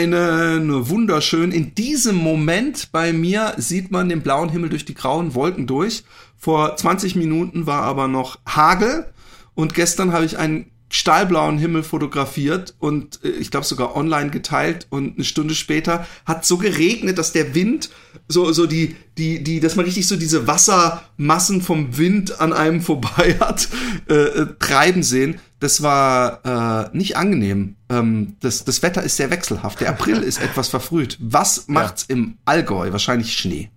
[0.00, 1.52] Einen wunderschön.
[1.52, 6.04] In diesem Moment bei mir sieht man den blauen Himmel durch die grauen Wolken durch.
[6.38, 9.06] Vor 20 Minuten war aber noch Hagel
[9.54, 14.86] und gestern habe ich einen stahlblauen Himmel fotografiert und äh, ich glaube sogar online geteilt
[14.90, 17.90] und eine Stunde später hat so geregnet, dass der Wind
[18.26, 22.80] so so die die die dass man richtig so diese Wassermassen vom Wind an einem
[22.90, 23.68] vorbei hat
[24.08, 25.38] äh, äh, treiben sehen.
[25.60, 27.76] Das war äh, nicht angenehm.
[27.90, 29.80] Ähm, das das Wetter ist sehr wechselhaft.
[29.80, 31.18] Der April ist etwas verfrüht.
[31.20, 32.16] Was macht's ja.
[32.16, 32.92] im Allgäu?
[32.92, 33.70] Wahrscheinlich Schnee.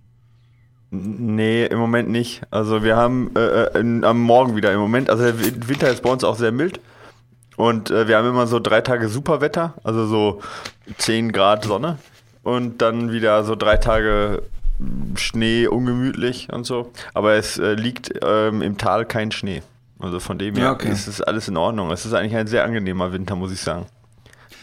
[0.90, 2.42] Nee, im Moment nicht.
[2.50, 6.02] Also wir haben äh, äh in, am Morgen wieder im Moment, also der Winter ist
[6.02, 6.80] bei uns auch sehr mild.
[7.56, 10.40] Und äh, wir haben immer so drei Tage Superwetter, also so
[10.98, 11.98] 10 Grad Sonne.
[12.42, 14.42] Und dann wieder so drei Tage
[15.16, 16.90] Schnee, ungemütlich und so.
[17.14, 19.62] Aber es äh, liegt ähm, im Tal kein Schnee.
[19.98, 20.90] Also von dem her ja, okay.
[20.90, 21.90] ist es alles in Ordnung.
[21.90, 23.86] Es ist eigentlich ein sehr angenehmer Winter, muss ich sagen.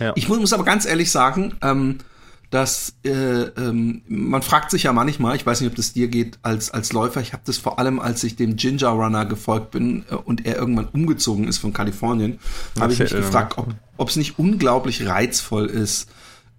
[0.02, 0.14] Ja.
[0.16, 2.00] Ich muss, muss aber ganz ehrlich sagen, ähm,
[2.50, 6.38] dass äh, ähm, man fragt sich ja manchmal, ich weiß nicht, ob das dir geht
[6.42, 10.04] als als Läufer, ich habe das vor allem, als ich dem Ginger Runner gefolgt bin
[10.12, 12.40] äh, und er irgendwann umgezogen ist von Kalifornien,
[12.80, 13.56] habe ich mich gefragt,
[13.98, 16.10] ob es nicht unglaublich reizvoll ist,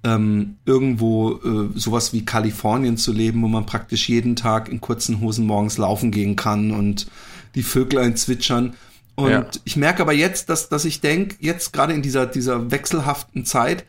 [0.02, 5.20] ähm, irgendwo äh, sowas wie Kalifornien zu leben, wo man praktisch jeden Tag in kurzen
[5.20, 7.06] Hosen morgens laufen gehen kann und
[7.54, 8.74] die Vöglein zwitschern.
[9.22, 9.46] Und ja.
[9.64, 13.84] ich merke aber jetzt, dass, dass ich denke, jetzt gerade in dieser, dieser wechselhaften Zeit,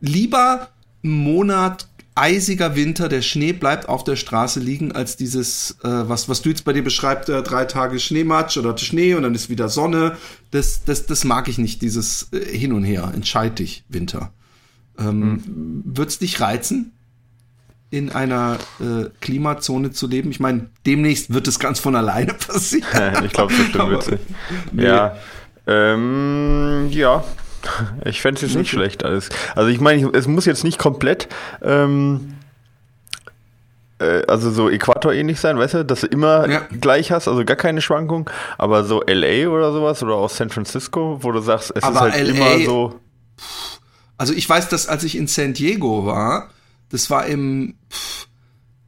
[0.00, 0.68] lieber
[1.02, 6.42] Monat eisiger Winter, der Schnee bleibt auf der Straße liegen, als dieses, äh, was, was
[6.42, 9.68] du jetzt bei dir beschreibst, äh, drei Tage Schneematsch oder Schnee und dann ist wieder
[9.68, 10.16] Sonne.
[10.50, 13.10] Das, das, das mag ich nicht, dieses äh, Hin und Her.
[13.14, 14.32] Entscheid dich, Winter.
[14.96, 15.82] Ähm, hm.
[15.84, 16.92] Wird's dich reizen,
[17.94, 20.30] in einer äh, Klimazone zu leben?
[20.30, 23.24] Ich meine, demnächst wird es ganz von alleine passieren.
[23.24, 24.20] ich glaube, das stimmt witzig.
[24.72, 24.84] Nee.
[24.84, 25.16] Ja.
[25.66, 27.24] Ähm, ja,
[28.04, 29.30] Ich fände es jetzt nicht schlecht alles.
[29.54, 31.28] Also ich meine, es muss jetzt nicht komplett
[31.62, 32.34] ähm,
[33.98, 36.62] äh, also so Äquator-ähnlich sein, weißt du, dass du immer ja.
[36.80, 38.28] gleich hast, also gar keine Schwankung,
[38.58, 42.14] aber so LA oder sowas oder auch San Francisco, wo du sagst, es aber ist
[42.14, 43.00] halt LA, immer so.
[44.16, 46.50] Also ich weiß, dass als ich in San Diego war,
[46.90, 48.28] das war im pff,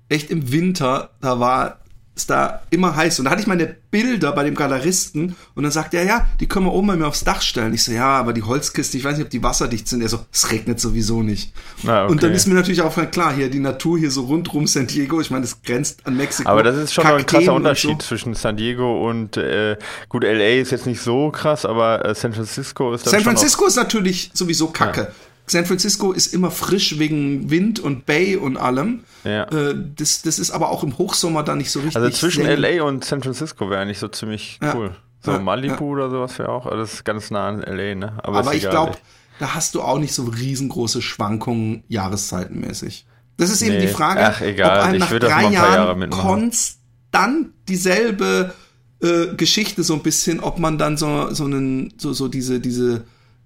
[0.09, 1.81] echt im Winter, da war
[2.17, 3.19] ist da immer heiß.
[3.19, 6.47] Und da hatte ich meine Bilder bei dem Galeristen und dann sagt er, ja, die
[6.47, 7.75] können wir oben bei mir aufs Dach stellen.
[7.75, 10.01] Ich so, ja, aber die Holzkiste, ich weiß nicht, ob die wasserdicht sind.
[10.01, 11.53] Er so, es regnet sowieso nicht.
[11.87, 12.13] Ah, okay.
[12.13, 15.21] Und dann ist mir natürlich auch klar, hier die Natur hier so rundrum San Diego,
[15.21, 16.49] ich meine, das grenzt an Mexiko.
[16.49, 18.09] Aber das ist schon Kakteen ein krasser Unterschied so.
[18.09, 19.77] zwischen San Diego und, äh,
[20.09, 23.77] gut, LA ist jetzt nicht so krass, aber äh, San Francisco ist San Francisco ist
[23.77, 25.03] natürlich sowieso kacke.
[25.03, 25.09] Ja.
[25.49, 29.05] San Francisco ist immer frisch wegen Wind und Bay und allem.
[29.25, 29.45] Ja.
[29.45, 31.97] Äh, das, das ist aber auch im Hochsommer da nicht so richtig.
[31.97, 34.75] Also zwischen LA und San Francisco wäre eigentlich so ziemlich ja.
[34.75, 34.97] cool.
[35.21, 36.71] So ja, Malibu oder sowas wäre auch.
[36.71, 38.13] Das ist ganz nah an LA, ne?
[38.23, 38.97] Aber, aber ich glaube,
[39.39, 43.07] da hast du auch nicht so riesengroße Schwankungen jahreszeitenmäßig.
[43.37, 43.83] Das ist eben nee.
[43.83, 44.81] die Frage, Ach, egal.
[44.81, 48.55] ob einem nach drei Jahren Jahre konstant dieselbe
[49.03, 53.05] äh, Geschichte so ein bisschen, ob man dann so, so einen, so, so diese, diese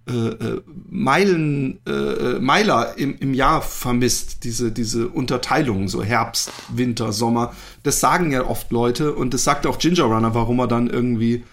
[0.08, 6.50] äh, äh, Meilen, äh, äh, Meiler im, im Jahr vermisst, diese, diese Unterteilung, so Herbst,
[6.68, 7.52] Winter, Sommer.
[7.82, 11.44] Das sagen ja oft Leute und das sagt auch Ginger Runner, warum er dann irgendwie,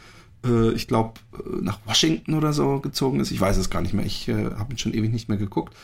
[0.45, 3.31] äh, ich glaube, äh, nach Washington oder so gezogen ist.
[3.31, 5.75] Ich weiß es gar nicht mehr, ich äh, habe ihn schon ewig nicht mehr geguckt.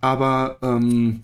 [0.00, 1.22] Aber ähm,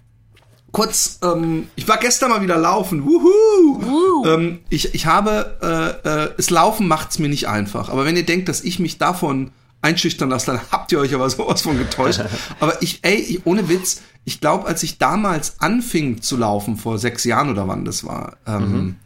[0.72, 3.05] kurz, ähm, ich war gestern mal wieder laufen.
[3.05, 4.25] Wuhu!
[4.26, 7.88] Ähm, ich, ich habe, äh, äh, das Laufen macht's mir nicht einfach.
[7.88, 9.50] Aber wenn ihr denkt, dass ich mich davon
[9.84, 12.21] einschüchtern lassen, dann habt ihr euch aber sowas von getäuscht.
[12.61, 16.99] aber ich, ey, ich, ohne Witz, ich glaube, als ich damals anfing zu laufen, vor
[16.99, 18.97] sechs Jahren oder wann das war, ähm, mhm.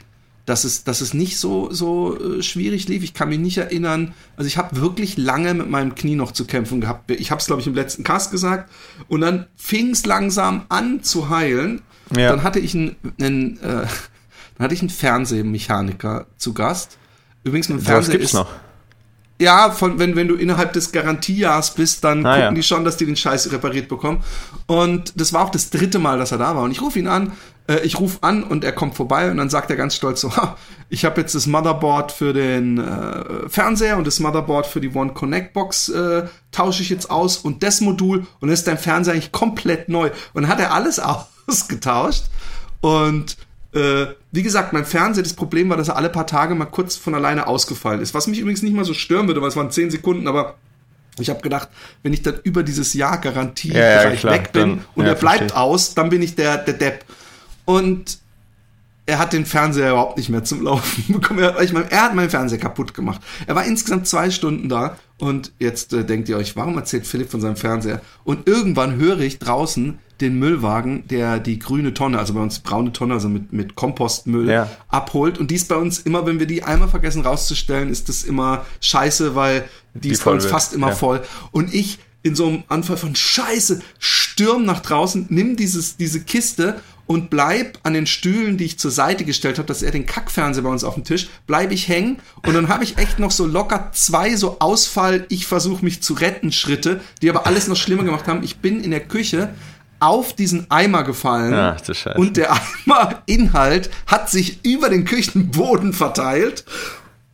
[0.47, 3.03] dass, es, dass es nicht so, so äh, schwierig lief.
[3.03, 4.15] Ich kann mich nicht erinnern.
[4.37, 7.11] Also ich habe wirklich lange mit meinem Knie noch zu kämpfen gehabt.
[7.11, 8.71] Ich habe es, glaube ich, im letzten Cast gesagt.
[9.09, 11.83] Und dann fing es langsam an zu heilen.
[12.17, 12.31] Ja.
[12.31, 13.61] Dann hatte ich einen, einen, äh,
[14.57, 16.99] dann hatte ich einen Fernsehmechaniker zu Gast.
[17.43, 18.49] Übrigens, mein Fernseher ist, noch
[19.41, 22.53] ja, von, wenn, wenn du innerhalb des Garantiejahrs bist, dann ah, gucken ja.
[22.53, 24.23] die schon, dass die den Scheiß repariert bekommen.
[24.67, 26.65] Und das war auch das dritte Mal, dass er da war.
[26.65, 27.33] Und ich rufe ihn an,
[27.69, 30.37] äh, ich rufe an und er kommt vorbei und dann sagt er ganz stolz so,
[30.37, 30.57] ha,
[30.89, 35.13] ich habe jetzt das Motherboard für den äh, Fernseher und das Motherboard für die One
[35.13, 39.15] Connect Box äh, tausche ich jetzt aus und das Modul und dann ist dein Fernseher
[39.15, 40.11] eigentlich komplett neu.
[40.33, 41.01] Und dann hat er alles
[41.47, 42.25] ausgetauscht
[42.81, 43.37] und
[43.75, 46.97] Äh, wie gesagt, mein Fernseher, das Problem war, dass er alle paar Tage mal kurz
[46.97, 48.15] von alleine ausgefallen ist.
[48.15, 50.55] Was mich übrigens nicht mal so stören würde, weil es waren 10 Sekunden, aber
[51.19, 51.69] ich habe gedacht,
[52.03, 55.11] wenn ich dann über dieses Jahr Garantie Ja, ja, klar, weg bin dann- und ja,
[55.13, 55.57] er bleibt verstehe.
[55.61, 57.05] aus, dann bin ich der, der Depp.
[57.65, 58.19] Und
[59.09, 61.41] er hat den Fernseher überhaupt nicht mehr zum Laufen bekommen.
[61.41, 63.23] Er, ich meine, er hat meinen Fernseher kaputt gemacht.
[63.47, 67.31] Er war insgesamt zwei Stunden da und jetzt äh, denkt ihr euch, warum erzählt Philipp
[67.31, 68.03] von seinem Fernseher?
[68.25, 72.93] Und irgendwann höre ich draußen den Müllwagen, der die grüne Tonne, also bei uns braune
[72.93, 74.69] Tonne, also mit, mit Kompostmüll Ja.
[74.89, 75.39] abholt.
[75.39, 79.35] Und dies bei uns immer, wenn wir die einmal vergessen rauszustellen, ist das immer scheiße,
[79.35, 79.65] weil
[79.95, 80.95] die, Die ist bei uns wird, fast immer ja.
[80.95, 81.23] voll.
[81.51, 86.81] Und ich in so einem Anfall von Scheiße stürm nach draußen, nimm dieses, diese Kiste
[87.09, 90.63] und bleib an den Stühlen, die ich zur Seite gestellt habe, dass er den Kackfernseher
[90.63, 93.47] bei uns auf dem Tisch, bleib ich hängen und dann habe ich echt noch so
[93.47, 98.05] locker zwei so Ausfall, ich versuche mich zu retten Schritte, die aber alles noch schlimmer
[98.05, 98.45] gemacht haben.
[98.45, 99.49] Ich bin in der Küche
[100.01, 102.17] auf diesen Eimer gefallen Ach, du Scheiße.
[102.19, 102.53] und der
[102.87, 106.65] Eimerinhalt hat sich über den Küchenboden verteilt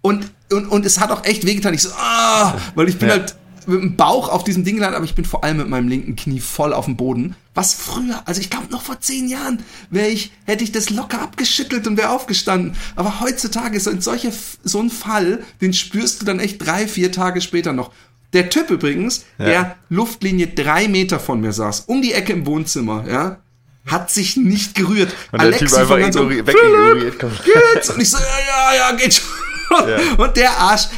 [0.01, 1.75] und, und, und es hat auch echt wehgetan.
[1.75, 3.17] Ich so, ah, weil ich bin Ja.
[3.17, 3.35] halt
[3.67, 6.17] mit dem Bauch auf diesem Ding gelandet, aber ich bin vor allem mit meinem linken
[6.17, 7.37] Knie voll auf dem Boden.
[7.55, 11.21] Was früher, also ich glaube noch vor zehn Jahren, wäre ich, hätte ich das locker
[11.23, 12.77] abgeschüttelt und wäre aufgestanden.
[12.97, 14.31] Aber heutzutage ist so ein solcher,
[14.65, 17.93] so ein Fall, den spürst du dann echt drei, vier Tage später noch.
[18.33, 19.45] Der Typ übrigens, Ja.
[19.45, 23.39] der Luftlinie drei Meter von mir saß, um die Ecke im Wohnzimmer, ja,
[23.87, 25.13] hat sich nicht gerührt.
[25.31, 27.31] Und der Typ einfach ignori- oben, wegignoriert, komm.
[27.75, 27.91] geht's?
[27.91, 29.89] Und ich so, ja, ja, ja, geht schon.
[29.89, 29.99] Ja.
[30.25, 30.89] Und der Arsch,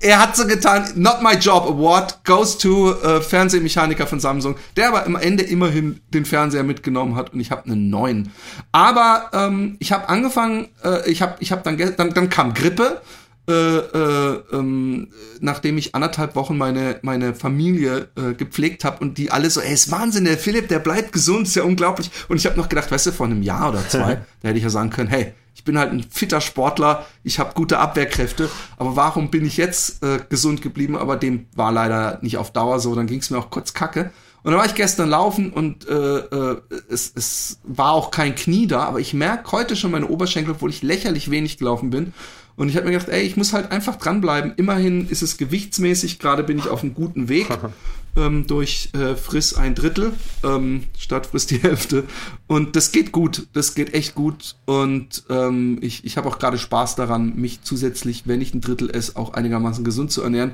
[0.00, 4.88] er hat so getan, not my job award goes to äh, Fernsehmechaniker von Samsung, der
[4.88, 8.32] aber am Ende immerhin den Fernseher mitgenommen hat und ich habe einen neuen.
[8.72, 13.00] Aber ähm, ich habe angefangen, äh, ich habe ich hab dann, dann, dann kam Grippe,
[13.48, 15.08] äh, äh, ähm,
[15.40, 19.72] nachdem ich anderthalb Wochen meine, meine Familie äh, gepflegt habe und die alle so, ey,
[19.72, 22.10] ist Wahnsinn, der Philipp, der bleibt gesund, ist ja unglaublich.
[22.28, 24.64] Und ich habe noch gedacht, weißt du, vor einem Jahr oder zwei, da hätte ich
[24.64, 28.94] ja sagen können, hey, ich bin halt ein fitter Sportler, ich habe gute Abwehrkräfte, aber
[28.94, 30.96] warum bin ich jetzt äh, gesund geblieben?
[30.96, 34.12] Aber dem war leider nicht auf Dauer so, dann ging es mir auch kurz kacke.
[34.44, 38.68] Und dann war ich gestern laufen und äh, äh, es, es war auch kein Knie
[38.68, 42.14] da, aber ich merke heute schon meine Oberschenkel, obwohl ich lächerlich wenig gelaufen bin.
[42.54, 44.54] Und ich habe mir gedacht, ey, ich muss halt einfach dranbleiben.
[44.56, 47.48] Immerhin ist es gewichtsmäßig, gerade bin ich auf einem guten Weg
[48.18, 50.12] ähm, durch äh, Friss ein Drittel
[50.44, 52.04] ähm, statt Friss die Hälfte.
[52.46, 54.56] Und das geht gut, das geht echt gut.
[54.66, 58.90] Und ähm, ich, ich habe auch gerade Spaß daran, mich zusätzlich, wenn ich ein Drittel
[58.90, 60.52] esse, auch einigermaßen gesund zu ernähren.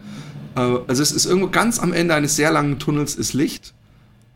[0.56, 3.74] Äh, also es ist irgendwo ganz am Ende eines sehr langen Tunnels ist Licht.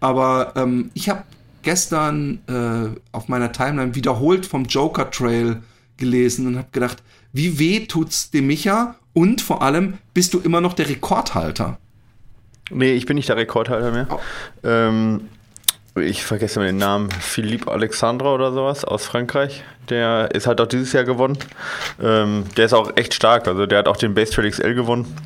[0.01, 1.25] Aber ähm, ich habe
[1.63, 5.63] gestern äh, auf meiner Timeline wiederholt vom Joker Trail
[5.97, 7.03] gelesen und habe gedacht,
[7.33, 11.79] wie weh tut's dem Micha und vor allem bist du immer noch der Rekordhalter.
[12.71, 14.07] Nee, ich bin nicht der Rekordhalter mehr.
[14.11, 14.19] Oh.
[14.65, 15.29] Ähm,
[15.97, 17.11] ich vergesse den Namen.
[17.11, 19.65] Philippe Alexandre oder sowas aus Frankreich.
[19.89, 21.39] Der ist halt auch dieses Jahr gewonnen.
[22.03, 23.49] Ähm, der ist auch echt stark.
[23.49, 25.17] Also der hat auch den Base Trail XL gewonnen.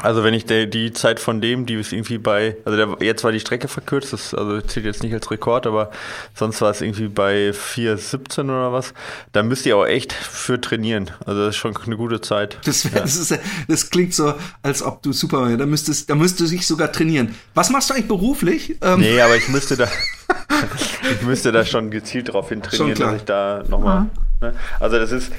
[0.00, 3.24] Also wenn ich der, die Zeit von dem, die ist irgendwie bei, also der, jetzt
[3.24, 5.90] war die Strecke verkürzt, das also zählt jetzt nicht als Rekord, aber
[6.34, 8.94] sonst war es irgendwie bei 4,17 oder was.
[9.32, 11.10] Da müsst ihr auch echt für trainieren.
[11.26, 12.58] Also das ist schon eine gute Zeit.
[12.64, 16.14] Das, wär, das, ist, ja- das klingt so, als ob du Superman, da müsstest, da
[16.14, 17.34] müsstest du dich sogar trainieren.
[17.54, 18.76] Was machst du eigentlich beruflich?
[18.80, 19.88] Ähm, Nee, aber ich müsste da,
[21.20, 24.06] ich müsste da schon gezielt drauf hin trainieren, dass ich da nochmal.
[24.40, 24.54] Ne?
[24.80, 25.30] Also das ist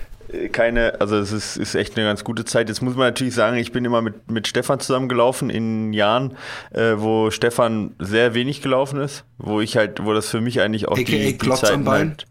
[0.51, 2.69] keine, also es ist, ist echt eine ganz gute Zeit.
[2.69, 6.35] Jetzt muss man natürlich sagen, ich bin immer mit, mit Stefan zusammengelaufen in Jahren,
[6.71, 10.87] äh, wo Stefan sehr wenig gelaufen ist, wo ich halt, wo das für mich eigentlich
[10.87, 12.09] auch AKA die, die am Zeiten Bein?
[12.09, 12.25] halt.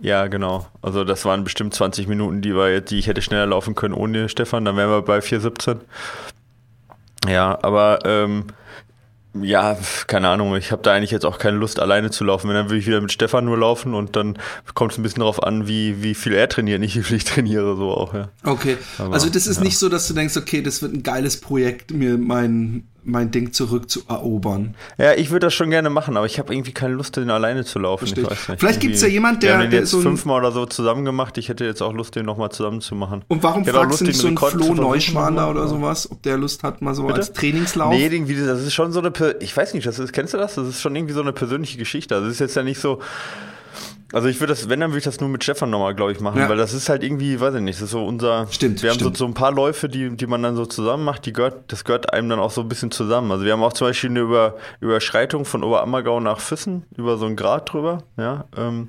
[0.00, 0.66] Ja, genau.
[0.82, 4.28] Also das waren bestimmt 20 Minuten, die, wir, die ich hätte schneller laufen können ohne
[4.28, 4.64] Stefan.
[4.64, 5.78] Dann wären wir bei 4,17.
[7.28, 8.44] Ja, aber ähm,
[9.42, 9.76] ja,
[10.06, 12.48] keine Ahnung, ich habe da eigentlich jetzt auch keine Lust, alleine zu laufen.
[12.48, 14.38] Wenn, dann würde ich wieder mit Stefan nur laufen und dann
[14.74, 17.24] kommt es ein bisschen darauf an, wie, wie viel er trainiert, nicht wie viel ich
[17.24, 18.28] trainiere, so auch, ja.
[18.44, 19.64] Okay, Aber, also das ist ja.
[19.64, 23.52] nicht so, dass du denkst, okay, das wird ein geiles Projekt, mir mein, mein Ding
[23.52, 24.74] zurückzuerobern.
[24.98, 27.64] Ja, ich würde das schon gerne machen, aber ich habe irgendwie keine Lust, den alleine
[27.64, 28.06] zu laufen.
[28.06, 30.66] Vielleicht gibt's Irgendwie- ja jemand, Wir der- haben den der jetzt so fünfmal oder so
[30.66, 31.38] zusammen gemacht.
[31.38, 33.24] Ich hätte jetzt auch Lust, den nochmal zusammen zu machen.
[33.28, 36.62] Und warum Ich fragst du nicht so einen Flo Neuschwander oder sowas, ob der Lust
[36.62, 37.18] hat, mal so Bitte?
[37.20, 37.90] als Trainingslauf?
[37.92, 40.54] Nee, irgendwie, das ist schon so eine, ich weiß nicht, das ist, kennst du das?
[40.56, 42.14] Das ist schon irgendwie so eine persönliche Geschichte.
[42.14, 43.00] Also es ist jetzt ja nicht so,
[44.12, 46.20] also ich würde das, wenn, dann würde ich das nur mit Stefan nochmal, glaube ich,
[46.20, 46.48] machen, Ja.
[46.48, 48.98] weil das ist halt irgendwie, weiß ich nicht, das ist so unser, Stimmt, wir haben
[48.98, 49.16] stimmt.
[49.16, 51.84] So, so ein paar Läufe, die, die man dann so zusammen macht, die gehört, das
[51.84, 53.30] gehört einem dann auch so ein bisschen zusammen.
[53.30, 57.26] Also wir haben auch zum Beispiel eine Über, Überschreitung von Oberammergau nach Füssen, über so
[57.26, 58.88] einen Grad drüber, ja, ähm,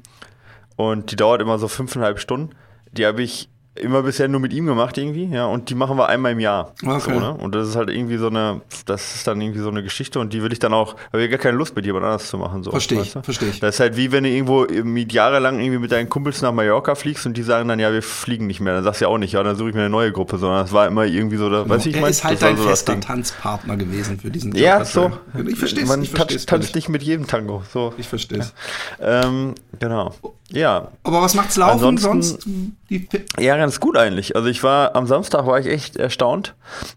[0.78, 2.52] und die dauert immer so fünfeinhalb Stunden.
[2.94, 3.50] Die habe ich
[3.80, 6.74] immer bisher nur mit ihm gemacht irgendwie, ja, und die machen wir einmal im Jahr.
[6.86, 7.00] Okay.
[7.00, 7.34] So, ne?
[7.34, 10.34] Und das ist halt irgendwie so eine, das ist dann irgendwie so eine Geschichte und
[10.34, 12.64] die will ich dann auch, habe ich gar keine Lust mit jemand anders zu machen.
[12.64, 13.22] So, Verstehe ich, weißt du?
[13.24, 13.60] verstehe ich.
[13.60, 16.96] Das ist halt wie wenn du irgendwo mit jahrelang irgendwie mit deinen Kumpels nach Mallorca
[16.96, 18.74] fliegst und die sagen dann, ja, wir fliegen nicht mehr.
[18.76, 20.62] Dann sagst du ja auch nicht, ja, dann suche ich mir eine neue Gruppe, sondern
[20.64, 22.64] das war immer irgendwie so, da, weiß ich, er mein, ist halt das dein so
[22.64, 23.00] das fester.
[23.00, 24.88] Tanzpartner gewesen für diesen Ja, Job.
[24.88, 25.12] so.
[25.48, 25.90] Ich verstehe es.
[25.90, 27.64] Man tanzt, tanzt nicht mit jedem Tango.
[27.72, 27.94] So.
[27.98, 28.54] Ich verstehe es.
[29.02, 30.14] Ähm, genau.
[30.52, 30.88] Ja.
[31.04, 32.48] Aber was macht's laufen Ansonsten- sonst?
[32.90, 33.08] Die,
[33.40, 34.36] Ja, ganz gut eigentlich.
[34.36, 36.56] Also ich war am Samstag war ich echt erstaunt.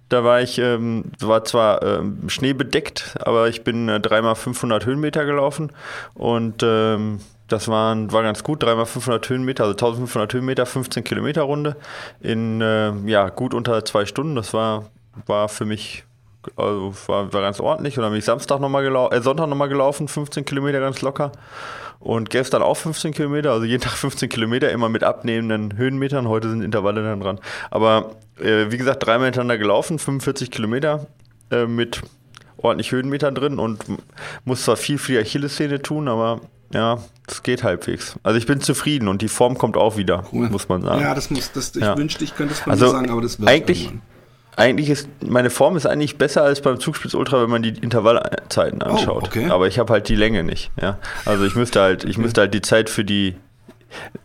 [0.09, 5.27] Da war ich, ähm, war zwar ähm, schneebedeckt, aber ich bin äh, dreimal 500 Höhenmeter
[5.27, 5.71] gelaufen
[6.15, 11.43] und ähm, das waren, war ganz gut, dreimal 500 Höhenmeter, also 1500 Höhenmeter, 15 Kilometer
[11.43, 11.77] Runde
[12.21, 14.35] in äh, ja gut unter zwei Stunden.
[14.35, 14.87] Das war
[15.27, 16.05] war für mich
[16.57, 17.99] also war, war ganz ordentlich.
[17.99, 21.03] Und dann bin ich Samstag noch mal gelau äh, Sonntag nochmal gelaufen, 15 Kilometer ganz
[21.03, 21.33] locker.
[22.03, 26.29] Und gestern auch 15 Kilometer, also jeden Tag 15 Kilometer, immer mit abnehmenden Höhenmetern.
[26.29, 27.39] Heute sind Intervalle dann dran.
[27.71, 31.07] Aber äh, wie gesagt, dreimal hintereinander gelaufen, 45 Kilometer
[31.51, 32.03] äh, mit
[32.57, 33.85] ordentlich Höhenmetern drin und
[34.45, 36.41] muss zwar viel für die Achillessehne tun, aber
[36.73, 38.17] ja, es geht halbwegs.
[38.23, 40.49] Also ich bin zufrieden und die Form kommt auch wieder, Cool.
[40.49, 41.01] muss man sagen.
[41.03, 41.97] Ja, das muss, das, ich Ja.
[41.97, 44.03] wünschte, ich könnte es von Also dir sagen, aber das wird eigentlich, irgendwann.
[44.57, 48.83] Eigentlich ist meine Form ist eigentlich besser als beim Zugspitz Ultra, wenn man die Intervallzeiten
[48.83, 49.25] anschaut.
[49.25, 49.49] Oh, okay.
[49.49, 50.71] Aber ich habe halt die Länge nicht.
[50.81, 53.35] Ja, also ich müsste halt, ich müsste halt die Zeit für die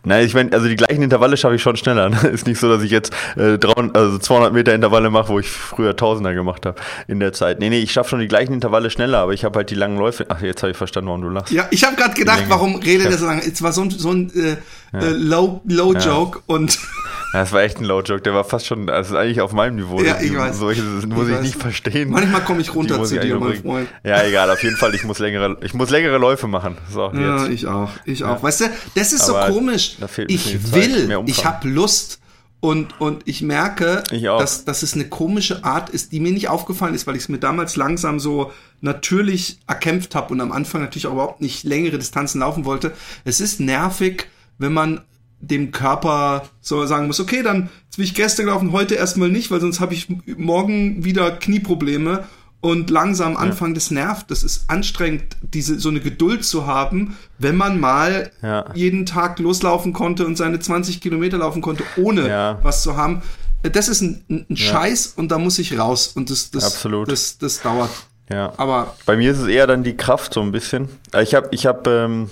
[0.04, 2.10] Nein, ich meine, also die gleichen Intervalle schaffe ich schon schneller.
[2.10, 2.18] Ne?
[2.34, 5.50] Ist nicht so, dass ich jetzt äh, 300, also 200 Meter Intervalle mache, wo ich
[5.50, 7.60] früher Tausender gemacht habe in der Zeit.
[7.60, 9.98] Nee, nee, ich schaffe schon die gleichen Intervalle schneller, aber ich habe halt die langen
[9.98, 10.26] Läufe.
[10.30, 11.52] Ach, jetzt habe ich verstanden, warum du lachst.
[11.52, 13.42] Ja, ich habe gerade gedacht, warum redet er so lange?
[13.46, 14.58] Es war so ein, so ein äh,
[14.94, 16.78] äh, Low, Low Joke und
[17.34, 20.02] Ja, Das war echt ein Low-Joke, der war fast schon, also eigentlich auf meinem Niveau.
[20.02, 20.58] Ja, Die- ich weiß.
[20.60, 22.10] Solche muss Ich ich, nicht verstehen.
[22.10, 23.62] manchmal komme ich runter zu ich dir, mein.
[23.62, 23.90] Freund.
[24.06, 26.78] Ja, egal, auf jeden Fall, ich muss längere, ich muss längere Läufe machen.
[26.90, 27.52] So, Ja, jetzt.
[27.54, 28.42] ich auch, ich auch.
[28.42, 28.66] Weißt du,
[28.96, 29.98] das ist Aber so komisch.
[30.28, 32.20] Ich will, ich habe Lust
[32.62, 34.24] und, und ich merke, Ich.
[34.24, 37.30] Dass, dass es eine komische Art ist, die mir nicht aufgefallen ist, weil ich es
[37.30, 41.98] mir damals langsam so natürlich erkämpft habe und am Anfang natürlich auch überhaupt nicht längere
[41.98, 42.94] Distanzen laufen wollte.
[43.26, 44.28] Es ist nervig,
[44.58, 45.02] wenn man
[45.40, 49.62] dem Körper so sagen muss, okay, dann bin ich gestern gelaufen, heute erstmal nicht, weil
[49.62, 52.24] sonst habe ich morgen wieder Knieprobleme
[52.60, 54.32] und langsam anfangen, das nervt.
[54.32, 58.66] Das ist anstrengend, diese so eine Geduld zu haben, wenn man mal Ja.
[58.74, 62.60] jeden Tag loslaufen konnte und seine 20 Kilometer laufen konnte, ohne Ja.
[62.64, 63.22] was zu haben.
[63.62, 67.12] Das ist ein, ein Scheiß und da muss ich raus und das, das, Absolut.
[67.12, 67.90] das, das dauert.
[68.30, 68.54] Ja.
[68.58, 70.90] Aber Bei mir ist es eher dann die Kraft so ein bisschen.
[71.22, 72.30] Ich habe, ich habe, ähm,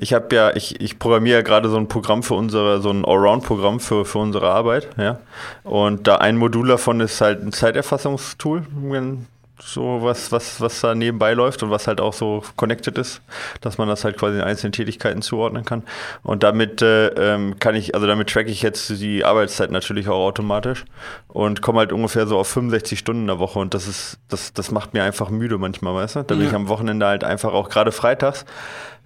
[0.00, 3.04] ich habe ja, ich, ich programmiere ja gerade so ein Programm für unsere, so ein
[3.04, 5.18] Allround-Programm für, für unsere Arbeit, ja.
[5.62, 9.26] Und da ein Modul davon ist halt ein Zeiterfassungstool, wenn
[9.62, 13.20] so was, was, was da nebenbei läuft und was halt auch so connected ist,
[13.60, 15.82] dass man das halt quasi in einzelnen Tätigkeiten zuordnen kann.
[16.22, 20.24] Und damit äh, ähm, kann ich, also damit tracke ich jetzt die Arbeitszeit natürlich auch
[20.24, 20.86] automatisch
[21.28, 24.54] und komme halt ungefähr so auf 65 Stunden in der Woche und das ist, das,
[24.54, 26.22] das macht mir einfach müde manchmal, weißt du?
[26.22, 26.48] Da bin Ja.
[26.48, 28.46] ich am Wochenende halt einfach auch gerade freitags,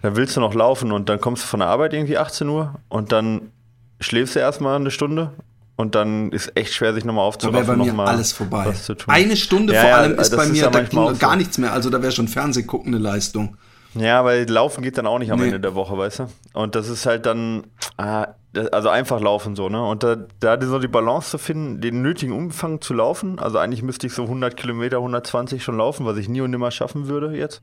[0.05, 2.75] da willst du noch laufen und dann kommst du von der Arbeit irgendwie 18 Uhr
[2.91, 3.53] und dann
[4.01, 5.31] schläfst du erstmal eine Stunde
[5.77, 8.33] und dann ist echt schwer, sich nochmal da wäre aufzuraffen, bei mir noch mal alles
[8.33, 8.71] vorbei.
[9.07, 11.37] Eine Stunde Ja, vor ja, allem ist das bei ist mir, ja da ging gar
[11.37, 11.73] nichts mehr.
[11.73, 13.57] Also da wäre schon Fernsehgucken eine Leistung.
[13.95, 15.47] Ja, weil Laufen geht dann auch nicht am Nee.
[15.47, 16.27] Ende der Woche, weißt du?
[16.53, 17.63] Und das ist halt dann,
[17.97, 18.27] ah,
[18.73, 19.83] also einfach laufen so, ne?
[19.83, 23.83] Und da, da so die Balance zu finden, den nötigen Umfang zu laufen, also eigentlich
[23.83, 27.35] müsste ich so 100 Kilometer, 120 schon laufen, was ich nie und nimmer schaffen würde
[27.35, 27.63] jetzt.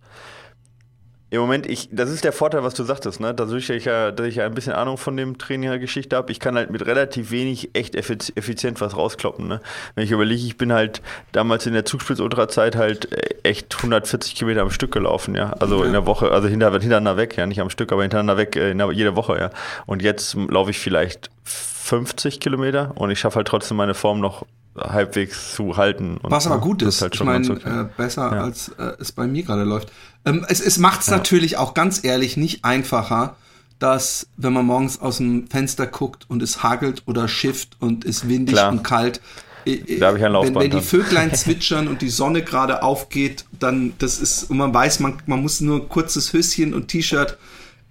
[1.33, 3.33] Im Moment, ich, das ist der Vorteil, was du sagtest, ne?
[3.33, 6.17] Dadurch, dass ich ja, dass ich ja ein bisschen Ahnung von dem Training der Geschichte
[6.17, 9.61] habe, ich kann halt mit relativ wenig echt effiz- effizient was rauskloppen, ne?
[9.95, 14.61] Wenn ich überlege, ich bin halt damals in der Zugspitz-Ultra-Zeit halt äh, echt 140 Kilometer
[14.61, 15.53] am Stück gelaufen, ja.
[15.59, 15.85] Also Ja.
[15.85, 18.73] in der Woche, also hinter, hintereinander weg, ja, nicht am Stück, aber hintereinander weg, äh,
[18.91, 19.49] jede Woche, ja.
[19.85, 24.45] Und jetzt laufe ich vielleicht 50 Kilometer und ich schaffe halt trotzdem meine Form noch
[24.77, 26.17] halbwegs zu halten.
[26.23, 27.01] Was aber gut ist.
[27.01, 28.43] halt ich schon meine, äh, besser Ja.
[28.43, 29.91] als äh, es bei mir gerade läuft.
[30.25, 33.35] Ähm, es es macht es natürlich auch ganz ehrlich nicht einfacher,
[33.79, 38.27] dass wenn man morgens aus dem Fenster guckt und es hagelt oder schifft und es
[38.27, 38.71] windig Klar.
[38.71, 39.19] und kalt.
[39.65, 40.81] äh, Da hab ich ein wenn, wenn die.
[40.81, 45.41] Vöglein zwitschern und die Sonne gerade aufgeht, dann das ist und man weiß, man, man
[45.41, 47.37] muss nur ein kurzes Höschen und T-Shirt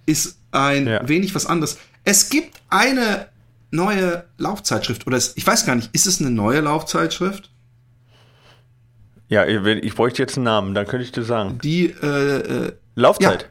[0.05, 1.07] ist ein Ja.
[1.07, 1.77] wenig was anderes.
[2.05, 3.27] Es gibt eine
[3.69, 7.49] neue Laufzeitschrift oder es, ich weiß gar nicht, ist es eine neue Laufzeitschrift?
[9.31, 11.57] Ja, ich, bräuchte jetzt einen Namen, dann könnte ich dir sagen.
[11.63, 13.49] Die äh, äh, Laufzeit.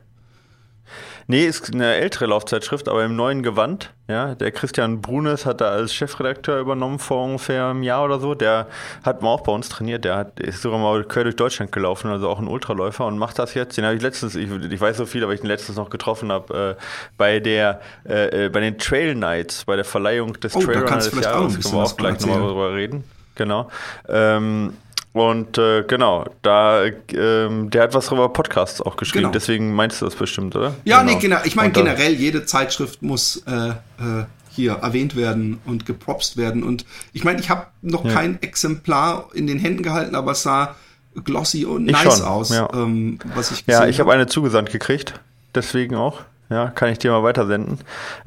[1.27, 3.91] Nee, ist eine ältere Laufzeitschrift, aber im neuen Gewand.
[4.07, 8.35] Ja, der Christian Brunes hat da als Chefredakteur übernommen vor ungefähr einem Jahr oder so.
[8.35, 8.67] Der
[9.05, 10.05] hat mal auch bei uns trainiert.
[10.05, 13.39] Der hat, ist sogar mal quer durch Deutschland gelaufen, also auch ein Ultraläufer und macht
[13.39, 13.79] das jetzt.
[13.79, 16.31] Den habe ich letztens, ich, ich, weiß so viel, aber ich den letztens noch getroffen
[16.31, 16.83] habe, äh,
[17.17, 21.11] bei der, äh, äh bei den Trail Nights, bei der Verleihung des oh, Trail Runners
[21.11, 21.59] des Jahres.
[21.59, 23.05] Können wir auch gleich nochmal drüber reden.
[23.37, 23.71] Genau.
[24.09, 24.75] Ähm,
[25.13, 29.33] und äh, genau, da ähm, der hat was über Podcasts auch geschrieben, genau.
[29.33, 30.75] deswegen meinst du das bestimmt, oder?
[30.85, 31.13] Ja, genau.
[31.13, 31.39] nee, genau.
[31.45, 36.63] Ich meine generell, jede Zeitschrift muss äh, äh, hier erwähnt werden und gepropst werden.
[36.63, 38.13] Und ich meine, ich habe noch ja.
[38.13, 40.77] kein Exemplar in den Händen gehalten, aber es sah
[41.25, 42.69] glossy und ich nice schon, aus, ja.
[42.73, 45.15] ähm, was ich gesehen Ja, ich habe hab eine zugesandt gekriegt,
[45.55, 46.21] deswegen auch.
[46.51, 47.79] Ja, kann ich dir mal weitersenden.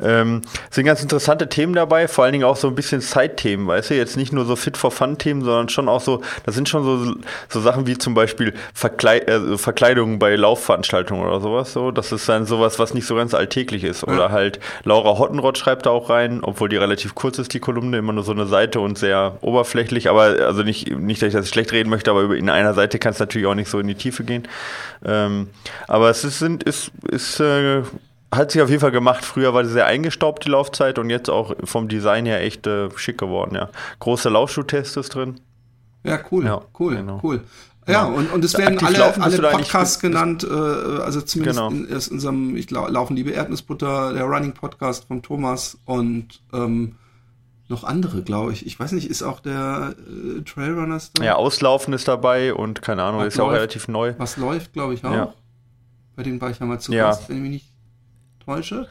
[0.02, 3.90] Ähm, sind ganz interessante Themen dabei, vor allen Dingen auch so ein bisschen Side-Themen, weißt
[3.90, 3.96] du?
[3.96, 7.16] Jetzt nicht nur so Fit-for-Fun-Themen, sondern schon auch so, das sind schon so,
[7.50, 11.74] so Sachen wie zum Beispiel Verkleid äh, Verkleidungen bei Laufveranstaltungen oder sowas.
[11.74, 11.92] So.
[11.92, 14.06] Das ist dann sowas, was nicht so ganz alltäglich ist.
[14.06, 17.98] Oder halt Laura Hottenrott schreibt da auch rein, obwohl die relativ kurz ist, die Kolumne,
[17.98, 21.50] immer nur so eine Seite und sehr oberflächlich, aber also nicht, nicht dass ich das
[21.50, 23.96] schlecht reden möchte, aber in einer Seite kann es natürlich auch nicht so in die
[23.96, 24.48] Tiefe gehen.
[25.04, 25.50] Ähm,
[25.90, 27.82] aber es ist, sind, ist, ist äh,
[28.36, 29.26] hat sich auf jeden Fall gemacht.
[29.26, 32.90] Früher war sie sehr eingestaubt, die Laufzeit, und jetzt auch vom Design her echt äh,
[32.96, 33.70] schick geworden, ja.
[34.00, 35.40] Große Laufschuh-Test ist drin.
[36.04, 37.20] Ja, cool, ja, cool, genau.
[37.24, 37.42] cool.
[37.88, 41.70] Ja, und, und es werden alle, laufen, alle Podcasts genannt, äh, also zumindest genau.
[41.70, 46.96] in, in, unserem, ich glaube, Laufen Liebe Erdnussbutter, der Running Podcast von Thomas und ähm,
[47.68, 48.66] noch andere, glaube ich.
[48.66, 51.24] Ich weiß nicht, ist auch der äh, Trailrunners da?
[51.24, 54.14] Ja, Auslaufen ist dabei und keine Ahnung, was ist ja auch relativ neu.
[54.18, 55.12] Was läuft, glaube ich, auch.
[55.12, 55.34] Ja.
[56.16, 57.08] Bei denen war ich ja mal zu ja.
[57.08, 57.73] Gast, wenn ich mich nicht
[58.46, 58.88] täusche.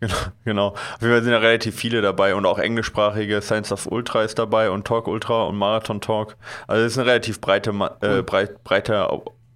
[0.00, 0.14] Genau,
[0.44, 0.66] genau.
[0.68, 4.38] Auf jeden Fall sind ja relativ viele dabei und auch englischsprachige Science of Ultra ist
[4.38, 6.36] dabei und Talk Ultra und Marathon Talk.
[6.68, 9.08] Also es ist eine relativ breite, äh, breit, breite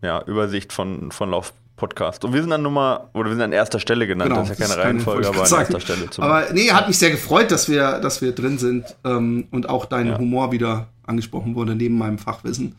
[0.03, 1.53] ja, Übersicht von, von Lauf.
[1.75, 2.25] Podcast.
[2.25, 4.61] Und wir sind dann Nummer, oder wir sind an erster Stelle genannt, genau, das ist
[4.61, 7.69] ja keine Reihenfolge, aber an erster Stelle zum Aber nee, hat mich sehr gefreut, dass
[7.69, 10.19] wir, dass wir drin sind ähm, und auch dein ja.
[10.19, 12.77] Humor wieder angesprochen wurde, neben meinem Fachwissen.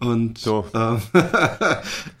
[0.00, 0.66] Und so.
[0.72, 0.96] Äh,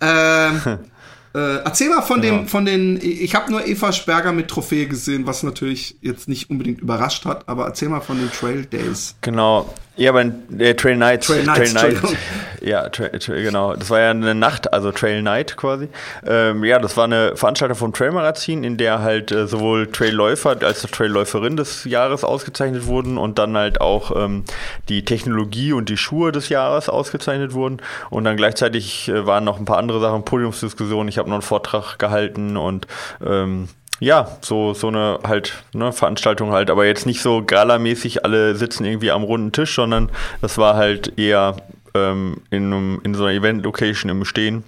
[0.00, 0.76] äh,
[1.34, 2.38] Äh, erzähl mal von genau.
[2.38, 2.98] dem, von den.
[3.02, 7.48] Ich habe nur Eva Sperger mit Trophäe gesehen, was natürlich jetzt nicht unbedingt überrascht hat,
[7.48, 9.14] aber erzähl mal von den Trail Days.
[9.20, 9.74] Genau.
[9.96, 10.24] Ja, aber
[10.58, 11.24] äh, Trail Night.
[11.24, 11.72] Trail Night.
[11.74, 12.16] Trail Night.
[12.60, 13.74] Ja, genau.
[13.74, 15.88] Das war ja eine Nacht, also Trail Night quasi.
[16.26, 20.56] Ähm, ja, das war eine Veranstaltung vom Trail Magazin, in der halt äh, sowohl Trailläufer
[20.62, 24.44] als auch Trailläuferin des Jahres ausgezeichnet wurden und dann halt auch ähm,
[24.88, 27.78] die Technologie und die Schuhe des Jahres ausgezeichnet wurden.
[28.10, 31.08] Und dann gleichzeitig äh, waren noch ein paar andere Sachen, Podiumsdiskussionen.
[31.08, 32.86] Ich habe noch einen Vortrag gehalten und
[33.24, 33.68] ähm,
[34.00, 38.84] ja, so, so eine halt, ne, Veranstaltung halt, aber jetzt nicht so galamäßig, alle sitzen
[38.84, 41.56] irgendwie am runden Tisch, sondern das war halt eher
[41.94, 44.64] ähm, in, einem, in so einer Event-Location im Stehen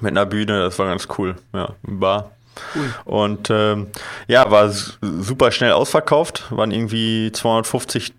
[0.00, 2.32] mit einer Bühne, das war ganz cool, ja, ein Bar.
[2.74, 2.94] Cool.
[3.04, 3.86] Und ähm,
[4.28, 8.12] ja, war super schnell ausverkauft, waren irgendwie 250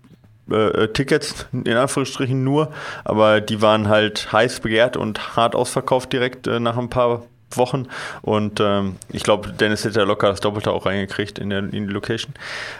[0.50, 2.72] äh, äh, Tickets, in Anführungsstrichen nur,
[3.04, 7.22] aber die waren halt heiß begehrt und hart ausverkauft direkt äh, nach ein paar
[7.56, 7.86] Wochen.
[8.22, 11.70] Und ähm, ich glaube, Dennis hätte ja locker das Doppelte auch reingekriegt in, der, in
[11.70, 12.34] die Location.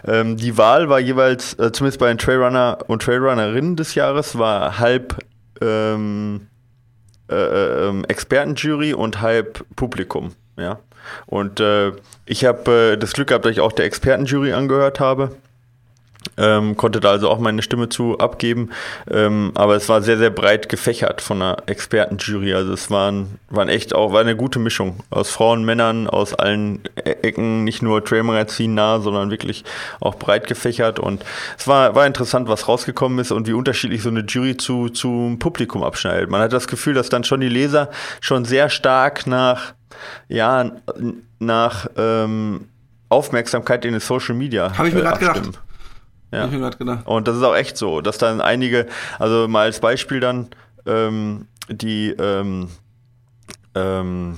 [0.07, 4.79] Ähm, die Wahl war jeweils, äh, zumindest bei den Trailrunner und Trailrunnerinnen des Jahres, war
[4.79, 5.19] halb
[5.61, 6.49] ähm,
[7.31, 10.33] äh, äh ähm, Expertenjury und halb Publikum.
[10.57, 10.79] Ja.
[11.27, 11.93] Und äh,
[12.27, 15.37] ich habe äh, das Glück gehabt, dass ich auch der Expertenjury angehört habe.
[16.37, 18.71] Ähm, konnte da also auch meine Stimme zu abgeben.
[19.11, 22.55] Ähm, aber es war sehr, sehr breit gefächert von einer Expertenjury.
[22.55, 26.81] Also es waren, waren echt auch, war eine gute Mischung aus Frauen, Männern, aus allen
[26.97, 29.65] e-, Ecken, nicht nur Trailmagazin nah, sondern wirklich
[30.01, 30.99] auch breit gefächert.
[30.99, 31.25] Und
[31.59, 35.39] es war, war interessant, was rausgekommen ist und wie unterschiedlich so eine Jury zu, zum
[35.39, 36.31] Publikum abschneidet.
[36.31, 39.75] Man hat das Gefühl, dass dann schon die Leser schon sehr stark nach,
[40.29, 40.73] ja,
[41.39, 42.69] nach ähm,
[43.09, 44.77] Aufmerksamkeit in den Social Media.
[44.77, 45.61] Habe ich mir äh, gerade gedacht.
[46.35, 46.45] Ja.
[46.47, 47.07] ich mir gerade gedacht.
[47.07, 48.87] Und das ist auch echt so, dass dann einige,
[49.19, 50.49] also mal als Beispiel dann,
[50.87, 52.69] ähm, die, ähm,
[53.75, 54.37] ähm,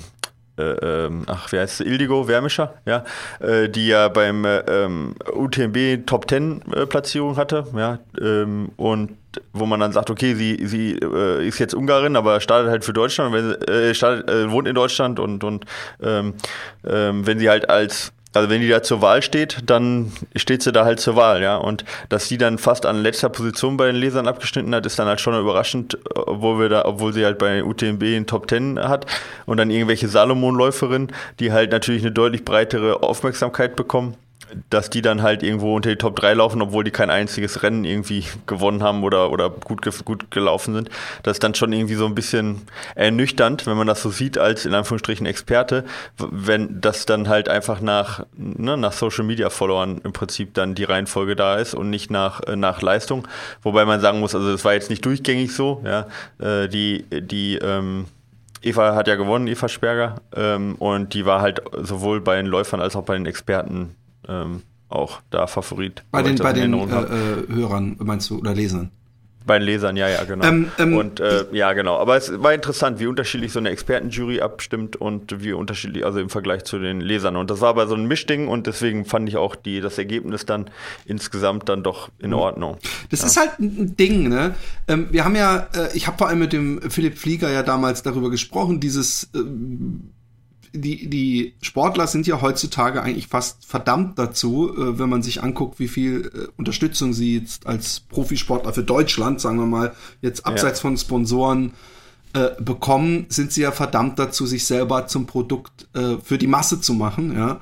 [0.59, 3.05] äh, ähm, ach, wie heißt es, Ildigo Wärmischer, ja,
[3.41, 9.17] äh, die ja beim äh, ähm, UTMB Top 10 äh, Platzierung hatte, ja, ähm, und
[9.53, 12.95] wo man dann sagt, okay, sie, sie äh, ist jetzt Ungarin, aber startet halt für
[12.95, 15.67] Deutschland, wenn, äh, startet, äh, wohnt in Deutschland und, und
[16.03, 16.35] ähm,
[16.87, 20.73] ähm, wenn sie halt als also wenn die da zur Wahl steht, dann steht sie
[20.73, 21.57] da halt zur Wahl, ja.
[21.57, 25.09] Und dass sie dann fast an letzter Position bei den Lesern abgeschnitten hat, ist dann
[25.09, 29.07] halt schon überraschend, obwohl wir da, obwohl sie halt bei UTMB in Top Ten hat
[29.47, 34.17] und dann irgendwelche Salomon-Läuferinnen, die halt natürlich eine deutlich breitere Aufmerksamkeit bekommen
[34.71, 37.85] dass die dann halt irgendwo unter die Top 3 laufen, obwohl die kein einziges Rennen
[37.85, 40.91] irgendwie gewonnen haben oder, oder gut, gut gelaufen sind.
[41.23, 42.63] Das ist dann schon irgendwie so ein bisschen
[42.95, 45.85] ernüchternd, wenn man das so sieht als in Anführungsstrichen Experte,
[46.19, 50.85] wenn das dann halt einfach nach, ne, nach Social Media Followern im Prinzip dann die
[50.85, 53.27] Reihenfolge da ist und nicht nach, äh, nach Leistung.
[53.63, 56.07] Wobei man sagen muss, also es war jetzt nicht durchgängig so, ja.
[56.39, 58.07] Äh, die, die, ähm,
[58.63, 60.17] Eva hat ja gewonnen, Eva Sperger.
[60.35, 63.95] Ähm, und die war halt sowohl bei den Läufern als auch bei den Experten
[64.29, 66.05] ähm, auch da Favorit.
[66.11, 68.91] Bei den, bei den äh, äh, Hörern, meinst du, oder Lesern?
[69.47, 70.45] Bei den Lesern, ja, ja, genau.
[70.45, 71.99] Ähm, ähm, und äh, ja, genau.
[71.99, 76.31] Aber es war interessant, wie unterschiedlich so eine Expertenjury abstimmt und wie unterschiedlich, also im
[76.31, 77.37] Vergleich zu den Lesern.
[77.37, 80.47] Und das war aber so ein Mischding und deswegen fand ich auch die, das Ergebnis
[80.47, 80.69] dann
[81.05, 82.37] insgesamt dann doch in mhm.
[82.37, 82.79] Ordnung.
[83.11, 83.27] Das ja.
[83.27, 84.57] ist halt ein Ding, ne?
[84.89, 88.03] Ähm, wir haben ja, äh, ich habe vor allem mit dem Philipp Flieger ja damals
[88.03, 89.39] darüber gesprochen, dieses äh,
[90.73, 95.79] die, die Sportler sind ja heutzutage eigentlich fast verdammt dazu, äh, wenn man sich anguckt,
[95.79, 100.81] wie viel äh, Unterstützung sie jetzt als Profisportler für Deutschland, sagen wir mal, jetzt abseits
[100.81, 100.83] ja.
[100.83, 101.73] von Sponsoren
[102.33, 106.81] äh, bekommen, sind sie ja verdammt dazu, sich selber zum Produkt äh, für die Masse
[106.81, 107.61] zu machen, ja.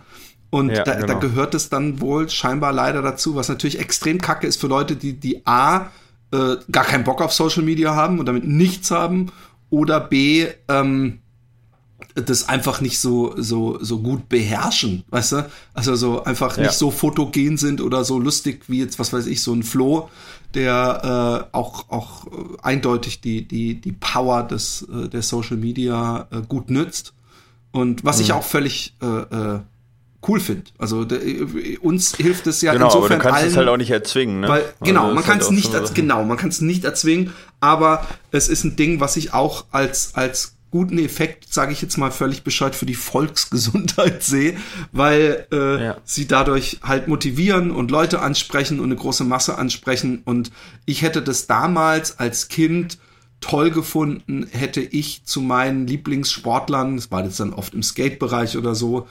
[0.50, 1.06] Und ja, da, genau.
[1.08, 4.94] da gehört es dann wohl scheinbar leider dazu, was natürlich extrem kacke ist für Leute,
[4.94, 5.90] die, die A,
[6.32, 9.32] äh, gar keinen Bock auf Social Media haben und damit nichts haben,
[9.70, 11.18] oder B, ähm,
[12.14, 15.50] das einfach nicht so so so gut beherrschen, weißt du?
[15.74, 16.64] Also so einfach ja.
[16.64, 20.08] nicht so fotogen sind oder so lustig wie jetzt was weiß ich so ein Flo,
[20.54, 22.26] der äh, auch auch
[22.62, 27.14] eindeutig die die die Power des äh, der Social Media äh, gut nützt
[27.72, 28.22] und was mhm.
[28.22, 29.60] ich auch völlig äh, äh,
[30.28, 30.64] cool finde.
[30.78, 33.76] Also de, uns hilft es ja genau, insofern aber du kannst allen, es halt auch
[33.76, 34.48] nicht erzwingen, ne?
[34.48, 37.32] Weil, genau, also man kann es halt nicht als, genau, man kann es nicht erzwingen,
[37.60, 41.98] aber es ist ein Ding, was ich auch als als guten Effekt, sage ich jetzt
[41.98, 44.56] mal völlig Bescheid, für die Volksgesundheit sehe,
[44.90, 45.96] weil äh, ja.
[46.02, 50.22] sie dadurch halt motivieren und Leute ansprechen und eine große Masse ansprechen.
[50.24, 50.50] Und
[50.84, 52.98] ich hätte das damals als Kind
[53.38, 58.74] toll gefunden, hätte ich zu meinen Lieblingssportlern, das war jetzt dann oft im Skate-Bereich oder
[58.74, 59.06] so,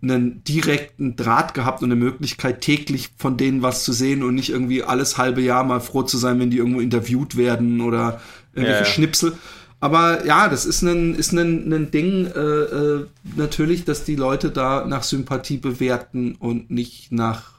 [0.00, 4.50] einen direkten Draht gehabt und eine Möglichkeit, täglich von denen was zu sehen und nicht
[4.50, 8.20] irgendwie alles halbe Jahr mal froh zu sein, wenn die irgendwo interviewt werden oder
[8.52, 8.92] irgendwelche ja, ja.
[8.92, 9.32] Schnipsel.
[9.80, 14.50] Aber ja, das ist ein, ist ein, ein Ding äh, äh, natürlich, dass die Leute
[14.50, 17.52] da nach Sympathie bewerten und nicht nach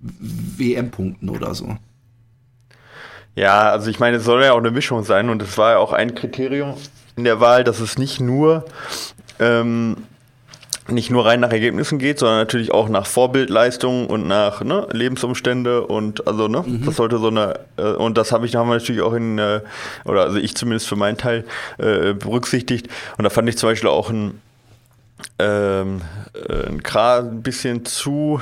[0.00, 1.76] WM-Punkten oder so.
[3.36, 5.78] Ja, also ich meine, es soll ja auch eine Mischung sein und es war ja
[5.78, 6.74] auch ein Kriterium
[7.16, 8.64] in der Wahl, dass es nicht nur
[9.38, 9.96] ähm,
[10.92, 15.86] nicht nur rein nach Ergebnissen geht, sondern natürlich auch nach Vorbildleistung und nach ne, Lebensumstände
[15.86, 16.84] und also ne, mhm.
[16.84, 19.60] das sollte so eine äh, und das habe ich haben wir natürlich auch in äh,
[20.04, 21.44] oder also ich zumindest für meinen Teil
[21.78, 24.40] äh, berücksichtigt und da fand ich zum Beispiel auch ein
[25.38, 26.00] ähm,
[26.34, 28.40] äh, ein Kra ein bisschen zu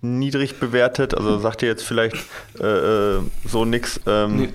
[0.00, 2.16] niedrig bewertet, also sagt ihr jetzt vielleicht
[2.60, 4.00] äh, äh so nix.
[4.06, 4.48] Ähm, nee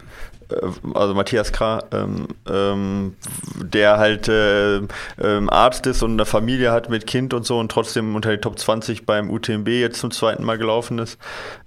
[0.94, 3.16] also Matthias Krah, ähm, ähm,
[3.56, 4.78] der halt äh,
[5.22, 8.42] ähm, Arzt ist und eine Familie hat mit Kind und so und trotzdem unter die
[8.42, 11.18] Top 20 beim UTMB jetzt zum zweiten Mal gelaufen ist.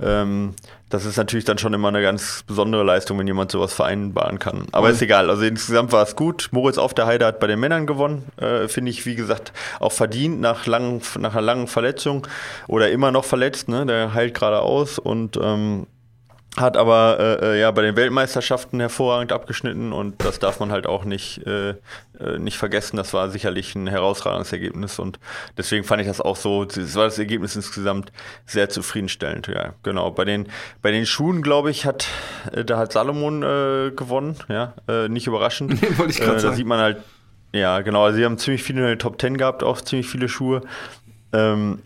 [0.01, 0.55] Ähm,
[0.89, 4.67] das ist natürlich dann schon immer eine ganz besondere Leistung, wenn jemand sowas vereinbaren kann.
[4.71, 4.95] Aber mhm.
[4.95, 5.31] ist egal.
[5.31, 6.49] Also insgesamt war es gut.
[6.53, 8.25] Moritz auf der Heide hat bei den Männern gewonnen.
[8.37, 12.27] Äh, Finde ich, wie gesagt, auch verdient nach, langen, nach einer langen Verletzung
[12.69, 13.69] oder immer noch verletzt.
[13.69, 13.85] Ne?
[13.85, 15.89] Der heilt gerade aus und ähm,
[16.57, 20.87] hat aber äh, äh, ja bei den Weltmeisterschaften hervorragend abgeschnitten und das darf man halt
[20.87, 21.71] auch nicht, äh,
[22.19, 22.97] äh, nicht vergessen.
[22.97, 25.19] Das war sicherlich ein herausragendes Ergebnis und
[25.59, 28.11] deswegen fand ich das auch so, das war das Ergebnis insgesamt
[28.47, 29.49] sehr zufriedenstellend.
[29.49, 30.11] Ja, genau.
[30.11, 30.49] Bei den,
[30.81, 32.09] bei den Schuhen, glaube ich, hat
[32.53, 35.81] äh, da hat Salomon äh, gewonnen, ja, äh, nicht überraschend.
[35.87, 36.99] Nee, wollte ich äh, da sieht man halt,
[37.53, 40.29] ja, genau, also sie haben ziemlich viele in der Top Ten gehabt, auch ziemlich viele
[40.29, 40.63] Schuhe.
[41.33, 41.83] Ähm,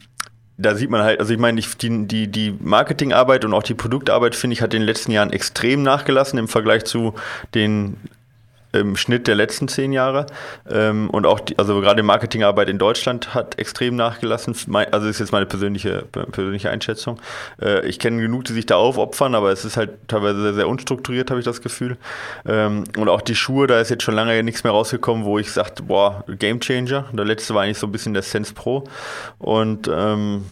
[0.61, 4.35] da sieht man halt, also ich meine, die, die, die Marketingarbeit und auch die Produktarbeit,
[4.35, 7.15] finde ich, hat in den letzten Jahren extrem nachgelassen im Vergleich zu
[7.55, 7.97] den
[8.73, 10.27] im Schnitt der letzten zehn Jahre.
[10.69, 14.55] Ähm, und auch, die, also gerade die Marketingarbeit in Deutschland hat extrem nachgelassen.
[14.91, 17.21] Also ist jetzt meine persönliche, persönliche Einschätzung.
[17.61, 20.69] Äh, ich kenne genug, die sich da aufopfern, aber es ist halt teilweise sehr, sehr
[20.69, 21.97] unstrukturiert, habe ich das Gefühl.
[22.47, 25.51] Ähm, und auch die Schuhe, da ist jetzt schon lange nichts mehr rausgekommen, wo ich
[25.51, 27.07] sagte, boah, Game Changer.
[27.13, 28.85] Der letzte war eigentlich so ein bisschen der Sense Pro.
[29.39, 30.45] Und ähm,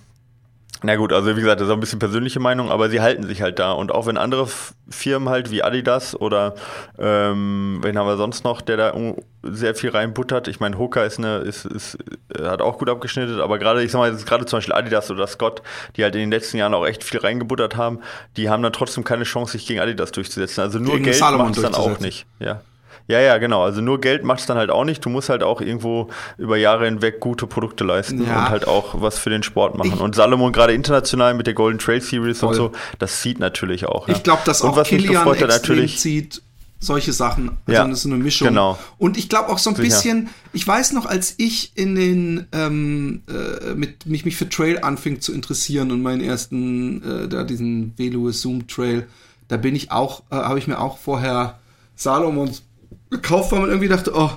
[0.82, 3.26] na gut, also wie gesagt, das ist auch ein bisschen persönliche Meinung, aber sie halten
[3.26, 3.72] sich halt da.
[3.72, 4.48] Und auch wenn andere
[4.88, 6.54] Firmen halt wie Adidas oder
[6.98, 8.94] ähm, wen haben wir sonst noch, der da
[9.42, 10.46] sehr viel reinbuttert.
[10.46, 11.98] Ich meine, Hoka ist eine, ist, ist,
[12.40, 15.62] hat auch gut abgeschnitten, aber gerade, ich sag mal, gerade zum Beispiel Adidas oder Scott,
[15.96, 17.98] die halt in den letzten Jahren auch echt viel reingebuttert haben,
[18.36, 20.60] die haben dann trotzdem keine Chance, sich gegen Adidas durchzusetzen.
[20.60, 22.26] Also nur gegen Geld macht es dann auch nicht.
[22.38, 22.60] Ja.
[23.08, 23.62] Ja, ja, genau.
[23.64, 25.02] Also nur Geld macht es dann halt auch nicht.
[25.04, 28.36] Du musst halt auch irgendwo über Jahre hinweg gute Produkte leisten Ja.
[28.40, 29.92] und halt auch was für den Sport machen.
[29.94, 32.50] Ich- und Salomon gerade international mit der Golden Trail Series Voll.
[32.50, 34.08] und so, das zieht natürlich auch.
[34.08, 34.14] Ja.
[34.14, 35.98] Ich glaube, dass und auch mich Kilian gefreut hat, extrem natürlich.
[35.98, 36.42] zieht
[36.80, 37.56] solche Sachen.
[37.66, 38.48] Also Ja, das ist so eine Mischung.
[38.48, 38.78] genau.
[38.98, 39.88] Und ich glaube auch so ein Sicher.
[39.88, 44.80] bisschen, ich weiß noch, als ich in den ähm, äh, mit mich mich für Trail
[44.82, 49.08] anfing zu interessieren und meinen ersten äh, da diesen Velo Zoom Trail,
[49.48, 51.58] da bin ich auch äh, habe ich mir auch vorher
[51.96, 52.62] Salomons
[53.10, 54.30] gekauft, weil man irgendwie dachte, oh,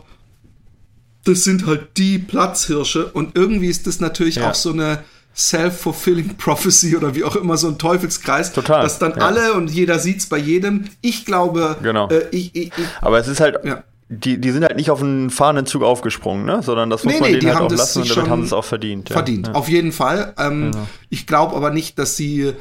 [1.24, 4.50] das sind halt die Platzhirsche und irgendwie ist das natürlich Ja.
[4.50, 5.00] auch so eine
[5.36, 9.26] self-fulfilling prophecy oder wie auch immer so ein Teufelskreis, Total, dass dann ja.
[9.28, 10.86] alle und jeder sieht's bei jedem.
[11.02, 12.10] Ich glaube, Genau.
[12.10, 13.84] äh, ich, ich, ich, Aber es ist halt, Ja.
[14.10, 16.62] die, die sind halt nicht auf einen fahrenden Zug aufgesprungen, ne?
[16.64, 18.30] sondern das muss Nee, man nee, denen die halt haben auch das lassen und damit
[18.30, 19.10] haben sie es auch verdient.
[19.10, 19.48] verdient.
[19.48, 19.54] Ja.
[19.54, 20.34] Auf jeden Fall.
[20.38, 20.72] Ähm,
[21.10, 22.54] Ich glaube aber nicht, dass sie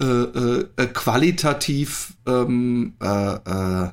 [0.00, 3.88] äh, äh, äh, qualitativ ähm, äh, äh,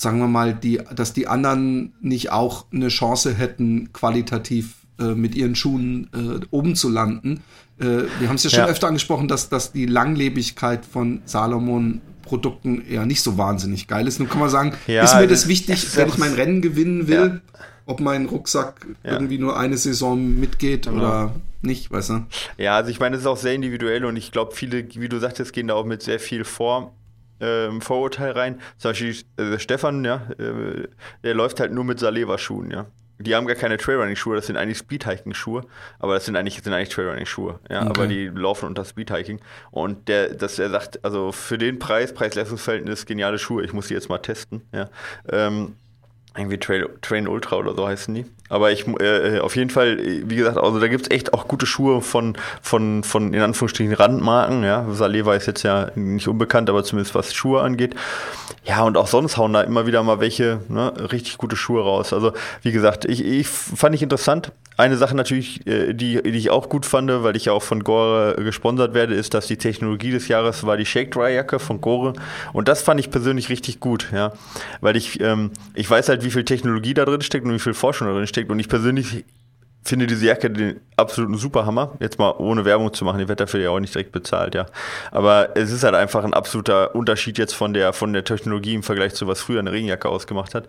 [0.00, 5.34] sagen wir mal, die, dass die anderen nicht auch eine Chance hätten, qualitativ äh, mit
[5.34, 7.42] ihren Schuhen äh, oben zu landen.
[7.78, 8.66] Äh, wir haben es ja schon Ja.
[8.66, 14.20] öfter angesprochen, dass, dass die Langlebigkeit von Salomon Produkten eher nicht so wahnsinnig geil ist.
[14.20, 16.62] Nun kann man sagen, Ja, ist mir das- das wichtig, das wenn ich mein Rennen
[16.62, 17.60] gewinnen will, Ja.
[17.86, 19.12] ob mein Rucksack Ja.
[19.12, 22.22] irgendwie nur eine Saison mitgeht oder nicht, weißt du?
[22.56, 25.18] Ja, also ich meine, es ist auch sehr individuell und ich glaube, viele, wie du
[25.18, 26.94] sagtest, gehen da auch mit sehr viel vor.
[27.40, 28.60] Ähm, Vorurteil rein.
[28.78, 30.88] Zum Beispiel äh, Stefan, ja, äh,
[31.24, 32.86] der läuft halt nur mit Saleva-Schuhen, ja.
[33.22, 35.66] Die haben gar keine Trailrunning-Schuhe, das sind eigentlich Speedhiking-Schuhe,
[35.98, 37.88] aber das sind eigentlich, das sind eigentlich Trailrunning-Schuhe, ja, Okay.
[37.90, 39.40] aber die laufen unter Speedhiking.
[39.70, 43.94] Und der, dass er sagt, also für den Preis, Preis-Leistungsverhältnis, geniale Schuhe, ich muss die
[43.94, 44.88] jetzt mal testen, ja.
[45.30, 45.76] Ähm,
[46.36, 48.24] irgendwie Trail, Train Ultra oder so heißen die.
[48.50, 51.46] Aber ich, äh, auf jeden Fall, äh, wie gesagt, also da gibt es echt auch
[51.46, 54.64] gute Schuhe von, von, von in Anführungsstrichen Randmarken.
[54.64, 57.94] Ja, Saleva ist jetzt ja nicht unbekannt, aber zumindest was Schuhe angeht.
[58.64, 62.12] Ja, und auch sonst hauen da immer wieder mal welche ne, richtig gute Schuhe raus.
[62.12, 64.52] Also, wie gesagt, ich, ich fand ich interessant.
[64.76, 67.84] Eine Sache natürlich, äh, die, die ich auch gut fand, weil ich ja auch von
[67.84, 71.58] Gore äh, gesponsert werde, ist, dass die Technologie des Jahres war die Shake Dry Jacke
[71.58, 72.14] von Gore.
[72.52, 74.32] Und das fand ich persönlich richtig gut, ja.
[74.80, 77.74] Weil ich, ähm, ich weiß halt, wie viel Technologie da drin steckt und wie viel
[77.74, 78.50] Forschung da drin steckt.
[78.50, 79.24] Und ich persönlich
[79.82, 81.96] finde diese Jacke den absoluten Superhammer.
[82.00, 84.66] Jetzt mal ohne Werbung zu machen, ich werde dafür ja auch nicht direkt bezahlt, ja.
[85.10, 88.82] Aber es ist halt einfach ein absoluter Unterschied jetzt von der, von der Technologie im
[88.82, 90.66] Vergleich zu was früher eine Regenjacke ausgemacht hat.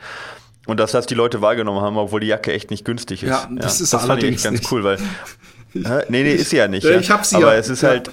[0.67, 3.29] Und dass das die Leute wahrgenommen haben, obwohl die Jacke echt nicht günstig ist.
[3.29, 4.71] Ja, das ist fand ich echt ganz nicht.
[4.71, 4.97] cool, weil.
[5.73, 6.03] Hä?
[6.09, 6.83] nee, nee, ist sie ja nicht.
[6.83, 6.99] Ja, ja.
[6.99, 7.59] ich hab sie Aber ja.
[7.59, 7.89] es ist Ja.
[7.89, 8.11] halt.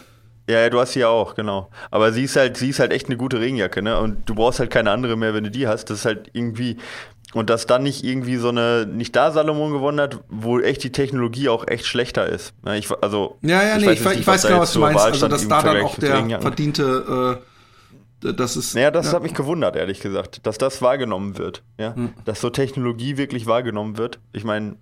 [0.48, 1.68] Ja, ja, du hast sie ja auch, genau.
[1.90, 4.00] Aber sie ist halt, sie ist halt echt eine gute Regenjacke, ne?
[4.00, 5.90] Und du brauchst halt keine andere mehr, wenn du die hast.
[5.90, 6.78] Das ist halt irgendwie.
[7.34, 10.92] Und dass dann nicht irgendwie so eine, nicht da Salomon gewonnen hat, wo echt die
[10.92, 12.54] Technologie auch echt schlechter ist.
[12.64, 14.98] Ja, ich, also, Ja, ja, nee, weiß ich, nicht, ich weiß genau, was du meinst.
[14.98, 17.38] Also, dass da dann auch der verdiente,
[18.22, 18.74] äh, das ist.
[18.74, 21.62] Naja, das hat mich gewundert, ehrlich gesagt, dass das wahrgenommen wird.
[21.78, 21.94] Ja?
[22.24, 24.18] Dass so Technologie wirklich wahrgenommen wird.
[24.32, 24.76] Ich meine,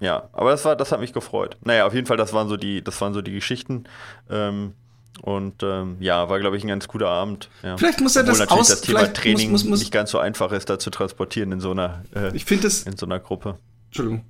[0.00, 1.56] ja, aber das war, das hat mich gefreut.
[1.62, 3.84] Naja, auf jeden Fall, das waren so die, das waren so die Geschichten.
[4.28, 4.74] Ähm,
[5.20, 7.50] und ähm, ja, war, glaube ich, ein ganz guter Abend.
[7.62, 7.76] Ja.
[7.76, 10.10] Vielleicht muss er Obwohl das aus- das Thema vielleicht Training muss- muss- muss- nicht ganz
[10.10, 12.82] so einfach ist, da zu transportieren in so einer, äh, Ich es.
[12.84, 13.58] in so einer Gruppe.
[13.88, 14.24] Entschuldigung.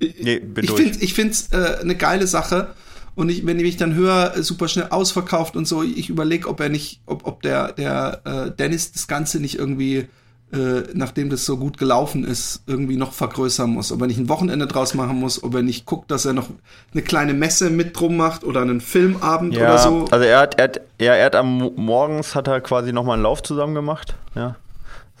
[0.00, 0.82] Nee, bin ich durch.
[0.82, 2.74] finde ich find's äh, eine geile Sache.
[3.14, 6.60] Und ich, wenn ich mich dann höre, super schnell ausverkauft und so, ich überlege, ob
[6.60, 10.06] er nicht, ob, ob der, der äh, Dennis das Ganze nicht irgendwie,
[10.52, 13.90] äh, nachdem das so gut gelaufen ist, irgendwie noch vergrößern muss.
[13.90, 16.48] Ob er nicht ein Wochenende draus machen muss, ob er nicht guckt, dass er noch
[16.92, 20.04] eine kleine Messe mit drum macht oder einen Filmabend Ja, oder so.
[20.10, 23.14] also er hat, er hat, ja, er hat am Mo- morgens hat er quasi nochmal
[23.14, 24.54] einen Lauf zusammen gemacht, ja.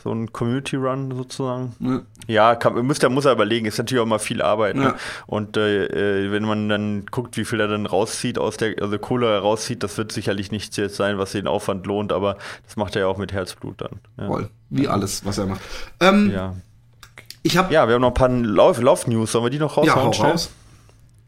[0.04, 1.74] So ein Community Run sozusagen.
[1.80, 2.00] Ja.
[2.26, 4.76] Ja, kann, muss, da muss er überlegen, ist natürlich auch mal viel Arbeit.
[4.76, 4.82] Ja.
[4.82, 4.94] Ne?
[5.26, 5.84] Und äh,
[6.26, 9.82] äh, wenn man dann guckt, wie viel er dann rauszieht aus der, also Kohle rauszieht,
[9.82, 13.06] das wird sicherlich nicht jetzt sein, was den Aufwand lohnt, aber das macht er ja
[13.08, 14.00] auch mit Herzblut dann.
[14.18, 14.50] Ja, Voll.
[14.70, 15.60] Wie alles, was er macht.
[16.00, 16.54] Ähm, ja.
[17.42, 20.12] Ich habe ja wir haben noch ein paar Lauf- Lauf-News, sollen wir die noch raushauen?
[20.12, 20.50] ja, hau raus.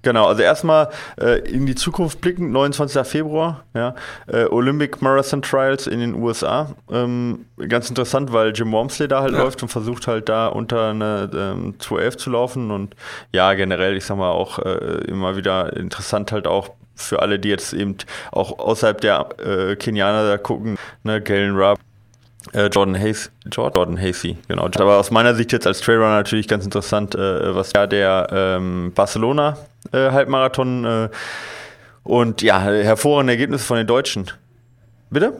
[0.02, 3.04] Genau, also erstmal äh, in die Zukunft blicken, 29.
[3.06, 3.94] Februar, ja,
[4.28, 6.68] äh, Olympic Marathon Trials in den USA.
[6.90, 9.40] Ähm, ganz interessant, weil Jim Wormsley da halt Ja.
[9.42, 12.94] läuft und versucht halt da unter eine ähm, 211 zu laufen und
[13.32, 17.48] ja, generell, ich sag mal auch äh, immer wieder interessant halt auch für alle, die
[17.48, 17.96] jetzt eben
[18.32, 21.78] auch außerhalb der äh, Kenianer da gucken, ne, Galen Rupp,
[22.54, 24.68] Jordan Hayes, Jordan Hasey, genau.
[24.78, 28.92] Aber aus meiner Sicht jetzt als Trailrunner natürlich ganz interessant, äh, was ja der ähm,
[28.94, 29.58] Barcelona
[29.92, 31.08] äh, Halbmarathon äh,
[32.04, 34.30] und ja, hervorragende Ergebnisse von den Deutschen.
[35.10, 35.32] Bitte?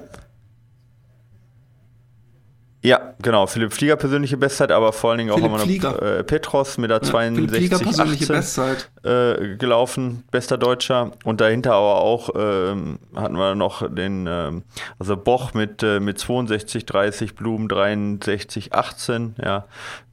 [2.81, 3.47] Ja, genau.
[3.49, 6.01] Philipp Flieger persönliche Bestzeit, aber vor allen Dingen auch Philipp immer noch Flieger.
[6.21, 8.91] äh, Petros mit der Ja, Philipp Flieger 62 persönliche 18, Bestzeit.
[9.03, 11.11] äh, gelaufen, bester Deutscher.
[11.25, 14.63] Und dahinter aber auch ähm, hatten wir noch den, ähm,
[14.99, 19.65] also Boch mit, äh, mit 62, 30, Blum 63, 18, ja.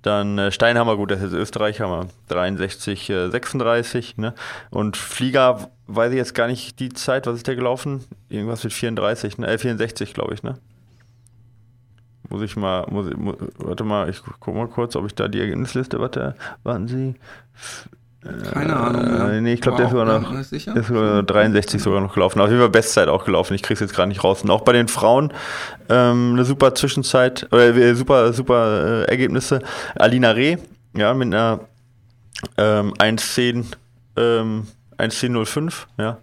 [0.01, 4.33] Dann äh, Steinhammer, gut, das ist Österreicher, aber 63, äh, 36, ne?
[4.71, 8.03] Und Flieger, weiß ich jetzt gar nicht die Zeit, was ist der gelaufen?
[8.29, 9.47] Irgendwas mit 34, ne?
[9.47, 10.57] Äh, 64, glaube ich, ne?
[12.29, 15.15] Muss ich mal, muss, ich- mu- warte mal, ich gu- guck mal kurz, ob ich
[15.15, 17.15] da die Ergebnisliste, warte, warten Sie.
[18.53, 19.29] Keine Ahnung.
[19.29, 20.31] Äh, nee, ich glaube, der ist sogar noch,
[20.75, 22.41] ist sogar 63 sogar noch gelaufen.
[22.41, 23.53] Auf jeden Fall Bestzeit auch gelaufen.
[23.53, 24.41] Ich krieg's jetzt gerade nicht raus.
[24.41, 25.31] Und auch bei den Frauen
[25.89, 29.61] ähm, eine super Zwischenzeit, oder äh, super, super äh, Ergebnisse.
[29.95, 30.57] Alina Reh,
[30.97, 31.59] ja, mit einer
[32.57, 33.65] ähm, 1,10,
[34.17, 34.65] ähm,
[34.97, 36.17] 1,10,05, ja.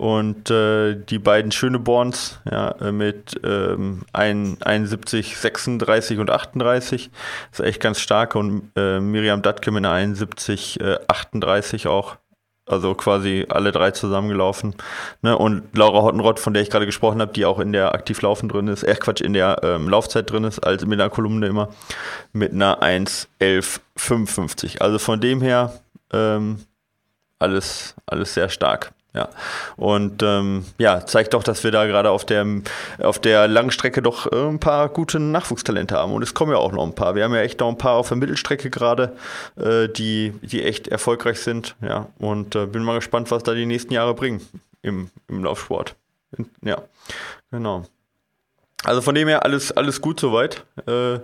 [0.00, 7.10] Und äh, die beiden Schöneborns ja, mit ähm, ein- 71, 36 und 38.
[7.50, 8.34] Das ist echt ganz stark.
[8.34, 12.16] Und äh, Miriam Datke mit einer 71, äh, 38 auch.
[12.64, 14.74] Also quasi alle drei zusammengelaufen.
[15.20, 15.36] Ne?
[15.36, 18.68] Und Laura Hottenrott, von der ich gerade gesprochen habe, die auch in der Aktivlaufen drin
[18.68, 21.68] ist, äh Quatsch, in der ähm, Laufzeit drin ist, also mit einer Kolumne immer,
[22.32, 24.80] mit einer 1,11,55.
[24.80, 25.74] Also von dem her
[26.10, 26.60] ähm,
[27.38, 28.92] alles, alles sehr stark.
[29.12, 29.28] Ja.
[29.76, 32.46] Und ähm, ja, zeigt doch, dass wir da gerade auf der,
[33.02, 36.12] auf der Langstrecke doch äh, ein paar gute Nachwuchstalente haben.
[36.12, 37.14] Und es kommen ja auch noch ein paar.
[37.14, 39.16] Wir haben ja echt noch ein paar auf der Mittelstrecke gerade,
[39.56, 41.74] äh, die, die echt erfolgreich sind.
[41.80, 42.06] Ja.
[42.18, 44.40] Und äh, bin mal gespannt, was da die nächsten Jahre bringen
[44.82, 45.96] im, im Laufsport.
[46.62, 46.82] Ja,
[47.50, 47.84] genau.
[48.84, 50.64] Also von dem her alles, alles gut soweit.
[50.86, 51.18] Äh,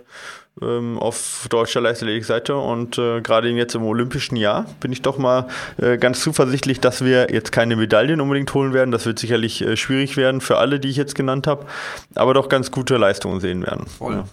[0.62, 5.48] ähm, auf deutscher Leichtathletik-Seite und äh, gerade jetzt im olympischen Jahr bin ich doch mal
[5.76, 8.90] äh, ganz zuversichtlich, dass wir jetzt keine Medaillen unbedingt holen werden.
[8.90, 11.66] Das wird sicherlich äh, schwierig werden für alle, die ich jetzt genannt habe,
[12.14, 13.86] aber doch ganz gute Leistungen sehen werden.
[13.86, 14.14] Voll.
[14.14, 14.24] Ja.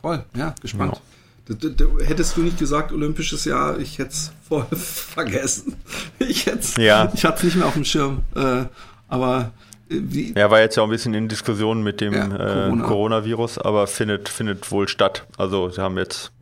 [0.00, 1.00] Voll, ja, gespannt.
[1.48, 5.76] D- Hättest du nicht gesagt, olympisches Jahr, ich hätte es voll vergessen.
[6.18, 7.10] Ich hätte Ja.
[7.14, 8.22] ich hatte es nicht mehr auf dem Schirm.
[8.34, 8.64] Äh,
[9.08, 9.50] aber
[9.92, 12.84] wie, Ja, war jetzt ja auch ein bisschen in Diskussion mit dem Ja, äh, Corona.
[12.84, 15.26] Coronavirus, aber findet, findet wohl statt.
[15.38, 16.32] Also sie haben jetzt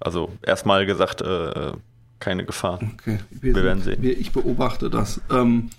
[0.00, 1.72] also erstmal gesagt, äh,
[2.20, 2.80] keine Gefahr.
[2.94, 4.02] okay, wir, Wir werden sehen.
[4.02, 5.20] Wir, ich beobachte das.
[5.30, 5.70] Ähm,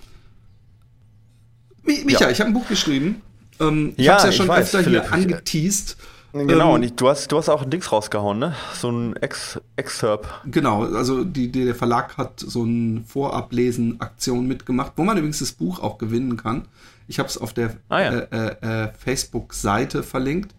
[1.83, 2.31] Mi- Micha, Ja.
[2.31, 3.21] ich habe ein Buch geschrieben.
[3.59, 5.03] Ähm, ich Ja, habe es ja ich schon öfter Philipp.
[5.03, 5.97] hier angeteased.
[6.35, 8.55] Genau, Ähm, und ich, du, hast, du hast auch ein Dings rausgehauen, ne?
[8.73, 10.27] So ein Ex Excerpt.
[10.45, 15.53] Genau, also die, die, der Verlag hat so eine Vorablesen-Aktion mitgemacht, wo man übrigens das
[15.53, 16.67] Buch auch gewinnen kann.
[17.07, 18.11] Ich habe es auf der Ah, ja.
[18.11, 18.27] äh,
[18.61, 20.53] äh, äh, Facebook-Seite verlinkt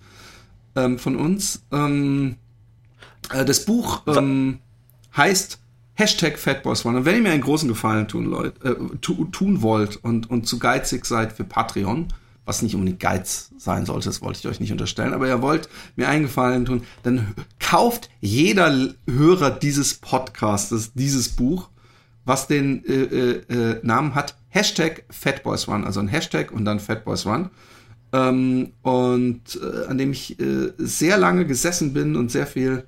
[0.76, 1.62] ähm, von uns.
[1.70, 2.36] Ähm,
[3.30, 4.60] äh, das Buch ähm,
[5.14, 5.58] heißt
[5.94, 6.98] Hashtag Fatboys One.
[6.98, 10.46] Und wenn ihr mir einen großen Gefallen tun, Leute, äh, tu, tun wollt und, und
[10.46, 12.08] zu geizig seid für Patreon,
[12.46, 15.68] was nicht unbedingt Geiz sein sollte, das wollte ich euch nicht unterstellen, aber ihr wollt
[15.96, 21.68] mir einen Gefallen tun, dann kauft jeder Hörer dieses Podcastes dieses Buch,
[22.24, 26.80] was den äh, äh, äh, Namen hat, Hashtag Fatboys One, also ein Hashtag und dann
[26.80, 27.50] Fatboys One.
[28.12, 32.84] Ähm, und äh, an dem ich äh, sehr lange gesessen bin und sehr viel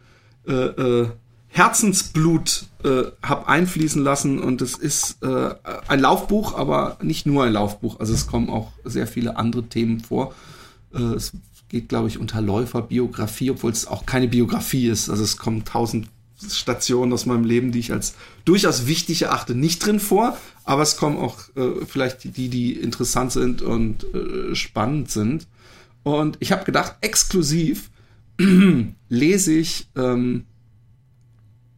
[0.46, 1.06] äh,
[1.58, 5.54] Herzensblut äh, habe einfließen lassen und es ist äh,
[5.88, 7.98] ein Laufbuch, aber nicht nur ein Laufbuch.
[7.98, 10.34] Also es kommen auch sehr viele andere Themen vor.
[10.94, 11.32] Äh, es
[11.68, 15.10] geht, glaube ich, unter Läuferbiografie, obwohl es auch keine Biografie ist.
[15.10, 16.08] Also es kommen tausend
[16.48, 20.96] Stationen aus meinem Leben, die ich als durchaus wichtig erachte, nicht drin vor, aber es
[20.96, 25.48] kommen auch äh, vielleicht die, die interessant sind und äh, spannend sind.
[26.04, 27.90] Und ich habe gedacht, exklusiv
[29.08, 30.44] lese ich ähm,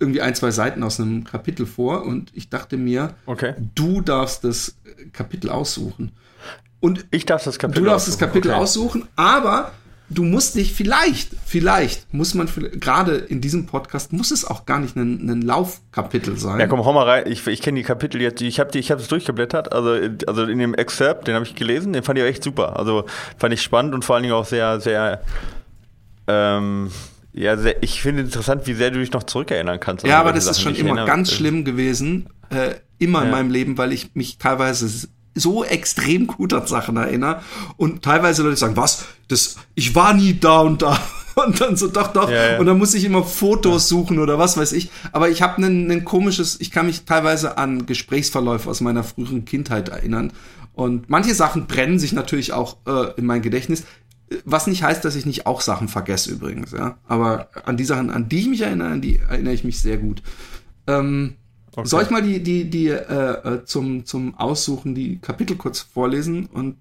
[0.00, 3.54] irgendwie ein, zwei Seiten aus einem Kapitel vor und ich dachte mir, Okay.
[3.74, 4.76] du darfst das
[5.12, 6.12] Kapitel aussuchen.
[6.80, 8.60] Und Ich darf das Kapitel du darfst das aussuchen, Kapitel okay.
[8.60, 9.72] aussuchen, aber
[10.08, 12.48] du musst dich vielleicht, vielleicht muss man
[12.80, 16.58] gerade in diesem Podcast muss es auch gar nicht ein, ein Laufkapitel sein.
[16.58, 17.24] Ja, komm, hau mal rein.
[17.26, 18.40] Ich, ich kenne die Kapitel jetzt.
[18.40, 19.72] Ich habe ich es durchgeblättert.
[19.72, 22.78] Also, also in dem Excerpt, den habe ich gelesen, den fand ich auch echt super.
[22.78, 23.04] Also
[23.38, 25.22] fand ich spannend und vor allen Dingen auch sehr, sehr,
[26.26, 26.90] ähm,
[27.32, 30.04] ja, sehr, ich finde interessant, wie sehr du dich noch zurückerinnern kannst.
[30.04, 30.62] an Ja, aber das ist Sachen.
[30.62, 33.32] schon Ich immer ganz schlimm gewesen, äh, immer in Ja.
[33.32, 37.40] meinem Leben, weil ich mich teilweise so extrem gut an Sachen erinnere
[37.76, 40.98] und teilweise Leute sagen, was, das, ich war nie da und da
[41.36, 42.58] und dann so, doch, doch, Ja, ja.
[42.58, 45.88] und dann muss ich immer Fotos suchen oder was weiß ich, aber ich habe ein,
[45.90, 50.32] ein komisches, ich kann mich teilweise an Gesprächsverläufe aus meiner früheren Kindheit erinnern
[50.74, 53.84] und manche Sachen brennen sich natürlich auch äh, in mein Gedächtnis,
[54.44, 56.98] was nicht heißt, dass ich nicht auch Sachen vergesse übrigens, ja.
[57.06, 59.98] Aber an die Sachen, an die ich mich erinnere, an die erinnere ich mich sehr
[59.98, 60.22] gut.
[60.86, 61.36] Ähm,
[61.72, 61.86] Okay.
[61.86, 66.46] Soll ich mal die, die, die äh, äh, zum, zum Aussuchen die Kapitel kurz vorlesen
[66.46, 66.76] und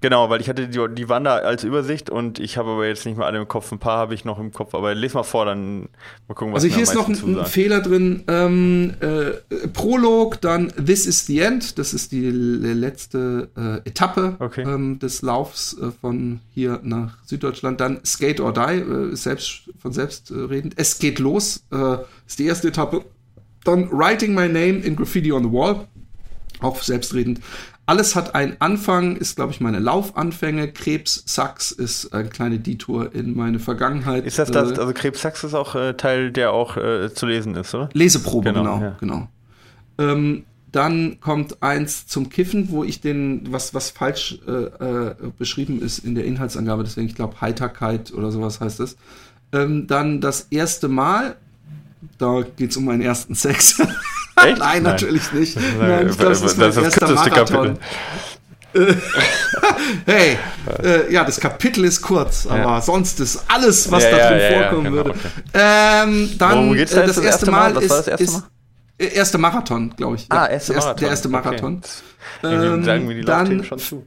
[0.00, 3.18] Genau, weil ich hatte die, die da als Übersicht und ich habe aber jetzt nicht
[3.18, 3.72] mehr alle im Kopf.
[3.72, 5.88] Ein paar habe ich noch im Kopf, aber les mal vor, dann
[6.28, 8.22] mal gucken, was Also hier ist noch ein, ein Fehler drin.
[8.28, 11.78] Ähm, äh, Prolog, dann This is the End.
[11.78, 14.62] Das ist die letzte äh, Etappe okay.
[14.62, 17.80] ähm, des Laufs äh, von hier nach Süddeutschland.
[17.80, 20.74] Dann Skate or Die, äh, selbst, von selbst äh, redend.
[20.76, 23.04] Es geht los, äh, ist die erste Etappe.
[23.64, 25.88] Dann Writing My Name in Graffiti on the Wall,
[26.60, 27.40] auch selbstredend.
[27.88, 30.68] Alles hat einen Anfang, ist, glaube ich, meine Laufanfänge.
[30.72, 34.26] Krebs Sachs ist ein kleine Detour in meine Vergangenheit.
[34.26, 34.72] Ist das das?
[34.72, 37.88] Äh, also Krebs Sachs ist auch äh, Teil, der auch äh, zu lesen ist, oder?
[37.94, 38.74] Leseprobe, genau.
[38.74, 38.80] Genau.
[38.82, 38.96] Ja.
[39.00, 39.28] genau.
[39.96, 45.80] Ähm, dann kommt eins zum Kiffen, wo ich den, was, was falsch äh, äh, beschrieben
[45.80, 48.98] ist in der Inhaltsangabe, deswegen, ich glaube, Heiterkeit oder sowas heißt es.
[49.52, 51.36] Ähm, dann das erste Mal,
[52.18, 53.80] da geht es um meinen ersten Sex.
[54.46, 54.58] Echt?
[54.58, 55.58] Nein, natürlich nicht.
[55.78, 57.78] Nein, ich glaube, das ist, das ist das kürzeste Kapitel.
[60.06, 60.38] hey,
[60.82, 62.80] äh, ja, das Kapitel ist kurz, aber ja.
[62.80, 65.10] sonst ist alles, was ja, da drin ja, vorkommen genau, würde.
[65.10, 65.28] Okay.
[65.54, 68.42] Ähm, dann äh, das, das, erste Mal, Mal ist, das erste Mal?
[68.98, 70.26] Ist, erste Marathon, glaube ich.
[70.28, 70.96] Ah, erste Marathon.
[70.96, 71.82] Der erste Marathon.
[72.42, 72.54] Okay.
[72.54, 74.06] Ähm, sagen wir die dann schon zu.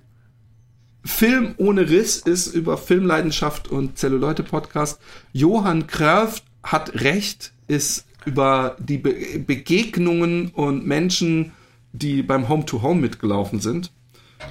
[1.04, 5.00] Film ohne Riss ist über Filmleidenschaft und Zelluleute-Podcast.
[5.34, 11.52] Johann Kröft hat recht, ist über die Be Begegnungen und Menschen,
[11.94, 13.92] die beim Home-to-Home -Home mitgelaufen sind.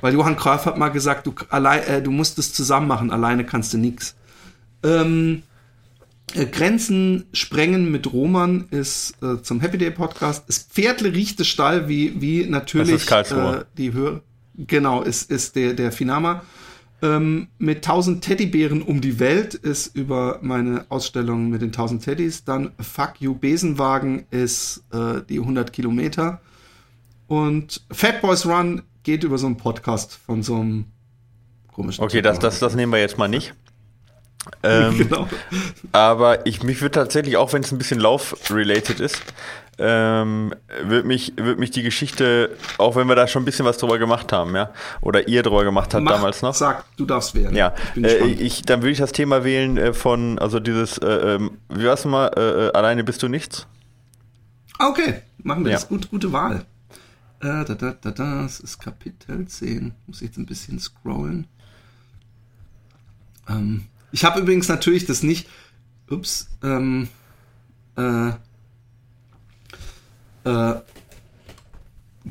[0.00, 3.44] Weil Johann Kraft hat mal gesagt, du, allein, äh, du musst es zusammen machen, alleine
[3.44, 4.14] kannst du nichts.
[4.82, 5.42] Ähm,
[6.34, 10.44] äh, Grenzen sprengen mit Roman ist äh, zum Happy Day Podcast.
[10.48, 14.22] Es Pferdle riecht Stall, wie, wie natürlich äh, die Höhe.
[14.56, 16.42] Genau, ist, ist der, der Finama.
[17.02, 22.44] Ähm, mit 1000 Teddybären um die Welt ist über meine Ausstellung mit den 1000 Teddys.
[22.44, 26.40] Dann Fuck You Besenwagen ist äh, die 100 Kilometer.
[27.26, 30.84] Und Fat Boys Run geht über so einen Podcast von so einem
[31.72, 32.04] komischen.
[32.04, 33.54] Okay, das, das, das nehmen wir jetzt mal nicht.
[34.62, 35.28] Ähm, genau.
[35.92, 39.22] Aber ich, mich würde tatsächlich, auch wenn es ein bisschen Lauf-related ist,
[39.80, 43.78] ähm, würde mich, würd mich die Geschichte, auch wenn wir da schon ein bisschen was
[43.78, 46.54] drüber gemacht haben, ja, oder ihr drüber gemacht habt Mach, damals noch.
[46.54, 47.54] Sag, du darfst wählen.
[47.54, 51.06] Ja, ich, äh, ich dann würde ich das Thema wählen äh, von, also dieses, äh,
[51.06, 53.66] ähm, wie war's mal, äh, äh, alleine bist du nichts?
[54.78, 55.76] Okay, machen wir ja.
[55.76, 55.88] das.
[55.88, 56.64] Gut, gute Wahl.
[57.40, 59.94] Äh, da, da, da, das ist Kapitel 10.
[60.06, 61.46] Muss ich jetzt ein bisschen scrollen.
[63.48, 65.48] Ähm, ich habe übrigens natürlich das nicht.
[66.10, 66.48] Ups.
[66.62, 67.08] Ähm,
[67.96, 68.32] äh,
[70.44, 70.74] äh,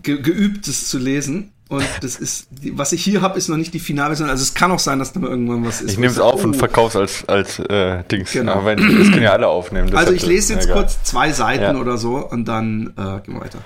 [0.01, 1.51] ge geübt, es zu lesen.
[1.69, 4.27] Und das ist, was ich hier habe, ist noch nicht die Finalversion.
[4.27, 5.91] Also es kann auch sein, dass da mal irgendwann was ist.
[5.91, 6.47] Ich nehme es auf oh.
[6.47, 8.31] und verkaufe es als, als äh, Dings.
[8.31, 8.53] Genau.
[8.53, 9.95] Aber wenn, das können ja alle aufnehmen.
[9.95, 11.75] Also ich lese jetzt kurz zwei Seiten ja.
[11.75, 13.59] oder so und dann äh, gehen wir weiter.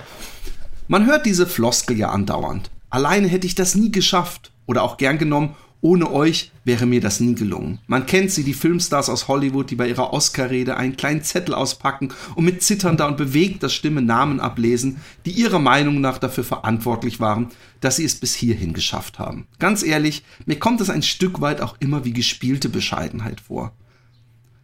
[0.89, 2.69] Man hört diese Floskel ja andauernd.
[2.89, 4.51] Alleine hätte ich das nie geschafft.
[4.65, 7.79] Oder auch gern genommen, ohne euch wäre mir das nie gelungen.
[7.87, 12.13] Man kennt sie, die Filmstars aus Hollywood, die bei ihrer Oscar-Rede einen kleinen Zettel auspacken
[12.35, 17.49] und mit zitternder und bewegter Stimme Namen ablesen, die ihrer Meinung nach dafür verantwortlich waren,
[17.81, 19.45] dass sie es bis hierhin geschafft haben.
[19.59, 23.73] Ganz ehrlich, mir kommt es ein Stück weit auch immer wie gespielte Bescheidenheit vor.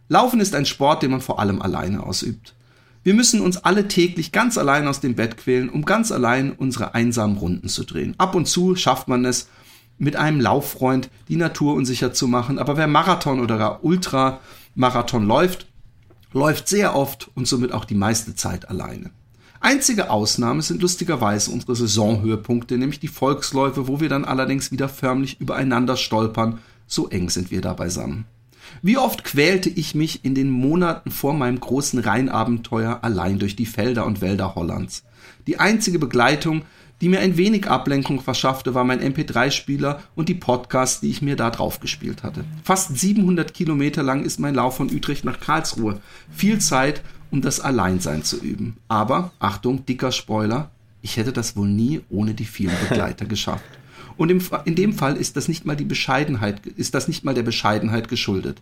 [0.08, 2.54] Laufen ist ein Sport, den man vor allem alleine ausübt.
[3.02, 6.94] Wir müssen uns alle täglich ganz allein aus dem Bett quälen, um ganz allein unsere
[6.94, 8.14] einsamen Runden zu drehen.
[8.16, 9.48] Ab und zu schafft man es,
[10.00, 12.58] mit einem Lauffreund die Natur unsicher zu machen.
[12.58, 15.66] Aber wer Marathon oder Ultramarathon läuft,
[16.32, 19.10] läuft sehr oft und somit auch die meiste Zeit alleine.
[19.60, 25.38] Einzige Ausnahme sind lustigerweise unsere Saisonhöhepunkte, nämlich die Volksläufe, wo wir dann allerdings wieder förmlich
[25.38, 28.24] übereinander stolpern, so eng sind wir da beisammen.
[28.80, 33.66] Wie oft quälte ich mich in den Monaten vor meinem großen Rheinabenteuer allein durch die
[33.66, 35.04] Felder und Wälder Hollands.
[35.46, 36.62] Die einzige Begleitung,
[37.00, 41.36] die mir ein wenig Ablenkung verschaffte, war mein MP3-Spieler und die Podcasts, die ich mir
[41.36, 42.44] da drauf gespielt hatte.
[42.62, 46.00] Fast 700 Kilometer lang ist mein Lauf von Utrecht nach Karlsruhe.
[46.30, 48.76] Viel Zeit, um das Alleinsein zu üben.
[48.88, 50.70] Aber, Achtung, dicker Spoiler,
[51.00, 53.64] ich hätte das wohl nie ohne die vielen Begleiter geschafft.
[54.16, 57.34] Und im, in dem Fall ist das nicht mal die Bescheidenheit, ist das nicht mal
[57.34, 58.60] der Bescheidenheit geschuldet.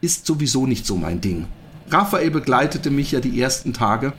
[0.00, 1.46] Ist sowieso nicht so mein Ding.
[1.90, 4.12] Raphael begleitete mich ja die ersten Tage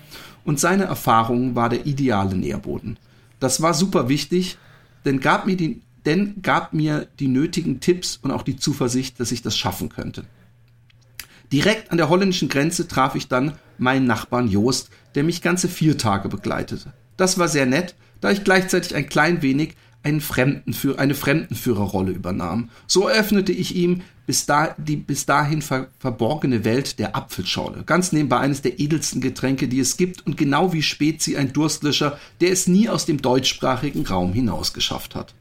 [0.45, 2.97] und seine Erfahrung war der ideale Nährboden.
[3.39, 4.57] Das war super wichtig,
[5.05, 9.31] denn gab mir die, denn gab mir die nötigen Tipps und auch die Zuversicht, dass
[9.31, 10.25] ich das schaffen könnte.
[11.51, 15.97] Direkt an der holländischen Grenze traf ich dann meinen Nachbarn Joost, der mich ganze vier
[15.97, 16.93] Tage begleitete.
[17.17, 22.69] Das war sehr nett, da ich gleichzeitig ein klein wenig einen Fremdenführer, eine Fremdenführerrolle übernahm.
[22.87, 27.83] So eröffnete ich ihm bis, da, die bis dahin ver, verborgene Welt der Apfelschorle.
[27.85, 32.17] Ganz nebenbei eines der edelsten Getränke, die es gibt und genau wie Spezi ein Durstlöscher,
[32.39, 35.33] der es nie aus dem deutschsprachigen Raum hinaus geschafft hat.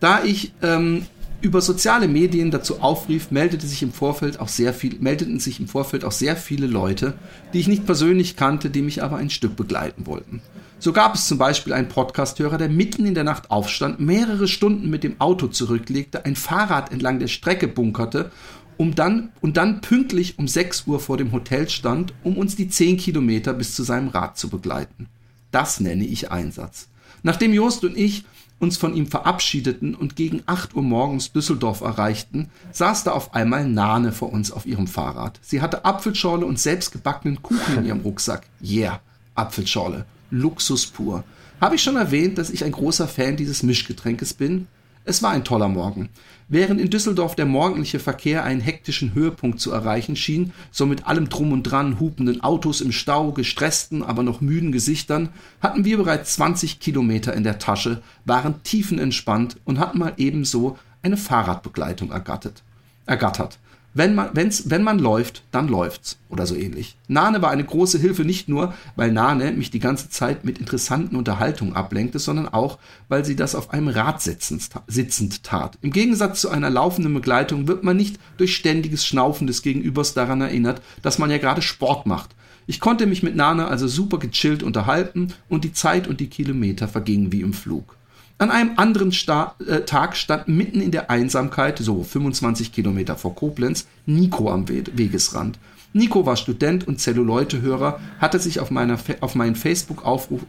[0.00, 1.06] Da ich ähm,
[1.40, 5.68] über soziale Medien dazu aufrief, meldete sich im Vorfeld auch sehr viel, meldeten sich im
[5.68, 7.14] Vorfeld auch sehr viele Leute,
[7.52, 10.42] die ich nicht persönlich kannte, die mich aber ein Stück begleiten wollten.
[10.80, 14.88] So gab es zum Beispiel einen Podcasthörer, der mitten in der Nacht aufstand, mehrere Stunden
[14.88, 18.30] mit dem Auto zurücklegte, ein Fahrrad entlang der Strecke bunkerte
[18.78, 22.68] um dann, und dann pünktlich um 6 Uhr vor dem Hotel stand, um uns die
[22.68, 25.08] 10 Kilometer bis zu seinem Rad zu begleiten.
[25.50, 26.88] Das nenne ich Einsatz.
[27.22, 28.24] Nachdem Jost und ich
[28.60, 33.68] uns von ihm verabschiedeten und gegen 8 Uhr morgens Düsseldorf erreichten, saß da auf einmal
[33.68, 35.38] Nane vor uns auf ihrem Fahrrad.
[35.42, 38.46] Sie hatte Apfelschorle und selbstgebackenen Kuchen in ihrem Rucksack.
[38.62, 39.00] Yeah,
[39.34, 40.06] Apfelschorle.
[40.30, 41.24] Luxus pur.
[41.60, 44.66] Habe ich schon erwähnt, dass ich ein großer Fan dieses Mischgetränkes bin?
[45.04, 46.10] Es war ein toller Morgen.
[46.48, 51.30] Während in Düsseldorf der morgendliche Verkehr einen hektischen Höhepunkt zu erreichen schien, so mit allem
[51.30, 55.30] Drum und Dran, hupenden Autos im Stau, gestressten, aber noch müden Gesichtern,
[55.62, 61.16] hatten wir bereits 20 Kilometer in der Tasche, waren tiefenentspannt und hatten mal ebenso eine
[61.16, 62.62] Fahrradbegleitung ergattert.
[63.06, 63.58] ergattert.
[63.98, 66.18] Wenn man, wenn's, wenn man läuft, dann läuft's.
[66.28, 66.96] Oder so ähnlich.
[67.08, 71.16] Nane war eine große Hilfe nicht nur, weil Nane mich die ganze Zeit mit interessanten
[71.16, 72.78] Unterhaltungen ablenkte, sondern auch,
[73.08, 75.78] weil sie das auf einem Rad sitzend, sitzend tat.
[75.82, 80.42] Im Gegensatz zu einer laufenden Begleitung wird man nicht durch ständiges Schnaufen des Gegenübers daran
[80.42, 82.36] erinnert, dass man ja gerade Sport macht.
[82.68, 86.86] Ich konnte mich mit Nane also super gechillt unterhalten und die Zeit und die Kilometer
[86.86, 87.97] vergingen wie im Flug.
[88.40, 93.34] An einem anderen Sta äh, Tag stand mitten in der Einsamkeit, so 25 Kilometer vor
[93.34, 95.58] Koblenz, Nico am We Wegesrand.
[95.92, 100.42] Nico war Student und Zelluleute-Hörer, hatte sich auf, meiner auf meinen Facebook-Aufruf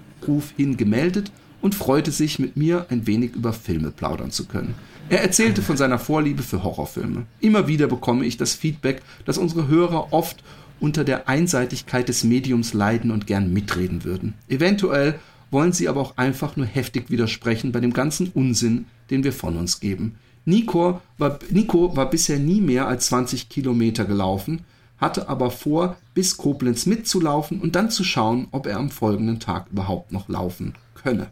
[0.56, 1.32] hin gemeldet
[1.62, 4.76] und freute sich, mit mir ein wenig über Filme plaudern zu können.
[5.10, 7.26] Er erzählte von seiner Vorliebe für Horrorfilme.
[7.40, 10.44] Immer wieder bekomme ich das Feedback, dass unsere Hörer oft
[10.80, 14.36] unter der Einseitigkeit des Mediums leiden und gern mitreden würden.
[14.48, 15.20] Eventuell
[15.52, 19.58] wollen sie aber auch einfach nur heftig widersprechen bei dem ganzen Unsinn, den wir von
[19.58, 20.16] uns geben.
[20.46, 24.66] Nico war, Nico war bisher nie mehr als 20 Kilometer gelaufen,
[24.98, 29.68] hatte aber vor, bis Koblenz mitzulaufen und dann zu schauen, ob er am folgenden Tag
[29.72, 31.28] überhaupt noch laufen könne.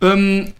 [0.00, 0.52] Ähm,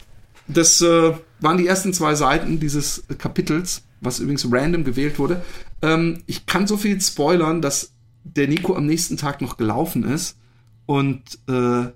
[0.47, 5.41] das äh, waren die ersten zwei Seiten dieses Kapitels, was übrigens random gewählt wurde.
[5.81, 7.91] Ähm, ich kann so viel spoilern, dass
[8.23, 10.37] der Nico am nächsten Tag noch gelaufen ist
[10.85, 11.87] und äh,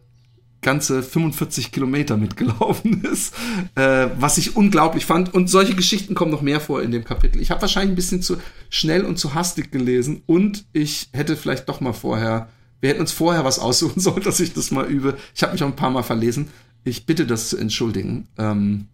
[0.67, 3.33] ganze 45 Kilometer mitgelaufen ist,
[3.75, 5.33] äh, was ich unglaublich fand.
[5.33, 7.41] Und solche Geschichten kommen noch mehr vor in dem Kapitel.
[7.41, 8.35] Ich habe wahrscheinlich ein bisschen zu
[8.69, 12.49] schnell und zu hastig gelesen und ich hätte vielleicht doch mal vorher,
[12.81, 15.17] wir hätten uns vorher was aussuchen sollen, dass ich das mal übe.
[15.33, 16.49] Ich habe mich auch ein paar Mal verlesen.
[16.83, 18.27] Ich bitte das zu entschuldigen.
[18.37, 18.87] Ähm,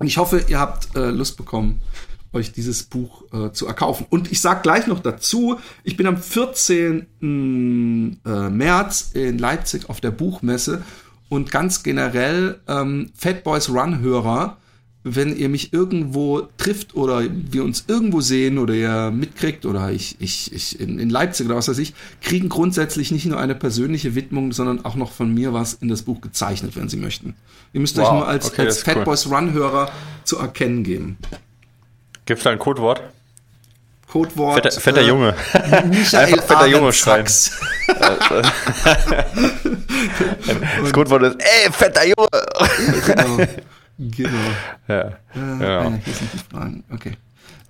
[0.00, 1.80] und ich hoffe, ihr habt äh, Lust bekommen,
[2.32, 4.04] euch dieses Buch äh, zu erkaufen.
[4.10, 7.06] Und ich sag gleich noch dazu, ich bin am 14.
[7.22, 10.82] Äh, März in Leipzig auf der Buchmesse
[11.28, 14.56] und ganz generell ähm, Fat Boys Run Hörer,
[15.04, 20.16] wenn ihr mich irgendwo trifft oder wir uns irgendwo sehen oder ihr mitkriegt oder ich,
[20.18, 24.14] ich, ich in, in Leipzig oder was weiß ich, kriegen grundsätzlich nicht nur eine persönliche
[24.14, 27.34] Widmung, sondern auch noch von mir was in das Buch gezeichnet, wenn sie möchten.
[27.74, 29.34] Ihr müsst wow, euch nur als, okay, als Fat cool.
[29.34, 29.90] Run Hörer
[30.24, 31.18] zu erkennen geben.
[32.24, 33.02] Gibt es da ein Codewort?
[34.14, 34.54] Codewort.
[34.54, 35.34] Fetter, fetter äh, Junge.
[35.88, 37.24] Michael Einfach fetter Junge schreiben.
[40.78, 42.28] das Codewort ist, ey, fetter Junge.
[43.04, 43.38] genau.
[43.98, 44.38] Genau.
[44.88, 45.00] Ja.
[45.08, 45.98] Äh, genau.
[46.92, 47.16] Okay.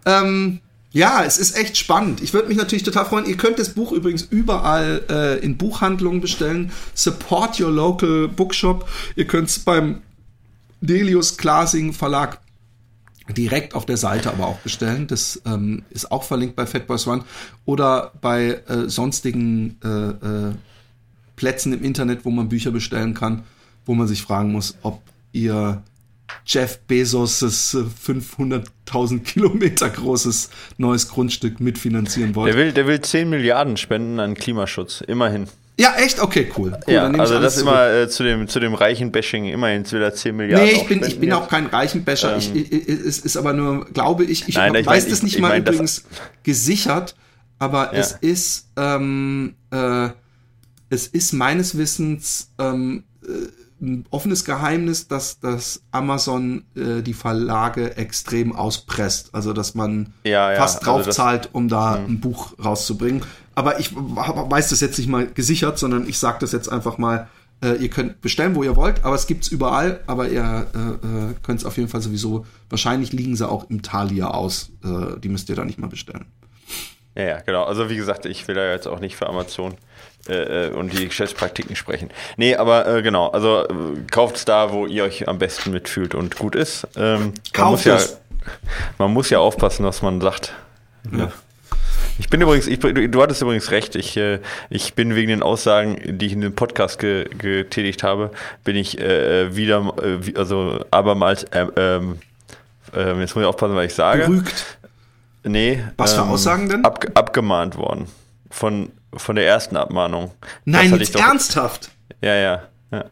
[0.05, 2.22] Ähm, ja, es ist echt spannend.
[2.22, 3.24] Ich würde mich natürlich total freuen.
[3.24, 6.72] Ihr könnt das Buch übrigens überall äh, in Buchhandlungen bestellen.
[6.95, 8.86] Support your local bookshop.
[9.16, 10.03] Ihr könnt es beim
[10.82, 12.38] Delius Glasing Verlag
[13.33, 15.07] direkt auf der Seite aber auch bestellen.
[15.07, 17.25] Das ähm, ist auch verlinkt bei Fatboys Run
[17.64, 20.55] oder bei äh, sonstigen äh, äh,
[21.37, 23.45] Plätzen im Internet, wo man Bücher bestellen kann,
[23.87, 25.03] wo man sich fragen muss, ob
[25.33, 25.83] ihr
[26.47, 32.53] Jeff Bezos' 500.000 Kilometer großes neues Grundstück mitfinanzieren wollt.
[32.53, 35.49] Der will, der will 10 Milliarden spenden an Klimaschutz, immerhin.
[35.79, 36.20] Ja, echt?
[36.20, 36.72] Okay, cool.
[36.87, 40.14] cool ja, also das immer äh, zu dem, zu dem reichen Bashing immerhin will er
[40.14, 40.66] 10 Milliarden.
[40.66, 42.35] Nee, ich bin, ich bin auch kein reichen Basher.
[42.35, 45.37] Ähm, ich, ich, es ist aber nur, glaube ich, ich, nein, ich weiß das nicht
[45.37, 46.05] ich, mal übrigens
[46.45, 47.16] gesichert,
[47.59, 48.01] aber ja.
[48.01, 50.11] es ist, ähm, äh,
[50.91, 53.49] es ist meines Wissens ähm, äh,
[53.83, 59.35] ein offenes Geheimnis, dass, dass Amazon äh, die Verlage extrem auspresst.
[59.35, 62.05] Also, dass man ja, fast drauf also zahlt, um da mh.
[62.07, 63.22] ein Buch rauszubringen.
[63.55, 67.29] Aber ich weiß das jetzt nicht mal gesichert, sondern ich sage das jetzt einfach mal.
[67.63, 70.01] Äh, ihr könnt bestellen, wo ihr wollt, aber es gibt's überall.
[70.07, 72.47] Aber ihr äh, äh, könnt es auf jeden Fall sowieso.
[72.69, 74.71] Wahrscheinlich liegen sie auch im Thalia aus.
[74.85, 76.25] Äh, die müsst ihr da nicht mal bestellen.
[77.15, 77.65] Ja, ja, genau.
[77.65, 79.75] Also wie gesagt, ich will da jetzt auch nicht für Amazon
[80.29, 82.11] äh, äh und die Geschäftspraktiken sprechen.
[82.37, 83.75] Nee, aber äh, genau, also äh,
[84.11, 86.89] kauft es da, wo ihr euch am besten mitfühlt und gut ist.
[86.97, 88.11] Ähm, kauft man es!
[88.11, 88.49] Ja,
[88.99, 90.55] man muss ja aufpassen, was man sagt.
[91.17, 91.31] Ja.
[92.19, 94.39] Ich bin übrigens, ich, du hattest übrigens recht, ich, äh,
[94.71, 98.31] ich bin wegen den Aussagen, die ich in dem Podcast ge, getätigt habe,
[98.62, 102.19] bin ich äh, wieder, äh, also abermals, äh, ähm,
[102.95, 104.27] äh, jetzt muss ich aufpassen, was ich sage.
[104.27, 104.79] Berügt.
[105.43, 105.83] Nee.
[105.97, 106.85] Was für ähm, Aussagen denn?
[106.85, 108.07] Ab, abgemahnt worden.
[108.51, 110.31] Von, von der ersten Abmahnung.
[110.65, 111.91] Nein, jetzt doch, ernsthaft?
[112.21, 112.62] Ja, ja,
[112.93, 113.05] ja.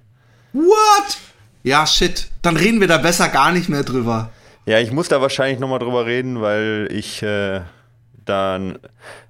[0.52, 1.18] What?
[1.64, 2.28] Ja, shit.
[2.42, 4.30] Dann reden wir da besser gar nicht mehr drüber.
[4.64, 7.62] Ja, ich muss da wahrscheinlich nochmal drüber reden, weil ich äh,
[8.24, 8.78] dann,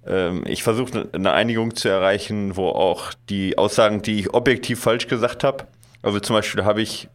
[0.06, 5.08] ähm, ich versuche eine Einigung zu erreichen, wo auch die Aussagen, die ich objektiv falsch
[5.08, 5.66] gesagt habe,
[6.02, 7.08] also zum Beispiel habe ich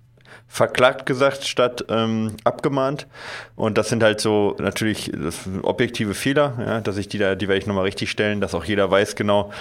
[0.47, 3.07] verklagt gesagt statt ähm, abgemahnt.
[3.55, 5.11] Und das sind halt so natürlich
[5.63, 8.63] objektive Fehler, ja, dass ich die da, die werde ich nochmal richtig stellen, dass auch
[8.63, 9.51] jeder weiß genau,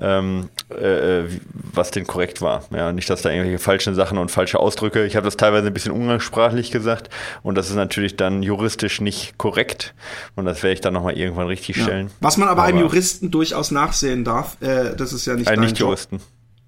[0.00, 2.64] ähm, äh, was denn korrekt war.
[2.70, 5.04] Ja, nicht, dass da irgendwelche falschen Sachen und falsche Ausdrücke.
[5.04, 7.10] Ich habe das teilweise ein bisschen umgangssprachlich gesagt
[7.42, 9.94] und das ist natürlich dann juristisch nicht korrekt.
[10.36, 12.06] Und das werde ich dann nochmal irgendwann richtig stellen.
[12.06, 12.12] Ja.
[12.20, 15.60] Was man aber, aber, einem Juristen durchaus nachsehen darf, äh, das ist ja nicht ein
[15.60, 16.20] Nicht-Juristen.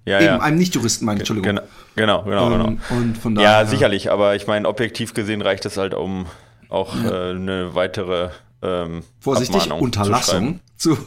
[0.05, 0.39] Ja, Eben, ja.
[0.39, 1.61] einem Nicht-Juristen, meine ich, Entschuldigung.
[1.95, 2.67] Genau, genau, genau.
[2.67, 6.25] Ähm, und von daher, ja, sicherlich, aber ich meine, objektiv gesehen reicht es halt, um
[6.69, 7.29] auch ja.
[7.29, 8.29] äh, eine weitere
[8.61, 10.97] ähm, Vorsichtig, Abmahnung Unterlassung zu,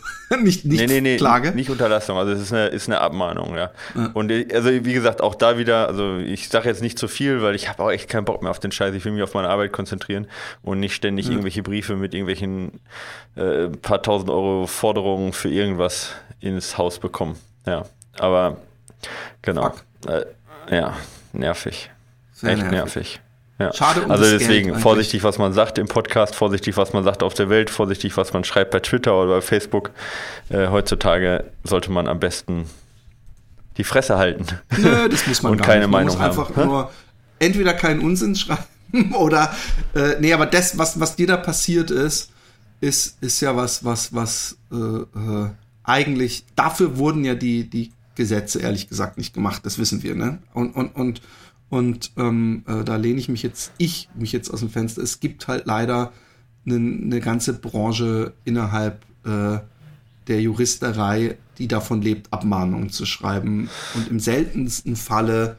[0.42, 1.52] nicht, nicht nee, nee, nee, Klage.
[1.52, 3.70] Nicht Unterlassung, also es ist eine, ist eine Abmahnung, ja.
[3.94, 4.10] ja.
[4.14, 7.42] Und äh, also wie gesagt, auch da wieder, also ich sage jetzt nicht zu viel,
[7.42, 8.94] weil ich habe auch echt keinen Bock mehr auf den Scheiß.
[8.94, 10.26] Ich will mich auf meine Arbeit konzentrieren
[10.62, 11.32] und nicht ständig ja.
[11.32, 12.80] irgendwelche Briefe mit irgendwelchen
[13.36, 17.36] äh, paar tausend Euro Forderungen für irgendwas ins Haus bekommen.
[17.66, 17.84] Ja,
[18.18, 18.58] aber
[19.42, 19.72] Genau.
[20.06, 20.24] Äh,
[20.74, 20.96] ja,
[21.32, 21.90] nervig.
[22.32, 22.72] Sehr Echt nervig.
[22.78, 23.20] nervig.
[23.58, 23.72] Ja.
[23.72, 27.34] Schade um Also deswegen vorsichtig, was man sagt im Podcast, vorsichtig, was man sagt auf
[27.34, 29.90] der Welt, vorsichtig, was man schreibt bei Twitter oder bei Facebook.
[30.48, 32.66] Äh, heutzutage sollte man am besten
[33.76, 34.46] die Fresse halten.
[34.76, 35.90] Nö, das muss man Und keine nicht.
[35.90, 36.68] Man Meinung muss einfach haben.
[36.68, 36.90] nur
[37.38, 38.64] entweder keinen Unsinn schreiben
[39.14, 39.54] oder
[39.94, 42.30] äh, nee, aber das, was, was dir da passiert ist,
[42.80, 45.50] ist, ist ja was, was, was äh, äh,
[45.84, 50.38] eigentlich, dafür wurden ja die, die Gesetze ehrlich gesagt nicht gemacht, das wissen wir, ne?
[50.52, 51.22] Und, und, und,
[51.68, 55.02] und ähm, äh, da lehne ich mich jetzt, ich mich jetzt aus dem Fenster.
[55.02, 56.12] Es gibt halt leider
[56.66, 59.58] eine, eine ganze Branche innerhalb äh,
[60.28, 63.68] der Juristerei, die davon lebt, Abmahnungen zu schreiben.
[63.94, 65.58] Und im seltensten Falle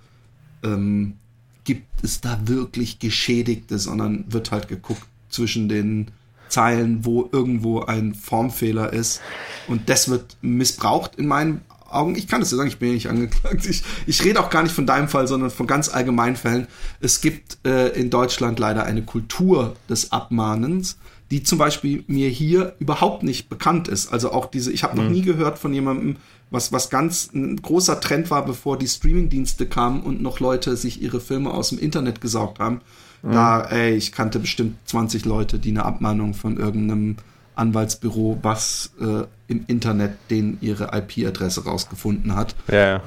[0.64, 1.16] ähm,
[1.64, 6.12] gibt es da wirklich Geschädigte, sondern wird halt geguckt zwischen den
[6.50, 9.22] Zeilen, wo irgendwo ein Formfehler ist.
[9.68, 11.62] Und das wird missbraucht in meinen
[11.94, 13.66] Augen, ich kann das ja sagen, ich bin ja nicht angeklagt.
[13.66, 16.68] Ich, ich rede auch gar nicht von deinem Fall, sondern von ganz allgemeinen Fällen.
[17.00, 20.98] Es gibt äh, in Deutschland leider eine Kultur des Abmahnens,
[21.32, 24.12] die zum Beispiel mir hier überhaupt nicht bekannt ist.
[24.12, 25.12] Also auch diese, ich habe noch mhm.
[25.12, 26.18] nie gehört von jemandem,
[26.52, 31.02] was, was ganz ein großer Trend war, bevor die Streamingdienste kamen und noch Leute sich
[31.02, 32.82] ihre Filme aus dem Internet gesaugt haben.
[33.24, 33.32] Mhm.
[33.32, 37.16] Da, ey, ich kannte bestimmt 20 Leute, die eine Abmahnung von irgendeinem
[37.56, 42.56] Anwaltsbüro, was äh, im Internet den ihre IP-Adresse rausgefunden hat.
[42.72, 43.02] Ja,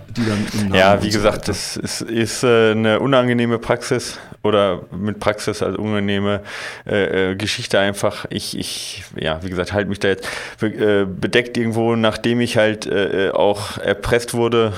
[0.73, 6.43] ja wie gesagt, das ist, ist äh, eine unangenehme Praxis oder mit Praxis als unangenehme
[6.87, 8.27] äh, äh, Geschichte einfach.
[8.31, 10.29] Ich, ich, ja, wie gesagt, halte mich da jetzt
[10.63, 14.73] äh, bedeckt irgendwo, nachdem ich halt äh, auch erpresst wurde,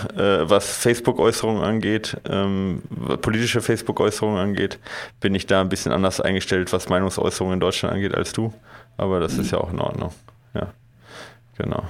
[0.48, 2.82] was Facebook-Äußerungen angeht, ähm,
[3.20, 4.78] politische Facebook-Äußerungen angeht,
[5.20, 8.52] bin ich da ein bisschen anders eingestellt, was Meinungsäußerungen in Deutschland angeht, als du.
[8.99, 10.12] Aber das ist ja auch in Ordnung.
[10.55, 10.68] Ja,
[11.57, 11.84] genau.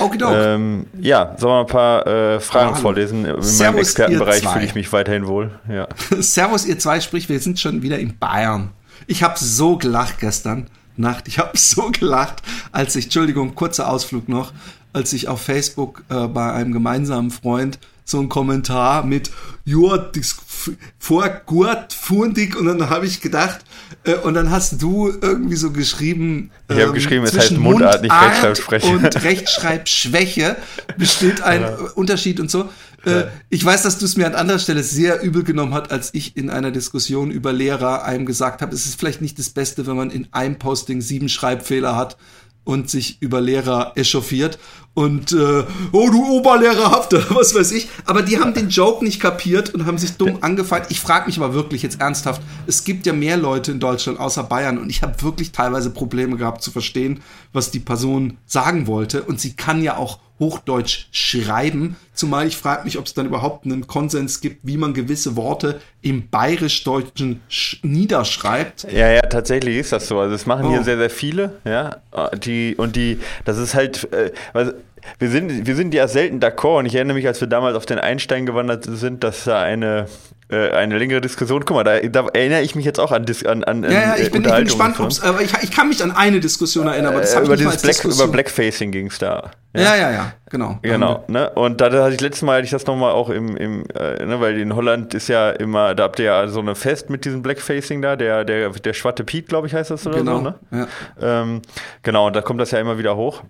[0.00, 3.24] Ähm, ja, sollen wir ein paar äh, Fragen oh, vorlesen?
[3.24, 5.50] In Servus, meinem Expertenbereich fühle ich mich weiterhin wohl.
[5.68, 5.88] Ja.
[6.20, 8.70] Servus, ihr zwei, sprich, wir sind schon wieder in Bayern.
[9.06, 11.28] Ich habe so gelacht gestern Nacht.
[11.28, 12.42] Ich habe so gelacht,
[12.72, 14.52] als ich, Entschuldigung, kurzer Ausflug noch,
[14.92, 19.30] als ich auf Facebook äh, bei einem gemeinsamen Freund so einen Kommentar mit,
[19.64, 20.36] ja, das
[20.98, 23.60] vor gut fundig und dann habe ich gedacht,
[24.22, 28.12] und dann hast du irgendwie so geschrieben, ich habe ähm, geschrieben, es heißt Mundart, nicht
[28.12, 28.88] Rechtschreibschwäche.
[28.88, 30.56] Und Rechtschreibschwäche
[30.96, 31.76] besteht ein ja.
[31.94, 32.68] Unterschied und so.
[33.04, 36.10] Äh, ich weiß, dass du es mir an anderer Stelle sehr übel genommen hast, als
[36.14, 39.86] ich in einer Diskussion über Lehrer einem gesagt habe, es ist vielleicht nicht das Beste,
[39.86, 42.16] wenn man in einem Posting sieben Schreibfehler hat
[42.68, 44.58] und sich über Lehrer echauffiert.
[44.92, 47.88] und äh, oh du Oberlehrerhafte, was weiß ich.
[48.04, 50.86] Aber die haben den Joke nicht kapiert und haben sich dumm angefeilt.
[50.90, 54.42] Ich frage mich aber wirklich jetzt ernsthaft, es gibt ja mehr Leute in Deutschland außer
[54.42, 57.22] Bayern und ich habe wirklich teilweise Probleme gehabt zu verstehen,
[57.54, 59.22] was die Person sagen wollte.
[59.22, 63.64] Und sie kann ja auch Hochdeutsch schreiben, zumal ich frage mich, ob es dann überhaupt
[63.64, 67.40] einen Konsens gibt, wie man gewisse Worte im bayerisch-deutschen
[67.82, 68.86] niederschreibt.
[68.92, 70.18] Ja, ja, tatsächlich ist das so.
[70.18, 70.70] Also das machen oh.
[70.70, 71.96] hier sehr, sehr viele, ja.
[72.44, 74.72] Die, und die, das ist halt, äh, also
[75.18, 77.86] wir sind, wir sind ja selten d'accord und ich erinnere mich, als wir damals auf
[77.86, 80.06] den Einstein gewandert sind, dass da eine,
[80.50, 83.64] äh, eine längere Diskussion, guck mal, da, da, erinnere ich mich jetzt auch an an,
[83.64, 86.10] an Ja, ja, ich bin, ich bin gespannt, ob's, aber ich, ich, kann mich an
[86.10, 89.50] eine Diskussion erinnern, aber das äh, über ich dieses Black, Über Blackfacing ging es da.
[89.74, 90.78] Ja, ja, ja, ja genau.
[90.80, 91.50] Genau, ne?
[91.50, 94.40] Und da hatte ich letztes Mal hatte ich das nochmal auch im, im äh, ne,
[94.40, 97.42] weil in Holland ist ja immer, da habt ihr ja so eine Fest mit diesem
[97.42, 100.54] Blackfacing da, der, der, der Schwatte Piet, glaube ich, heißt das oder genau, so, ne?
[100.70, 101.42] Ja.
[101.42, 101.60] Ähm,
[102.02, 103.42] genau, und da kommt das ja immer wieder hoch.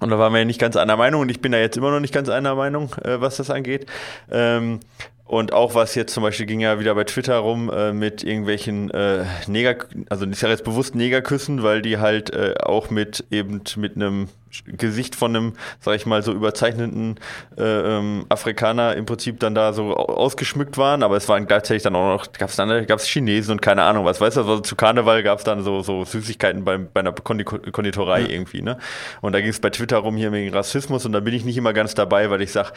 [0.00, 1.90] Und da waren wir ja nicht ganz einer Meinung und ich bin da jetzt immer
[1.90, 3.86] noch nicht ganz einer Meinung, äh, was das angeht.
[4.30, 4.80] Ähm,
[5.28, 8.90] und auch was jetzt zum Beispiel ging ja wieder bei Twitter rum äh, mit irgendwelchen
[8.90, 9.76] äh, Neger,
[10.08, 14.28] also ich sage jetzt bewusst Negerküssen, weil die halt äh, auch mit eben mit einem
[14.66, 17.18] Gesicht von einem, sag ich mal, so überzeichneten
[17.56, 21.96] äh, ähm, Afrikaner im Prinzip dann da so ausgeschmückt waren, aber es waren gleichzeitig dann
[21.96, 24.76] auch noch, gab es dann gab's Chinesen und keine Ahnung was, weißt du, also zu
[24.76, 28.28] Karneval gab es dann so, so Süßigkeiten bei, bei einer Konditorei ja.
[28.28, 28.78] irgendwie, ne?
[29.20, 31.56] Und da ging es bei Twitter rum hier wegen Rassismus und da bin ich nicht
[31.56, 32.72] immer ganz dabei, weil ich sag,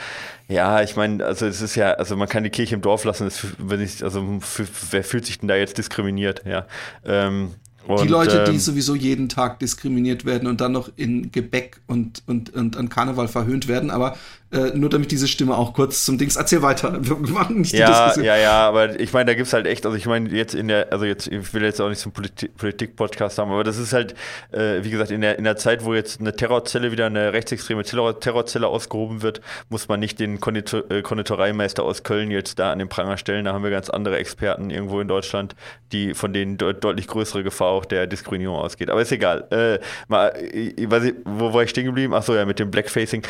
[0.47, 3.25] ja, ich meine, also es ist ja, also man kann die Kirche im Dorf lassen,
[3.25, 6.65] das, wenn ich, also für, wer fühlt sich denn da jetzt diskriminiert, ja?
[7.05, 7.55] Ähm,
[7.87, 11.81] und, die Leute, die ähm, sowieso jeden Tag diskriminiert werden und dann noch in Gebäck
[11.87, 13.89] und, und, und an Karneval verhöhnt werden.
[13.89, 14.15] Aber
[14.51, 16.35] äh, nur damit diese Stimme auch kurz zum Dings.
[16.35, 16.97] Erzähl weiter.
[17.01, 18.25] Wir machen nicht die ja, Diskussion.
[18.25, 20.67] Ja, ja, aber ich meine, da gibt es halt echt, also ich meine, jetzt in
[20.67, 23.93] der, also jetzt, ich will jetzt auch nicht so einen Politik-Podcast haben, aber das ist
[23.93, 24.13] halt,
[24.51, 27.83] äh, wie gesagt, in der, in der Zeit, wo jetzt eine Terrorzelle wieder eine rechtsextreme
[27.83, 32.71] Terror Terrorzelle ausgehoben wird, muss man nicht den Konditor äh, Konditoreimeister aus Köln jetzt da
[32.71, 33.45] an den Pranger stellen.
[33.45, 35.55] Da haben wir ganz andere Experten irgendwo in Deutschland,
[35.93, 38.89] die von denen de deutlich größere Gefahr auch der Diskriminierung ausgeht.
[38.89, 39.47] Aber ist egal.
[39.51, 39.79] Äh,
[40.09, 40.89] mal, ich
[41.25, 42.13] wo war ich stehen geblieben?
[42.13, 43.23] Achso, ja, mit dem Blackfacing.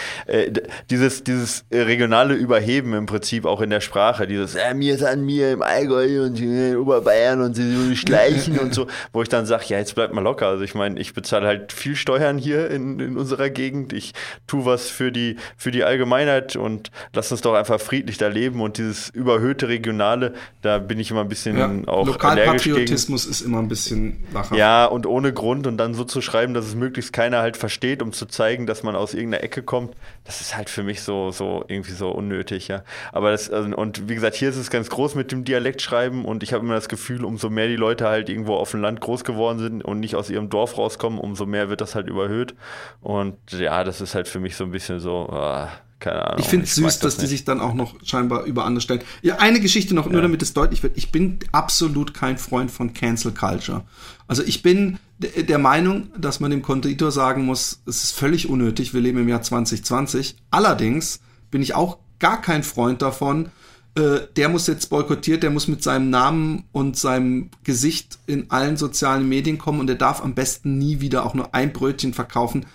[0.90, 5.04] Dieses dieses, dieses regionale Überheben im Prinzip auch in der Sprache, dieses äh, mir ist
[5.04, 9.46] an mir im Allgäu und in Oberbayern und sie schleichen und so, wo ich dann
[9.46, 10.48] sage, ja, jetzt bleibt mal locker.
[10.48, 13.94] Also ich meine, ich bezahle halt viel Steuern hier in, in unserer Gegend.
[13.94, 14.14] Ich
[14.48, 18.62] tue was für die, für die Allgemeinheit und lass uns doch einfach friedlich da leben
[18.62, 23.60] und dieses überhöhte Regionale, da bin ich immer ein bisschen ja, auch Lokalpatriotismus ist immer
[23.60, 24.56] ein bisschen lacher.
[24.56, 28.02] Ja, und ohne Grund und dann so zu schreiben, dass es möglichst keiner halt versteht,
[28.02, 31.32] um zu zeigen, dass man aus irgendeiner Ecke kommt, das ist halt für mich so,
[31.32, 32.84] so irgendwie so unnötig, ja.
[33.12, 36.44] Aber das, also, und wie gesagt, hier ist es ganz groß mit dem Dialektschreiben und
[36.44, 39.24] ich habe immer das Gefühl, umso mehr die Leute halt irgendwo auf dem Land groß
[39.24, 42.54] geworden sind und nicht aus ihrem Dorf rauskommen, umso mehr wird das halt überhöht.
[43.02, 45.70] Und ja, das ist halt für mich so ein bisschen so, ah,
[46.02, 46.40] keine Ahnung.
[46.40, 47.24] Ich finde es süß, das dass nicht.
[47.24, 49.02] die sich dann auch noch scheinbar über andere stellen.
[49.22, 50.12] Ja, eine Geschichte noch, ja.
[50.12, 50.98] nur damit es deutlich wird.
[50.98, 53.84] Ich bin absolut kein Freund von Cancel Culture.
[54.28, 58.94] Also ich bin der Meinung, dass man dem Konditor sagen muss, es ist völlig unnötig,
[58.94, 60.36] wir leben im Jahr 2020.
[60.50, 61.22] Allerdings
[61.52, 63.50] bin ich auch gar kein Freund davon,
[63.96, 68.78] äh, der muss jetzt boykottiert, der muss mit seinem Namen und seinem Gesicht in allen
[68.78, 72.66] sozialen Medien kommen und der darf am besten nie wieder auch nur ein Brötchen verkaufen.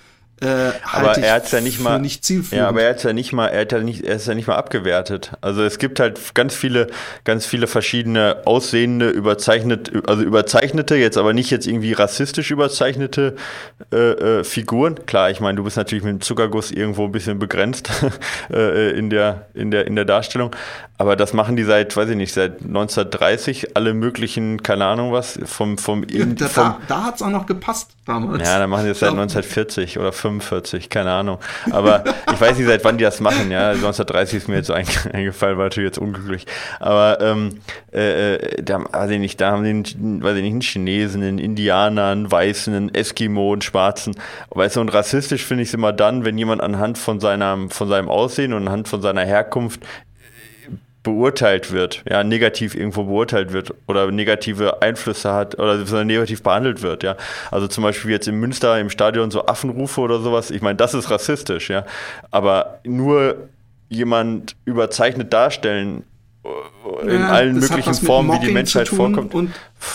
[0.43, 3.47] Äh, aber er hat ja nicht mal nicht ja, aber er hat ja nicht mal
[3.47, 5.33] er hat ja nicht er ist ja nicht mal abgewertet.
[5.41, 6.89] Also es gibt halt ganz viele
[7.25, 13.37] ganz viele verschiedene aussehende überzeichnete also überzeichnete jetzt aber nicht jetzt irgendwie rassistisch überzeichnete
[13.91, 15.07] äh, äh, Figuren.
[15.07, 17.89] Klar, ich meine, du bist natürlich mit dem Zuckerguss irgendwo ein bisschen begrenzt
[18.53, 20.55] äh, in der in der in der Darstellung,
[20.99, 25.39] aber das machen die seit, weiß ich nicht, seit 1930 alle möglichen, keine Ahnung was,
[25.45, 28.43] vom vom, ja, da, vom da, da hat es auch noch gepasst damals.
[28.43, 31.39] Ja, da machen die das seit 1940 oder 45, keine Ahnung.
[31.71, 33.71] Aber ich weiß nicht, seit wann die das machen, ja.
[33.71, 34.71] 1930 ist mir jetzt
[35.13, 36.47] eingefallen, war natürlich jetzt unglücklich.
[36.81, 37.61] Aber ähm,
[37.93, 41.39] äh, äh, da, weiß ich nicht, da haben die, weiß ich nicht, einen Chinesen, einen
[41.39, 44.15] Indianer, einen Weißen, einen Eskimo, einen Schwarzen.
[44.51, 47.89] Weißt du, und rassistisch finde ich es immer dann, wenn jemand anhand von seinem, von
[47.89, 49.81] seinem Aussehen und anhand von seiner Herkunft
[51.07, 57.05] beurteilt wird, ja, negativ irgendwo beurteilt wird oder negative Einflüsse hat oder negativ behandelt wird,
[57.05, 57.17] ja.
[57.53, 60.95] Also zum Beispiel jetzt in Münster im Stadion so Affenrufe oder sowas, ich meine, das
[60.95, 61.87] ist rassistisch, ja.
[62.33, 63.49] Aber nur
[63.89, 66.03] jemand überzeichnet darstellen
[66.45, 69.33] äh, in ja, allen möglichen Formen, wie die Menschheit vorkommt.
[69.33, 69.53] Und,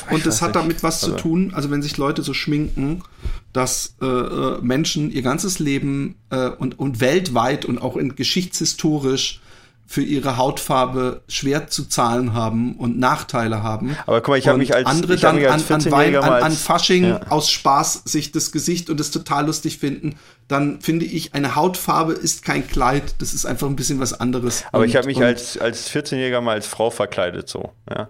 [0.10, 1.18] und das hat damit was also.
[1.18, 3.04] zu tun, also wenn sich Leute so schminken,
[3.52, 9.42] dass äh, äh, Menschen ihr ganzes Leben äh, und, und weltweit und auch in geschichtshistorisch
[9.92, 13.98] für ihre Hautfarbe schwer zu zahlen haben und Nachteile haben.
[14.06, 16.52] Aber guck mal, ich habe mich als andere dann an, an, Wein, 14-Jähriger an, an
[16.54, 17.20] Fasching Ja.
[17.28, 20.16] aus Spaß sich das Gesicht und das total lustig finden,
[20.48, 24.64] dann finde ich, eine Hautfarbe ist kein Kleid, das ist einfach ein bisschen was anderes.
[24.72, 28.08] Aber Und- ich habe mich als, als 14-Jähriger mal als Frau verkleidet, so, ja.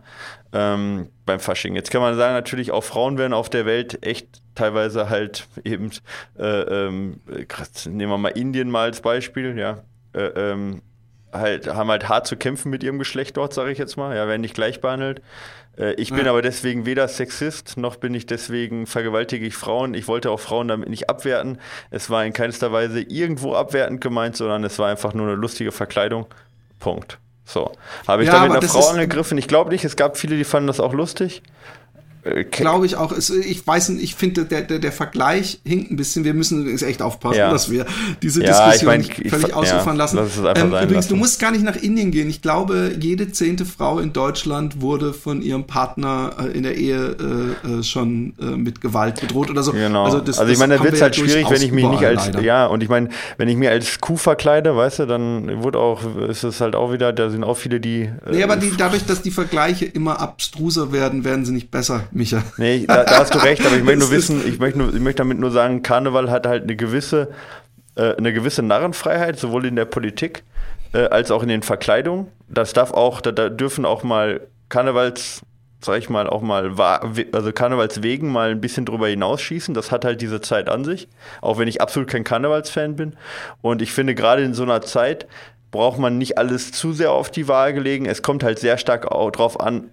[0.54, 1.74] Ähm, beim Fasching.
[1.76, 5.90] Jetzt kann man sagen, natürlich auch Frauen werden auf der Welt echt teilweise halt eben,
[6.38, 9.80] äh, ähm, krass, nehmen wir mal Indien mal als Beispiel, ja.
[10.14, 10.82] Äh, ähm,
[11.34, 14.28] halt, haben halt hart zu kämpfen mit ihrem Geschlecht dort, sage ich jetzt mal, ja,
[14.28, 15.22] werden nicht gleich behandelt.
[15.78, 16.32] Äh, ich bin Ja.
[16.32, 19.94] aber deswegen weder Sexist, noch bin ich deswegen vergewaltige ich Frauen.
[19.94, 21.60] Ich wollte auch Frauen damit nicht abwerten.
[21.90, 25.72] Es war in keinster Weise irgendwo abwertend gemeint, sondern es war einfach nur eine lustige
[25.72, 26.26] Verkleidung.
[26.80, 27.18] Punkt.
[27.46, 27.72] So.
[28.08, 29.38] Habe ich Ja, damit eine Frau angegriffen?
[29.38, 29.84] Ich glaube nicht.
[29.84, 31.42] Es gab viele, die fanden das auch lustig.
[32.24, 33.12] Äh, ke- Glaube ich auch.
[33.18, 36.24] Ich weiß nicht, ich finde, der, der, der Vergleich hinkt ein bisschen.
[36.24, 37.50] Wir müssen übrigens echt aufpassen, Ja.
[37.52, 37.86] dass wir
[38.22, 40.18] diese Ja, Diskussion ich mein, nicht ich- völlig ja, ausufern lassen.
[40.18, 41.18] lass Ähm, übrigens, du lassen.
[41.18, 42.30] musst gar nicht nach Indien gehen.
[42.30, 47.16] Ich glaube, jede zehnte Frau in Deutschland wurde von ihrem Partner äh, in der Ehe
[47.66, 49.72] äh, äh, schon äh, mit Gewalt bedroht oder so.
[49.72, 50.06] Genau.
[50.06, 52.26] Also, das- ich das meine, da wird es halt schwierig, wenn ich mich nicht als,
[52.28, 52.42] leider.
[52.42, 56.02] ja, und ich meine, wenn ich mir als Kuh verkleide, weißt du, dann wird auch,
[56.30, 58.02] ist es halt auch wieder, da sind auch viele, die.
[58.04, 62.04] äh, Nee, aber die, dadurch, dass die Vergleiche immer abstruser werden, werden sie nicht besser,
[62.12, 62.44] Micha.
[62.58, 65.00] Nee, da, da hast du recht, aber ich möchte nur wissen, ich möchte, nur, ich
[65.00, 67.30] möchte damit nur sagen, Karneval hat halt eine gewisse,
[67.96, 70.44] äh, eine gewisse Narrenfreiheit, sowohl in der Politik
[70.94, 72.28] äh, als auch in den Verkleidungen.
[72.48, 75.42] Das darf auch, da, da dürfen auch mal Karnevals,
[75.82, 76.74] sag ich mal, auch mal,
[77.32, 79.74] also Karnevalswegen mal ein bisschen drüber hinausschießen.
[79.74, 81.08] Das hat halt diese Zeit an sich,
[81.42, 83.16] auch wenn ich absolut kein Karnevalsfan bin.
[83.62, 85.28] Und ich finde, gerade in so einer Zeit
[85.72, 88.06] braucht man nicht alles zu sehr auf die Waage legen.
[88.06, 89.90] Es kommt halt sehr stark auch drauf an,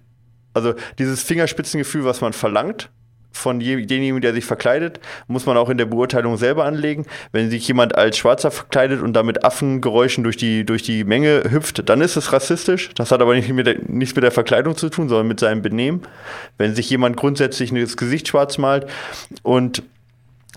[0.59, 2.89] also dieses Fingerspitzengefühl, was man verlangt
[3.31, 7.05] von je- demjenigen, der sich verkleidet, muss man auch in der Beurteilung selber anlegen.
[7.31, 11.87] Wenn sich jemand als Schwarzer verkleidet und damit Affengeräuschen durch die, durch die Menge hüpft,
[11.87, 12.89] dann ist es rassistisch.
[12.95, 15.61] Das hat aber nicht mit der, nichts mit der Verkleidung zu tun, sondern mit seinem
[15.61, 16.01] Benehmen.
[16.57, 18.87] Wenn sich jemand grundsätzlich das Gesicht schwarz malt
[19.43, 19.83] und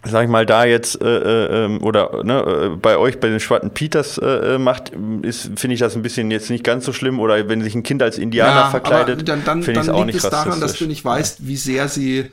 [0.04, 3.40] sag ich mal, da jetzt äh, äh, ähm, oder ne, äh, bei euch bei den
[3.40, 6.92] Schwarzen Peters äh, äh, macht, ist finde ich das ein bisschen jetzt nicht ganz so
[6.92, 7.20] schlimm.
[7.20, 9.94] Oder wenn sich ein Kind als Indianer verkleidet, aber dann, dann, finde ich es dann
[9.94, 12.30] auch liegt nicht es daran, dass du nicht weißt, wie sehr sie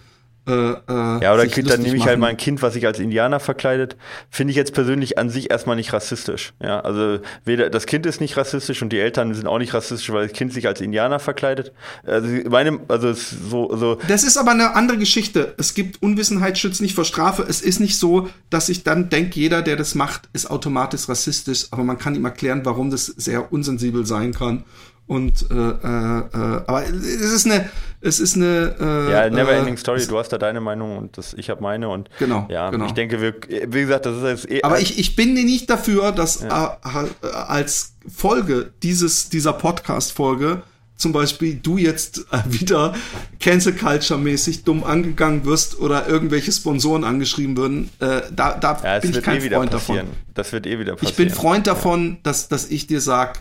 [0.48, 2.22] äh, äh, Ja, oder Kind, dann nehme ich halt machen.
[2.22, 3.96] mal ein Kind, was sich als Indianer verkleidet.
[4.30, 6.54] Finde ich jetzt persönlich an sich erstmal nicht rassistisch.
[6.62, 10.12] Ja, also weder das Kind ist nicht rassistisch und die Eltern sind auch nicht rassistisch,
[10.12, 11.72] weil das Kind sich als Indianer verkleidet.
[12.04, 15.54] Also meine, also so, so Das ist aber eine andere Geschichte.
[15.58, 17.46] Es gibt Unwissenheit schützt nicht vor Strafe.
[17.48, 21.68] Es ist nicht so, dass ich dann denke, jeder, der das macht, ist automatisch rassistisch.
[21.72, 24.64] Aber man kann ihm erklären, warum das sehr unsensibel sein kann.
[25.10, 27.68] Und äh, äh, äh, aber es ist eine,
[28.00, 30.06] es ist eine äh, ja, never ending äh, story.
[30.08, 32.86] Du hast da deine Meinung und das, ich habe meine und Genau, ja, genau.
[32.86, 36.12] ich denke, wir, wie gesagt, das ist jetzt eh, Aber ich, ich bin nicht dafür,
[36.12, 40.62] dass äh, äh, als Folge dieses, dieser Podcast-Folge
[40.96, 42.94] zum Beispiel du jetzt äh, wieder
[43.40, 47.90] Cancel Culture-mäßig dumm angegangen wirst oder irgendwelche Sponsoren angeschrieben würden.
[48.00, 50.02] Äh, da da ja, bin ich kein eh Freund davon.
[50.36, 51.10] Das wird eh wieder passieren.
[51.10, 53.40] Ich bin Freund davon, dass, dass ich dir sag,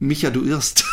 [0.00, 0.84] Micha, du irrst.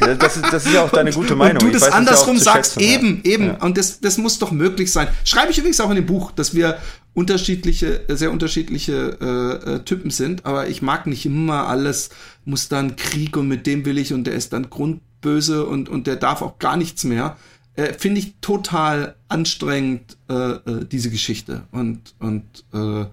[0.00, 1.62] Ja, das, ist, das ist ja auch deine gute Meinung.
[1.62, 2.86] Und du das weiß ja andersrum zu sagst, ja.
[2.86, 3.46] eben, eben.
[3.46, 3.56] Ja.
[3.64, 5.08] Und das, das muss doch möglich sein.
[5.24, 6.78] Schreibe ich übrigens auch in dem Buch, dass wir
[7.14, 12.10] unterschiedliche, sehr unterschiedliche äh, äh, Typen sind, aber ich mag nicht immer alles,
[12.44, 16.06] muss dann Krieg und mit dem will ich und der ist dann grundböse und, und
[16.06, 17.36] der darf auch gar nichts mehr.
[17.74, 21.62] Äh, Finde ich total anstrengend, äh, äh, diese Geschichte.
[21.72, 23.06] Und, und äh,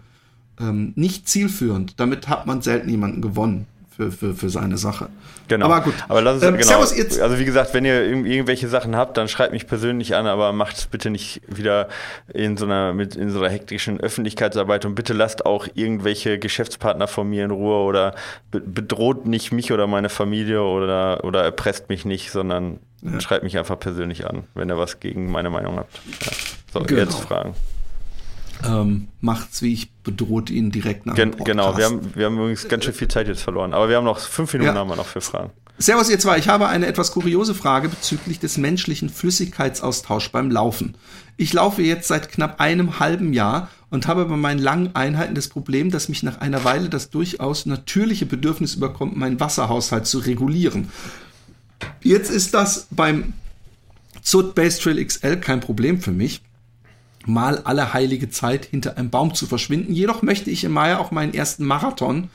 [0.61, 1.93] ähm, nicht zielführend.
[1.97, 3.65] Damit hat man selten jemanden gewonnen
[3.99, 5.09] für, für, für seine Sache.
[5.49, 5.65] Genau.
[5.65, 5.93] Aber gut.
[6.07, 6.65] Aber lass uns, Ähm, genau.
[6.67, 10.15] Servus, jetzt- Also wie gesagt, wenn ihr irg- irgendwelche Sachen habt, dann schreibt mich persönlich
[10.15, 11.89] an, aber macht es bitte nicht wieder
[12.33, 17.07] in so einer mit in so einer hektischen Öffentlichkeitsarbeit und bitte lasst auch irgendwelche Geschäftspartner
[17.09, 18.15] von mir in Ruhe oder
[18.51, 22.79] be bedroht nicht mich oder meine Familie oder oder erpresst mich nicht, sondern
[23.19, 25.93] schreibt mich einfach persönlich an, wenn ihr was gegen meine Meinung habt.
[26.25, 26.31] Ja.
[26.73, 27.01] So, Genau.
[27.01, 27.53] jetzt Fragen.
[28.65, 32.67] Ähm, macht's wie ich, bedroht ihn direkt nach Gen genau, wir haben, wir haben übrigens
[32.67, 34.79] ganz schön viel Zeit jetzt verloren, aber wir haben noch fünf Minuten Ja.
[34.79, 35.51] haben wir noch für Fragen.
[35.81, 40.95] Servus ihr zwei, ich habe eine etwas kuriose Frage bezüglich des menschlichen Flüssigkeitsaustauschs beim Laufen.
[41.37, 45.47] Ich laufe jetzt seit knapp einem halben Jahr und habe bei meinen langen Einheiten das
[45.47, 50.89] Problem, dass mich nach einer Weile das durchaus natürliche Bedürfnis überkommt, meinen Wasserhaushalt zu regulieren.
[52.01, 53.33] Jetzt ist das beim
[54.21, 56.41] Zut Base Trail XL kein Problem für mich,
[57.25, 59.93] mal alle heilige Zeit hinter einem Baum zu verschwinden.
[59.93, 62.29] Jedoch möchte ich im Mai auch meinen ersten Marathon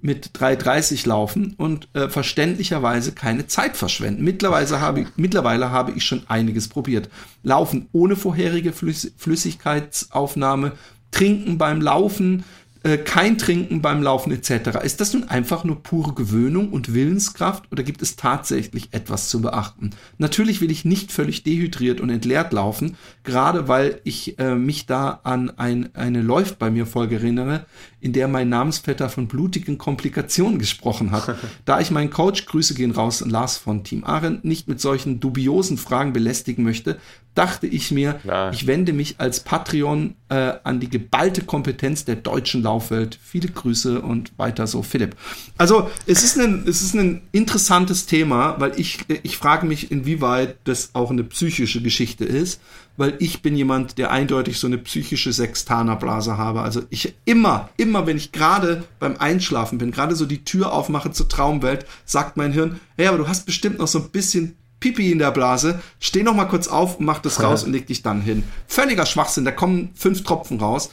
[0.00, 4.24] mit 3,30 laufen und äh, verständlicherweise keine Zeit verschwenden.
[4.24, 7.08] Mittlerweile habe, ich, mittlerweile habe ich schon einiges probiert.
[7.44, 10.72] Laufen ohne vorherige Flüss Flüssigkeitsaufnahme,
[11.12, 12.44] trinken beim Laufen,
[12.84, 14.78] äh, kein Trinken beim Laufen etc.
[14.82, 19.40] Ist das nun einfach nur pure Gewöhnung und Willenskraft oder gibt es tatsächlich etwas zu
[19.40, 19.90] beachten?
[20.18, 25.20] Natürlich will ich nicht völlig dehydriert und entleert laufen, gerade weil ich äh, mich da
[25.22, 27.66] an ein, eine Läuft bei mir Folge erinnere,
[28.02, 31.36] in der mein Namensvetter von blutigen Komplikationen gesprochen hat.
[31.64, 35.78] da ich meinen Coach, Grüße gehen raus, Lars von Team Arendt, nicht mit solchen dubiosen
[35.78, 36.98] Fragen belästigen möchte,
[37.36, 38.50] dachte ich mir, ja.
[38.50, 43.18] ich wende mich als Patreon äh, an die geballte Kompetenz der deutschen Laufwelt.
[43.22, 45.16] Viele Grüße und weiter so, Philipp.
[45.56, 50.56] Also es ist ein, es ist ein interessantes Thema, weil ich, ich frage mich, inwieweit
[50.64, 52.60] das auch eine psychische Geschichte ist,
[52.96, 56.62] weil ich bin jemand, der eindeutig so eine psychische Sextanerblase habe.
[56.62, 61.10] Also ich immer, immer, wenn ich gerade beim Einschlafen bin, gerade so die Tür aufmache
[61.10, 65.12] zur Traumwelt, sagt mein Hirn, hey, aber du hast bestimmt noch so ein bisschen Pipi
[65.12, 67.48] in der Blase, steh noch mal kurz auf und mach das ja.
[67.48, 68.42] raus und leg dich dann hin.
[68.66, 70.90] Völliger Schwachsinn, da kommen fünf Tropfen raus.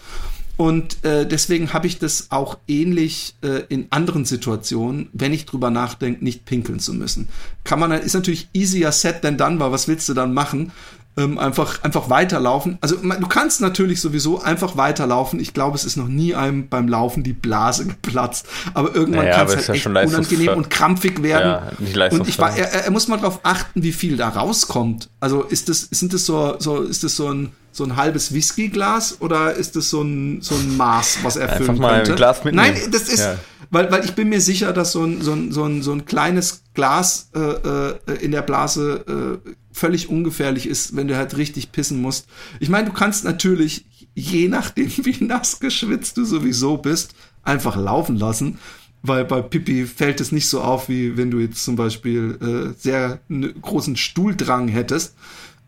[0.60, 5.70] Und äh, deswegen habe ich das auch ähnlich äh, in anderen Situationen, wenn ich drüber
[5.70, 7.30] nachdenke, nicht pinkeln zu müssen.
[7.64, 10.74] Kann man, ist natürlich easier said than done, weil was willst du dann machen?
[11.18, 12.78] Ähm, einfach, einfach weiterlaufen.
[12.82, 15.40] Also du kannst natürlich sowieso einfach weiterlaufen.
[15.40, 18.48] Ich glaube, es ist noch nie einem beim Laufen die Blase geplatzt.
[18.74, 21.72] Aber irgendwann naja, kann es halt ja echt unangenehm und krampfig werden.
[21.94, 25.10] Ja, und ich war, er, er muss mal darauf achten, wie viel da rauskommt.
[25.20, 29.18] Also ist das, sind das so, so, ist das so ein so ein halbes Whiskyglas
[29.22, 32.12] oder ist das so ein, so ein Maß, was er füllen Einfach mal könnte?
[32.12, 32.74] Ein Glas mitnehmen.
[32.74, 33.36] Nein, das ist, ja.
[33.70, 36.06] weil, weil ich bin mir sicher, dass so ein, so ein, so ein, so ein
[36.06, 39.50] kleines Glas äh, äh, in der Blase äh,
[39.80, 42.28] völlig ungefährlich ist, wenn du halt richtig pissen musst.
[42.60, 48.18] Ich meine, du kannst natürlich, je nachdem, wie nass geschwitzt du sowieso bist, einfach laufen
[48.18, 48.60] lassen.
[49.02, 52.78] Weil bei Pipi fällt es nicht so auf, wie wenn du jetzt zum Beispiel äh,
[52.78, 53.22] sehr
[53.62, 55.16] großen Stuhldrang hättest.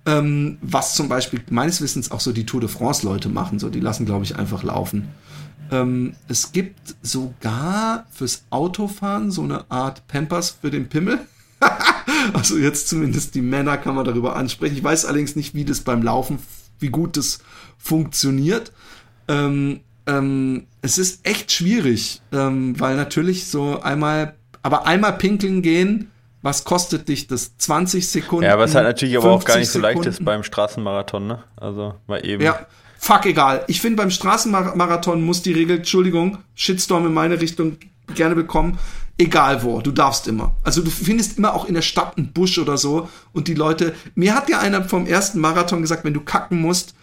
[0.06, 3.60] Ähm, was zum Beispiel meines Wissens auch so die Tour de France Leute machen.
[3.60, 5.08] So, die lassen, glaube ich, einfach laufen.
[5.72, 11.20] Ähm, es gibt sogar fürs Autofahren so eine Art Pampers für den Pimmel.
[12.34, 14.76] also jetzt zumindest die Männer kann man darüber ansprechen.
[14.78, 16.40] Ich weiß allerdings nicht, wie das beim Laufen,
[16.80, 17.40] wie gut das
[17.78, 18.72] funktioniert.
[19.28, 26.12] Ähm, ähm, es ist echt schwierig, ähm, weil natürlich so einmal, aber einmal pinkeln gehen,
[26.42, 27.58] was kostet dich das?
[27.58, 28.46] 20 Sekunden?
[28.46, 31.44] Ja, was halt natürlich aber auch gar nicht so leicht ist beim Straßenmarathon, ne?
[31.56, 32.42] Also mal eben.
[32.42, 32.66] Ja,
[32.98, 33.64] fuck egal.
[33.68, 37.78] Ich finde beim Straßenmarathon muss die Regel, Entschuldigung, Shitstorm in meine Richtung
[38.16, 38.80] gerne bekommen,
[39.22, 40.56] egal wo, du darfst immer.
[40.64, 43.94] Also du findest immer auch in der Stadt einen Busch oder so und die Leute,
[44.16, 46.96] mir hat ja einer vom ersten Marathon gesagt, wenn du kacken musst,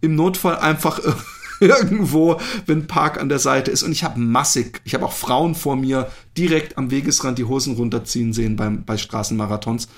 [0.00, 1.00] im Notfall einfach
[1.60, 5.54] irgendwo, wenn Park an der Seite ist und ich habe massig, ich habe auch Frauen
[5.54, 9.88] vor mir direkt am Wegesrand die Hosen runterziehen sehen beim, bei Straßenmarathons.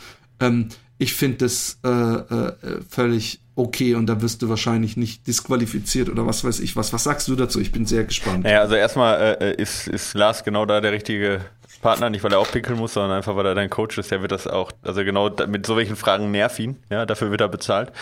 [0.40, 6.08] Ähm, ich finde das äh, äh, völlig okay und da wirst du wahrscheinlich nicht disqualifiziert
[6.08, 6.92] oder was weiß ich was.
[6.92, 7.60] Was sagst du dazu?
[7.60, 8.44] Ich bin sehr gespannt.
[8.44, 11.42] Naja, also erstmal äh, ist, ist Lars genau da der richtige
[11.82, 14.22] Partner, nicht weil er auch pinkeln muss, sondern einfach weil er dein Coach ist, der
[14.22, 17.48] wird das auch, also genau mit so welchen Fragen nerv ihn, ja, dafür wird er
[17.48, 17.92] bezahlt.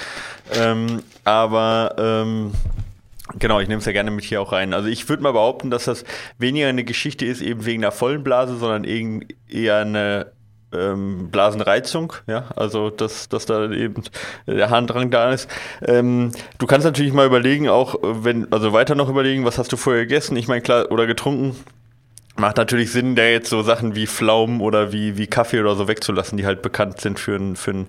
[0.55, 2.53] Ähm, aber ähm,
[3.39, 4.75] Genau, ich nehme es ja gerne mit hier auch rein.
[4.75, 6.05] Also ich würde mal behaupten, dass das
[6.39, 8.85] weniger eine Geschichte ist, eben wegen der vollen Blase, sondern
[9.49, 10.33] eher eine
[10.73, 14.03] ähm, Blasenreizung, ja, also dass, dass da eben
[14.47, 15.49] der Harndrang da ist.
[15.83, 19.77] Ähm, du kannst natürlich mal überlegen, auch wenn, also weiter noch überlegen, was hast du
[19.77, 20.37] vorher gegessen?
[20.37, 21.57] Ich meine, klar, oder getrunken.
[22.37, 25.89] Macht natürlich Sinn, da jetzt so Sachen wie Pflaumen oder wie, wie Kaffee oder so
[25.89, 27.87] wegzulassen, die halt bekannt sind für einen für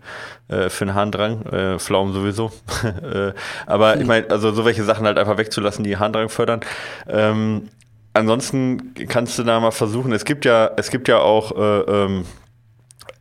[0.49, 1.45] äh, für Harndrang.
[1.45, 2.51] Äh, Pflaumen sowieso.
[2.83, 3.31] äh,
[3.65, 6.61] aber ich meine, also so welche Sachen halt einfach wegzulassen, die Harndrang fördern.
[7.07, 7.69] Ähm,
[8.13, 12.25] ansonsten kannst du da mal versuchen, es gibt ja, es gibt ja auch äh, ähm,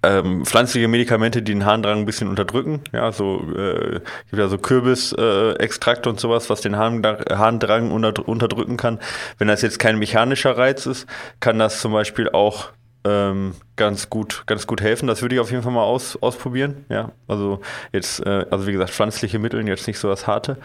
[0.03, 2.80] ähm, pflanzliche Medikamente, die den Harndrang ein bisschen unterdrücken.
[2.92, 8.76] Ja, so äh, gibt ja so Kürbisextrakt äh, und sowas, was den Harndrang unter, unterdrücken
[8.76, 8.98] kann.
[9.38, 11.07] Wenn das jetzt kein mechanischer Reiz ist,
[11.40, 12.70] kann das zum Beispiel auch
[13.05, 15.07] ähm, ganz gut, ganz gut helfen.
[15.07, 16.84] Das würde ich auf jeden Fall mal aus, ausprobieren.
[16.88, 17.61] Ja, also
[17.92, 20.57] jetzt, äh, also wie gesagt, pflanzliche Mittel, jetzt nicht so das harte.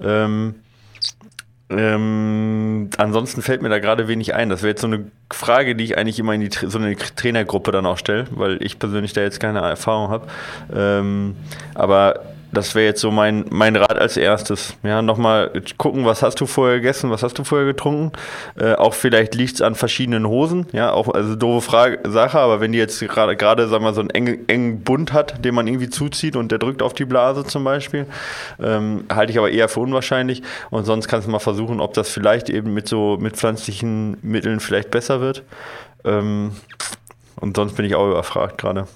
[0.00, 0.56] Ähm,
[1.70, 4.50] ähm, ansonsten fällt mir da gerade wenig ein.
[4.50, 7.72] Das wäre jetzt so eine Frage, die ich eigentlich immer in die so eine Trainergruppe
[7.72, 10.26] dann auch stelle, weil ich persönlich da jetzt keine Erfahrung habe.
[10.74, 11.36] Ähm,
[11.74, 12.20] aber
[12.54, 14.76] das wäre jetzt so mein, mein Rat als erstes.
[14.82, 18.12] Ja, nochmal gucken, was hast du vorher gegessen, was hast du vorher getrunken.
[18.58, 20.66] Äh, auch vielleicht liegt es an verschiedenen Hosen.
[20.72, 24.10] Ja, auch, also doofe Frage, Sache, aber wenn die jetzt gerade, sagen wir so einen
[24.10, 27.64] engen, engen Bund hat, den man irgendwie zuzieht und der drückt auf die Blase zum
[27.64, 28.06] Beispiel,
[28.62, 30.42] ähm, halte ich aber eher für unwahrscheinlich.
[30.70, 34.60] Und sonst kannst du mal versuchen, ob das vielleicht eben mit so, mit pflanzlichen Mitteln
[34.60, 35.42] vielleicht besser wird.
[36.04, 36.52] Ähm,
[37.40, 38.86] und sonst bin ich auch überfragt gerade.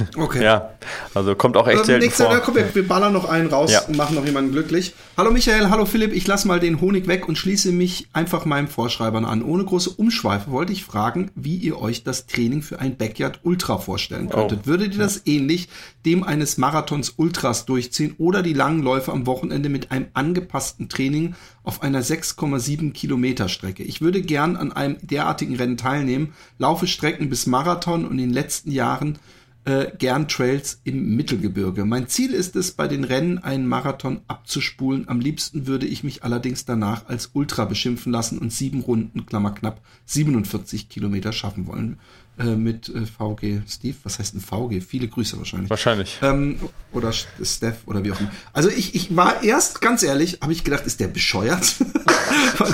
[0.16, 0.42] Okay.
[0.42, 0.70] Ja,
[1.12, 2.40] also kommt auch echt ähm, selten nächster, vor.
[2.40, 3.82] Komm, wir, wir ballern noch einen raus ja.
[3.82, 4.94] und machen noch jemanden glücklich.
[5.16, 8.68] Hallo Michael, hallo Philipp, ich lasse mal den Honig weg und schließe mich einfach meinem
[8.68, 9.42] Vorschreibern an.
[9.42, 13.78] Ohne große Umschweife wollte ich fragen, wie ihr euch das Training für ein Backyard Ultra
[13.78, 14.60] vorstellen könntet.
[14.64, 14.66] Oh.
[14.66, 15.68] Würdet ihr das ähnlich
[16.04, 21.34] dem eines Marathons Ultras durchziehen oder die langen Läufe am Wochenende mit einem angepassten Training
[21.62, 23.82] auf einer 6,7 Kilometer Strecke?
[23.82, 28.32] Ich würde gern an einem derartigen Rennen teilnehmen, laufe Strecken bis Marathon und in den
[28.32, 29.18] letzten Jahren
[29.64, 31.84] äh, gern Trails im Mittelgebirge.
[31.84, 35.08] Mein Ziel ist es, bei den Rennen einen Marathon abzuspulen.
[35.08, 39.52] Am liebsten würde ich mich allerdings danach als Ultra beschimpfen lassen und sieben Runden, Klammer
[39.52, 41.98] knapp, 47 Kilometer schaffen wollen.
[42.36, 44.84] Äh, mit äh, VG Steve, was heißt ein VG?
[44.84, 45.70] Viele Grüße wahrscheinlich.
[45.70, 46.18] Wahrscheinlich.
[46.20, 46.58] Ähm,
[46.90, 48.32] oder Steph oder wie auch immer.
[48.52, 51.76] Also ich, ich war erst, ganz ehrlich, habe ich gedacht, ist der bescheuert?
[52.58, 52.64] du,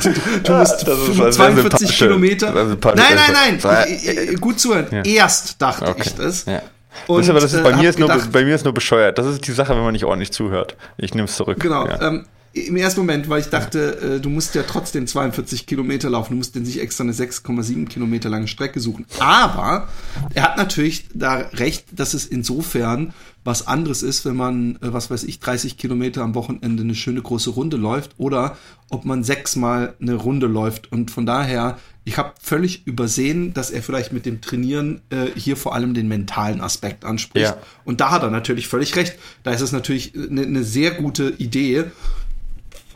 [0.44, 2.54] du musst ja, 42 Kilometer.
[2.54, 4.36] Nein, nein, nein.
[4.40, 4.86] Gut zuhören.
[4.90, 5.02] Ja.
[5.02, 6.04] Erst dachte okay.
[6.06, 6.46] ich das.
[6.46, 6.62] Ja.
[7.06, 8.74] Und, das aber, das ist, bei, äh, mir ist gedacht, nur, bei mir ist nur
[8.74, 9.18] bescheuert.
[9.18, 10.76] Das ist die Sache, wenn man nicht ordentlich zuhört.
[10.96, 11.60] Ich nehme es zurück.
[11.60, 11.86] Genau.
[11.86, 12.00] Ja.
[12.08, 14.08] Ähm, Im ersten Moment, weil ich dachte, ja.
[14.16, 16.32] äh, du musst ja trotzdem 42 Kilometer laufen.
[16.32, 19.06] Du musst denn sich extra eine 6,7 Kilometer lange Strecke suchen.
[19.18, 19.88] Aber
[20.34, 23.12] er hat natürlich da recht, dass es insofern
[23.44, 27.22] was anderes ist, wenn man, äh, was weiß ich, 30 Kilometer am Wochenende eine schöne
[27.22, 28.56] große Runde läuft oder
[28.90, 30.92] ob man sechsmal eine Runde läuft.
[30.92, 35.56] Und von daher ich habe völlig übersehen, dass er vielleicht mit dem Trainieren äh, hier
[35.56, 37.46] vor allem den mentalen Aspekt anspricht.
[37.46, 37.58] Ja.
[37.84, 39.18] Und da hat er natürlich völlig recht.
[39.42, 41.84] Da ist es natürlich eine ne sehr gute Idee,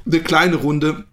[0.07, 1.05] eine kleine Runde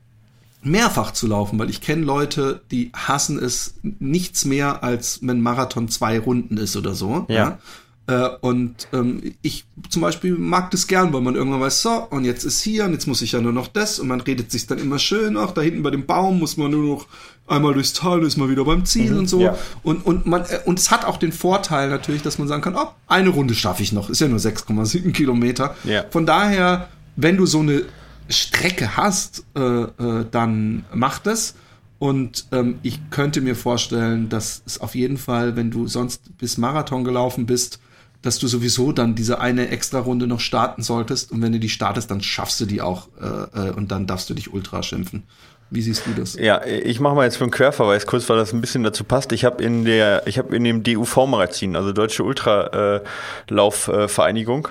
[0.64, 5.90] mehrfach zu laufen, weil ich kenne Leute, die hassen es nichts mehr, als wenn Marathon
[5.90, 7.26] zwei Runden ist oder so.
[7.30, 7.36] Ja.
[7.36, 7.60] ja?
[8.08, 12.26] Äh, und ähm, ich zum Beispiel mag das gern, weil man irgendwann weiß, so, und
[12.26, 14.68] jetzt ist hier, und jetzt muss ich ja nur noch das, und man redet sich
[14.68, 17.08] dann immer schön, ach, da hinten bei dem Baum muss man nur noch
[17.52, 19.42] einmal durchs Tal, ist man wieder beim Ziel mhm, und so.
[19.42, 19.58] Ja.
[19.84, 22.76] Und, und man, äh, und es hat auch den Vorteil natürlich, dass man sagen kann,
[22.76, 25.76] oh, eine Runde schaffe ich noch, ist ja nur 6,7 Kilometer.
[25.84, 26.06] Ja.
[26.10, 27.84] Von daher, wenn du so eine
[28.30, 31.56] Strecke hast, äh, äh, dann mach das.
[32.00, 36.58] Und ähm, ich könnte mir vorstellen, dass es auf jeden Fall, wenn du sonst bis
[36.58, 37.80] Marathon gelaufen bist,
[38.22, 41.32] dass du sowieso dann diese eine extra Runde noch starten solltest.
[41.32, 44.30] Und wenn du die startest, dann schaffst du die auch äh, äh, und dann darfst
[44.30, 45.24] du dich ultra schimpfen.
[45.72, 46.36] Wie siehst du das?
[46.36, 49.32] Ja, ich mache mal jetzt für einen Querverweis kurz, weil das ein bisschen dazu passt.
[49.32, 54.68] Ich habe in der, ich habe in dem DUV-Magazin, also Deutsche Ultralaufvereinigung,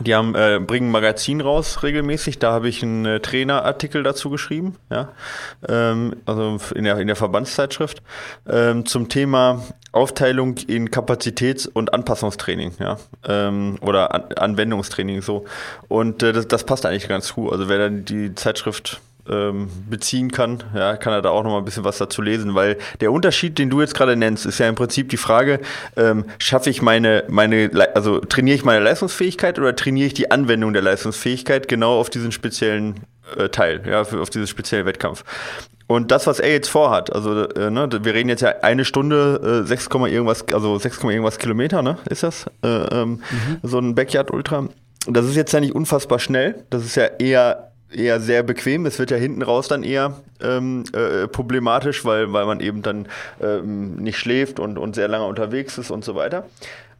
[0.00, 4.30] die haben, äh, bringen ein Magazin raus regelmäßig, da habe ich einen äh, Trainerartikel dazu
[4.30, 5.12] geschrieben, ja,
[5.68, 8.02] ähm, also in der, in der Verbandszeitschrift,
[8.48, 12.98] ähm, zum Thema Aufteilung in Kapazitäts- und Anpassungstraining, ja,
[13.28, 15.44] ähm, oder An Anwendungstraining so.
[15.88, 17.50] Und äh, das, das passt eigentlich ganz gut.
[17.52, 19.00] Also wer dann die Zeitschrift
[19.30, 22.54] ähm, beziehen kann, ja, kann er da auch noch mal ein bisschen was dazu lesen,
[22.54, 25.60] weil der Unterschied, den du jetzt gerade nennst, ist ja im Prinzip die Frage,
[25.96, 30.72] ähm, schaffe ich meine, meine, also trainiere ich meine Leistungsfähigkeit oder trainiere ich die Anwendung
[30.72, 33.00] der Leistungsfähigkeit genau auf diesen speziellen
[33.36, 35.24] äh, Teil, ja, für, auf diesen speziellen Wettkampf.
[35.86, 39.62] Und das, was er jetzt vorhat, also äh, ne, wir reden jetzt ja eine Stunde,
[39.64, 42.46] äh, 6, irgendwas, also 6, irgendwas Kilometer, ne, ist das?
[42.62, 43.58] Äh, ähm, mhm.
[43.62, 44.68] So ein Backyard Ultra.
[45.06, 46.62] Das ist jetzt ja nicht unfassbar schnell.
[46.70, 48.86] Das ist ja eher eher sehr bequem.
[48.86, 53.06] Es wird ja hinten raus dann eher ähm, äh, problematisch, weil, weil man eben dann
[53.40, 56.46] ähm, nicht schläft und, und sehr lange unterwegs ist und so weiter.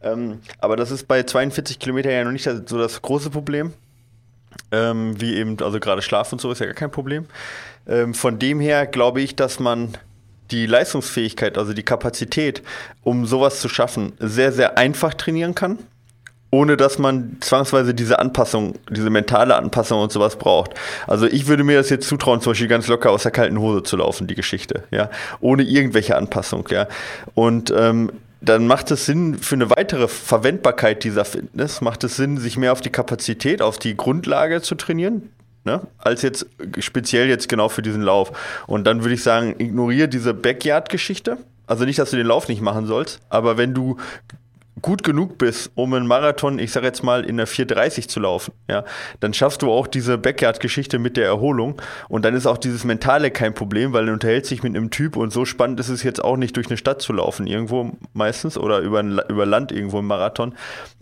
[0.03, 3.73] Ähm, aber das ist bei 42 Kilometern ja noch nicht so das große Problem.
[4.71, 7.25] Ähm, wie eben, also gerade Schlaf und so ist ja gar kein Problem.
[7.87, 9.97] Ähm, von dem her glaube ich, dass man
[10.51, 12.61] die Leistungsfähigkeit, also die Kapazität,
[13.03, 15.79] um sowas zu schaffen, sehr, sehr einfach trainieren kann
[16.51, 20.71] ohne dass man zwangsweise diese Anpassung, diese mentale Anpassung und sowas braucht.
[21.07, 23.83] Also ich würde mir das jetzt zutrauen, zum Beispiel ganz locker aus der kalten Hose
[23.83, 26.87] zu laufen, die Geschichte, ja, ohne irgendwelche Anpassung, ja.
[27.33, 32.37] Und ähm, dann macht es Sinn für eine weitere Verwendbarkeit dieser Fitness, macht es Sinn,
[32.37, 35.29] sich mehr auf die Kapazität, auf die Grundlage zu trainieren,
[35.63, 35.79] Ne?
[35.99, 36.47] als jetzt
[36.79, 38.31] speziell jetzt genau für diesen Lauf.
[38.65, 41.37] Und dann würde ich sagen, ignoriere diese Backyard-Geschichte.
[41.67, 43.97] Also nicht, dass du den Lauf nicht machen sollst, aber wenn du
[44.81, 48.53] gut genug bist, um einen Marathon, ich sag jetzt mal, in der 430 zu laufen,
[48.67, 48.83] ja,
[49.19, 53.31] dann schaffst du auch diese Backyard-Geschichte mit der Erholung und dann ist auch dieses Mentale
[53.31, 56.23] kein Problem, weil du unterhältst dich mit einem Typ und so spannend ist es jetzt
[56.23, 60.07] auch nicht, durch eine Stadt zu laufen, irgendwo meistens oder über, über Land irgendwo im
[60.07, 60.55] Marathon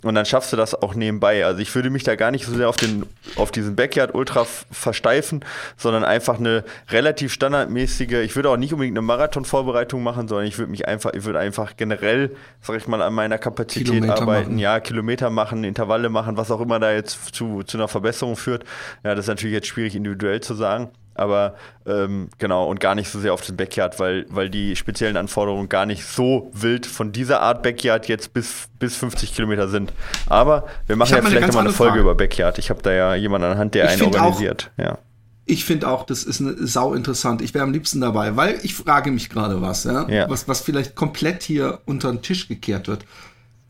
[0.03, 1.45] und dann schaffst du das auch nebenbei.
[1.45, 3.05] Also ich würde mich da gar nicht so sehr auf, den,
[3.35, 5.43] auf diesen Backyard-Ultra versteifen,
[5.77, 10.57] sondern einfach eine relativ standardmäßige, ich würde auch nicht unbedingt eine Marathon-Vorbereitung machen, sondern ich
[10.57, 14.21] würde mich einfach, ich würde einfach generell, sag ich mal, an meiner Kapazität Kapazität Kilometer
[14.21, 14.59] arbeiten, machen.
[14.59, 18.63] ja, Kilometer machen, Intervalle machen, was auch immer da jetzt zu, zu einer Verbesserung führt.
[19.03, 20.89] Ja, das ist natürlich jetzt schwierig individuell zu sagen.
[21.15, 21.55] aber
[21.85, 25.67] ähm, genau, und gar nicht so sehr auf den Backyard, weil, weil die speziellen Anforderungen
[25.67, 29.91] gar nicht so wild von dieser Art Backyard jetzt bis, bis 50 Kilometer sind.
[30.27, 32.01] Aber wir machen ja vielleicht nochmal eine Folge Frage.
[32.01, 32.57] über Backyard.
[32.57, 34.71] Ich habe da ja jemanden an Hand, der ich einen organisiert.
[34.77, 34.97] Auch, ja.
[35.45, 37.41] Ich finde auch, das ist eine sau interessant.
[37.41, 40.07] Ich wäre am liebsten dabei, weil ich frage mich gerade was, ja?
[40.07, 43.03] ja, Was, was vielleicht komplett hier unter den Tisch gekehrt wird.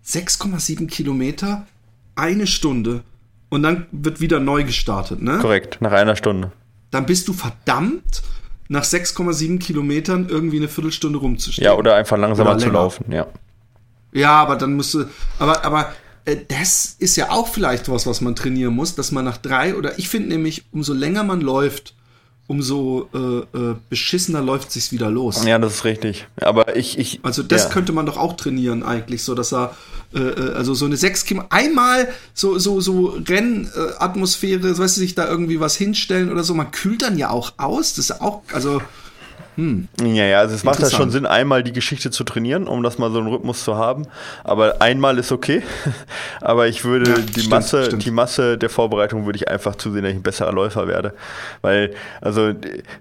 [0.10, 1.68] 6,7 Kilometer,
[2.16, 3.04] eine Stunde
[3.50, 5.40] und dann wird wieder neu gestartet, ne?
[5.40, 6.52] Korrekt, nach einer Stunde.
[6.92, 8.24] Dann bist du verdammt,
[8.68, 11.66] nach 6,7 Kilometern irgendwie eine Viertelstunde rumzustehen.
[11.66, 13.28] Ja, oder einfach langsamer oder zu laufen, ja.
[14.12, 15.06] Ja, aber dann musst du,
[15.38, 15.94] aber, aber
[16.26, 19.76] äh, das ist ja auch vielleicht was, was man trainieren muss, dass man nach drei
[19.76, 21.94] oder ich finde nämlich, umso länger man läuft,
[22.48, 25.46] umso äh, äh, beschissener läuft sich's wieder los.
[25.46, 26.28] Ja, das ist richtig.
[26.42, 27.70] Aber ich, ich also das ja.
[27.70, 29.76] könnte man doch auch trainieren eigentlich, so dass er
[30.14, 35.16] äh, äh also so eine sechs Kilometer einmal so so so Rennatmosphäre, weißt du, sich
[35.16, 36.54] da irgendwie was hinstellen oder so.
[36.54, 37.96] Man kühlt dann ja auch aus.
[37.96, 38.82] Das ist auch also
[39.60, 39.90] hm.
[40.02, 42.98] Ja, ja, also es macht ja schon Sinn, einmal die Geschichte zu trainieren, um das
[42.98, 44.08] mal so einen Rhythmus zu haben.
[44.46, 45.64] Aber einmal ist okay.
[46.42, 48.06] Aber ich würde ja, die stimmt, Masse, stimmt.
[48.06, 51.14] die Masse der Vorbereitung würde ich einfach zusehen, dass ich ein besserer Läufer werde.
[51.62, 52.54] Weil, also,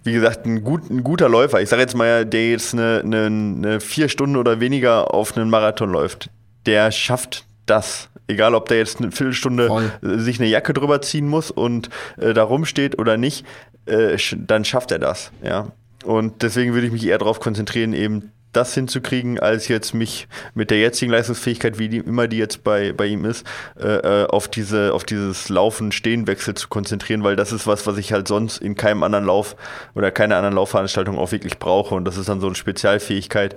[0.03, 3.27] wie gesagt, ein, gut, ein guter Läufer, ich sage jetzt mal, der jetzt eine, eine,
[3.27, 6.29] eine vier Stunden oder weniger auf einen Marathon läuft,
[6.69, 8.09] der schafft das.
[8.27, 9.90] Egal, ob der jetzt eine Viertelstunde Voll.
[10.03, 11.89] sich eine Jacke drüber ziehen muss und
[12.19, 13.47] äh, da rumsteht oder nicht,
[13.86, 15.32] äh, dann schafft er das.
[15.43, 15.73] Ja.
[16.05, 20.70] Und deswegen würde ich mich eher darauf konzentrieren, eben das hinzukriegen, als jetzt mich mit
[20.70, 23.47] der jetzigen Leistungsfähigkeit, wie die, immer die jetzt bei, bei ihm ist,
[23.78, 28.12] äh, äh auf, diese, auf dieses Laufen-Stehen-Wechsel zu konzentrieren, weil das ist was, was ich
[28.12, 29.57] halt sonst in keinem anderen Lauf
[29.95, 31.95] oder keiner anderen Laufveranstaltung auch wirklich brauche.
[31.95, 33.55] Und das ist dann so eine Spezialfähigkeit,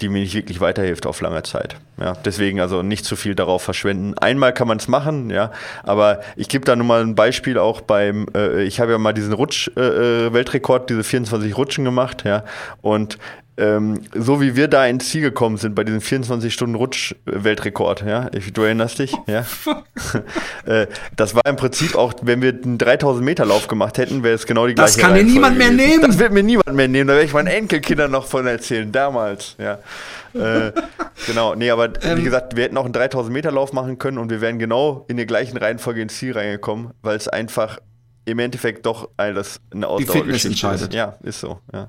[0.00, 1.76] die mir nicht wirklich weiterhilft auf lange Zeit.
[2.00, 4.16] Ja, deswegen also nicht zu viel darauf verschwenden.
[4.18, 5.50] Einmal kann man es machen, ja,
[5.82, 9.12] aber ich gebe da nur mal ein Beispiel auch beim, äh, ich habe ja mal
[9.12, 12.44] diesen Rutsch-Weltrekord, äh, diese 24 Rutschen gemacht, ja,
[12.80, 13.18] und
[13.58, 19.00] ähm, so wie wir da ins Ziel gekommen sind bei diesem 24-Stunden-Rutsch-Weltrekord, ja, du erinnerst
[19.00, 19.44] dich, ja,
[20.64, 20.86] äh,
[21.16, 24.46] das war im Prinzip auch, wenn wir einen 3000 Meter Lauf gemacht hätten, wäre es
[24.46, 26.02] genau die gleiche Das kann mir niemand mehr nehmen.
[26.02, 29.56] Das wird mir niemand mehr nehmen, da werde ich meinen Enkelkindern noch von erzählen, damals,
[29.58, 29.78] ja.
[30.34, 30.70] äh,
[31.26, 34.18] genau, nee, aber ähm, wie gesagt, wir hätten auch einen 3000 Meter Lauf machen können
[34.18, 37.80] und wir wären genau in der gleichen Reihenfolge ins Ziel reingekommen, weil es einfach
[38.24, 40.92] im Endeffekt doch alles eine Ausdauergeschichte ist.
[40.92, 41.88] Ja, ist so, ja.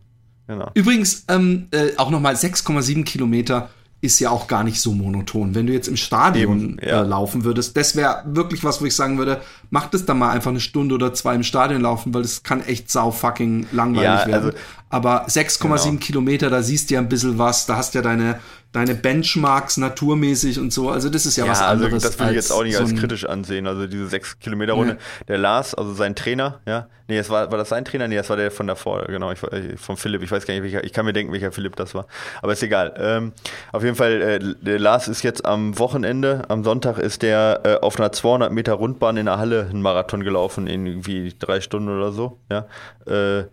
[0.49, 0.71] Genau.
[0.73, 3.69] Übrigens, ähm, äh, auch nochmal 6,7 Kilometer
[4.01, 5.53] ist ja auch gar nicht so monoton.
[5.53, 7.03] Wenn du jetzt im Stadion Eben, ja.
[7.03, 10.31] äh, laufen würdest, das wäre wirklich was, wo ich sagen würde, mach das dann mal
[10.31, 14.21] einfach eine Stunde oder zwei im Stadion laufen, weil das kann echt sau fucking langweilig
[14.21, 14.45] ja, werden.
[14.45, 14.57] Also,
[14.89, 15.99] Aber 6,7 genau.
[15.99, 18.39] Kilometer, da siehst du ja ein bisschen was, da hast du ja deine,
[18.71, 20.89] deine Benchmarks naturmäßig und so.
[20.89, 22.05] Also das ist ja, ja was also anderes.
[22.05, 23.65] Also das will ich jetzt auch nicht so als kritisch ansehen.
[23.65, 25.25] Also diese 6 Kilometer Runde, ja.
[25.27, 28.07] der Lars, also sein Trainer, ja, nee, es war, war das sein Trainer?
[28.07, 30.21] Nee, das war der von davor, genau, ich, von Philipp.
[30.21, 32.05] Ich weiß gar nicht, welcher, ich kann mir denken, welcher Philipp das war.
[32.43, 32.93] Aber ist egal.
[32.97, 33.33] Ähm,
[33.71, 37.75] auf jeden Fall, äh, der Lars ist jetzt am Wochenende, am Sonntag ist der äh,
[37.77, 41.89] auf einer 200 Meter Rundbahn in der Halle einen Marathon gelaufen, in irgendwie drei Stunden
[41.89, 42.67] oder so, ja.
[43.07, 43.45] Äh,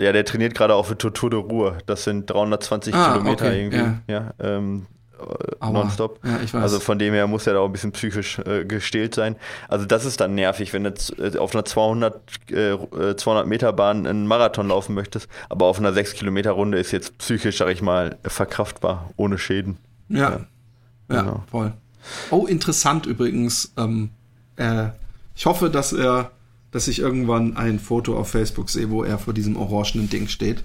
[0.00, 1.78] ja, der trainiert gerade auch für Tour de Ruhr.
[1.86, 3.76] Das sind 320 ah, Kilometer okay, irgendwie.
[3.76, 4.00] Ja.
[4.06, 4.86] ja ähm,
[5.22, 6.20] äh, nonstop.
[6.24, 9.36] Ja, also von dem her muss er da auch ein bisschen psychisch äh, gestählt sein.
[9.68, 14.06] Also das ist dann nervig, wenn du äh, auf einer 200, äh, 200 Meter Bahn
[14.06, 17.82] einen Marathon laufen möchtest, aber auf einer 6 Kilometer Runde ist jetzt psychisch, sag ich
[17.82, 19.78] mal, verkraftbar, ohne Schäden.
[20.08, 20.40] Ja, ja,
[21.10, 21.44] ja genau.
[21.50, 21.72] voll.
[22.30, 23.72] Oh, interessant übrigens.
[23.76, 24.10] Ähm,
[24.56, 24.88] äh,
[25.34, 26.30] ich hoffe, dass er
[26.72, 30.64] dass ich irgendwann ein Foto auf Facebook sehe, wo er vor diesem orangenen Ding steht.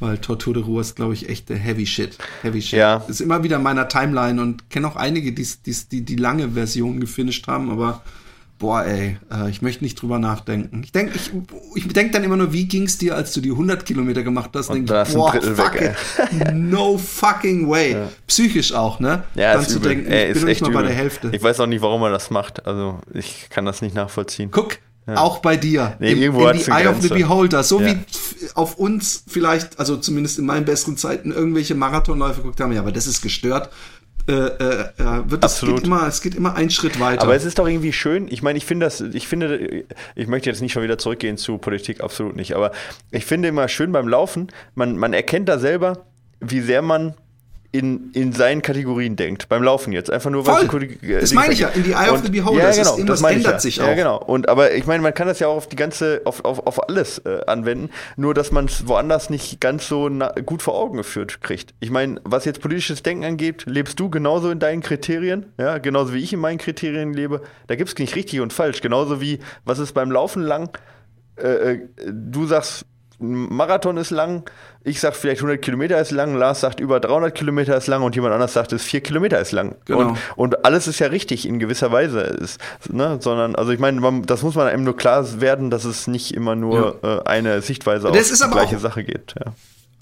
[0.00, 2.18] Weil Tortur de Ruhe ist, glaube ich, echt Heavy Shit.
[2.42, 2.78] Heavy Shit.
[2.78, 3.04] Ja.
[3.06, 6.50] Ist immer wieder in meiner Timeline und kenne auch einige, die, die, die die lange
[6.50, 8.02] Version gefinisht haben, aber
[8.58, 10.82] boah, ey, äh, ich möchte nicht drüber nachdenken.
[10.84, 11.30] Ich denke ich,
[11.74, 14.50] ich denk dann immer nur, wie ging es dir, als du die 100 Kilometer gemacht
[14.54, 14.70] hast?
[14.70, 15.96] Und denk ich, boah, fuck weg,
[16.30, 16.54] it.
[16.54, 17.92] no fucking way.
[17.92, 18.08] Ja.
[18.26, 19.24] Psychisch auch, ne?
[19.34, 19.94] Ja, dann zu übel.
[19.94, 20.82] denken, ey, ich bin nicht mal übel.
[20.82, 21.30] bei der Hälfte.
[21.32, 22.66] Ich weiß auch nicht, warum er das macht.
[22.66, 24.50] Also, ich kann das nicht nachvollziehen.
[24.50, 25.16] Guck, ja.
[25.18, 25.96] Auch bei dir.
[25.98, 27.62] Nee, Im, in die Eye of the Beholder.
[27.62, 27.88] So ja.
[27.88, 27.98] wie
[28.54, 32.72] auf uns vielleicht, also zumindest in meinen besseren Zeiten, irgendwelche Marathonläufe geguckt haben.
[32.72, 33.70] Ja, aber das ist gestört.
[34.26, 34.88] Äh, äh,
[35.26, 37.22] wird es geht immer, es geht immer einen Schritt weiter.
[37.22, 38.28] Aber es ist doch irgendwie schön.
[38.28, 41.58] Ich meine, ich finde das, ich finde, ich möchte jetzt nicht schon wieder zurückgehen zu
[41.58, 42.54] Politik, absolut nicht.
[42.54, 42.72] Aber
[43.10, 46.06] ich finde immer schön beim Laufen, man, man erkennt da selber,
[46.40, 47.14] wie sehr man
[47.74, 49.48] in, in seinen Kategorien denkt.
[49.48, 50.08] Beim Laufen jetzt.
[50.08, 50.84] Einfach nur, weil Voll.
[50.84, 52.70] Äh, das meine ich ja, in die Eye of the Beholder.
[52.70, 53.58] Ja, genau, das, das ändert ja.
[53.58, 53.88] sich auch.
[53.88, 54.16] Ja, genau.
[54.16, 56.88] Und, aber ich meine, man kann das ja auch auf die ganze, auf, auf, auf
[56.88, 60.08] alles äh, anwenden, nur dass man es woanders nicht ganz so
[60.46, 61.74] gut vor Augen geführt kriegt.
[61.80, 66.14] Ich meine, was jetzt politisches Denken angeht, lebst du genauso in deinen Kriterien, ja, genauso
[66.14, 67.42] wie ich in meinen Kriterien lebe.
[67.66, 68.82] Da gibt es nicht richtig und falsch.
[68.82, 70.78] Genauso wie, was ist beim Laufen lang,
[71.42, 72.86] äh, äh du sagst,
[73.32, 74.48] ein Marathon ist lang,
[74.82, 78.14] ich sag vielleicht 100 Kilometer ist lang, Lars sagt über 300 Kilometer ist lang und
[78.14, 79.76] jemand anders sagt, es 4 Kilometer ist lang.
[79.86, 80.00] Genau.
[80.10, 82.20] Und, und alles ist ja richtig in gewisser Weise.
[82.20, 82.60] Ist,
[82.90, 83.18] ne?
[83.20, 86.54] Sondern, also ich meine, das muss man eben nur klar werden, dass es nicht immer
[86.54, 89.34] nur äh, eine Sichtweise auf die gleiche auch- Sache geht.
[89.38, 89.52] Ja.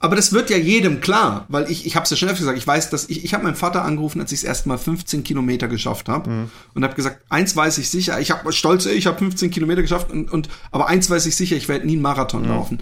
[0.02, 2.58] Aber das wird ja jedem klar, weil ich, ich habe es ja schon öfter gesagt,
[2.58, 5.22] ich weiß, dass ich, ich habe meinen Vater angerufen, als ich das erste Mal 15
[5.24, 6.50] Kilometer geschafft habe Mhm.
[6.74, 10.10] und habe gesagt, eins weiß ich sicher, ich habe stolz, ich habe 15 Kilometer geschafft
[10.10, 12.02] und, und aber eins weiß ich sicher, ich werde nie einen Mhm.
[12.02, 12.80] Marathon laufen.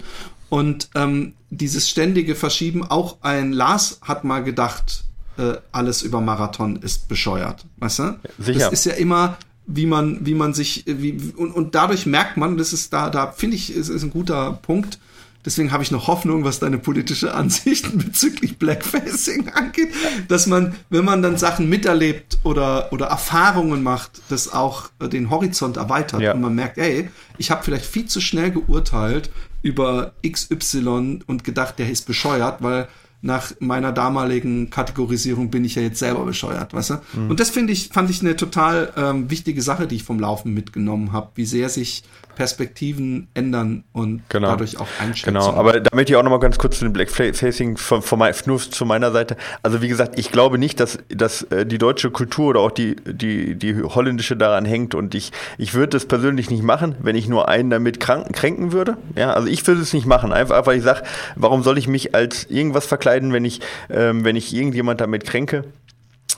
[0.49, 5.03] Und ähm, dieses ständige Verschieben, auch ein Lars hat mal gedacht,
[5.37, 8.19] äh, alles über Marathon ist bescheuert, weißt du?
[8.39, 8.59] sicher.
[8.59, 9.37] Das ist ja immer
[9.67, 13.31] wie man, wie man sich, wie, und, und dadurch merkt man, das ist da, da
[13.31, 14.99] finde ich, ist, ist ein guter Punkt.
[15.45, 19.89] Deswegen habe ich noch Hoffnung, was deine politische Ansichten bezüglich Blackfacing angeht,
[20.27, 25.29] dass man, wenn man dann Sachen miterlebt oder, oder Erfahrungen macht, das auch äh, den
[25.29, 26.33] Horizont erweitert Ja.
[26.33, 29.31] und man merkt, ey, ich habe vielleicht viel zu schnell geurteilt
[29.63, 32.87] über XY und gedacht, der ist bescheuert, weil
[33.23, 36.93] nach meiner damaligen Kategorisierung bin ich ja jetzt selber bescheuert, weißt du?
[37.13, 37.29] Mhm.
[37.29, 40.55] Und das finde ich, fand ich eine total ähm, wichtige Sache, die ich vom Laufen
[40.55, 42.03] mitgenommen habe, wie sehr sich
[42.35, 44.49] Perspektiven ändern und Genau.
[44.49, 45.41] dadurch auch Einschätzungen.
[45.41, 48.19] Genau, aber da möchte ich auch noch mal ganz kurz zu dem Blackfacing von, von
[48.19, 49.37] mein, nur zu meiner Seite.
[49.63, 52.95] Also wie gesagt, ich glaube nicht, dass, dass äh, die deutsche Kultur oder auch die,
[53.05, 57.27] die, die holländische daran hängt und ich, ich würde das persönlich nicht machen, wenn ich
[57.27, 58.97] nur einen damit krank, kränken würde.
[59.15, 61.03] Ja, also ich würde es nicht machen, einfach, einfach weil ich sage,
[61.35, 65.65] warum soll ich mich als irgendwas verkleiden, wenn ich, ähm, wenn ich irgendjemand damit kränke?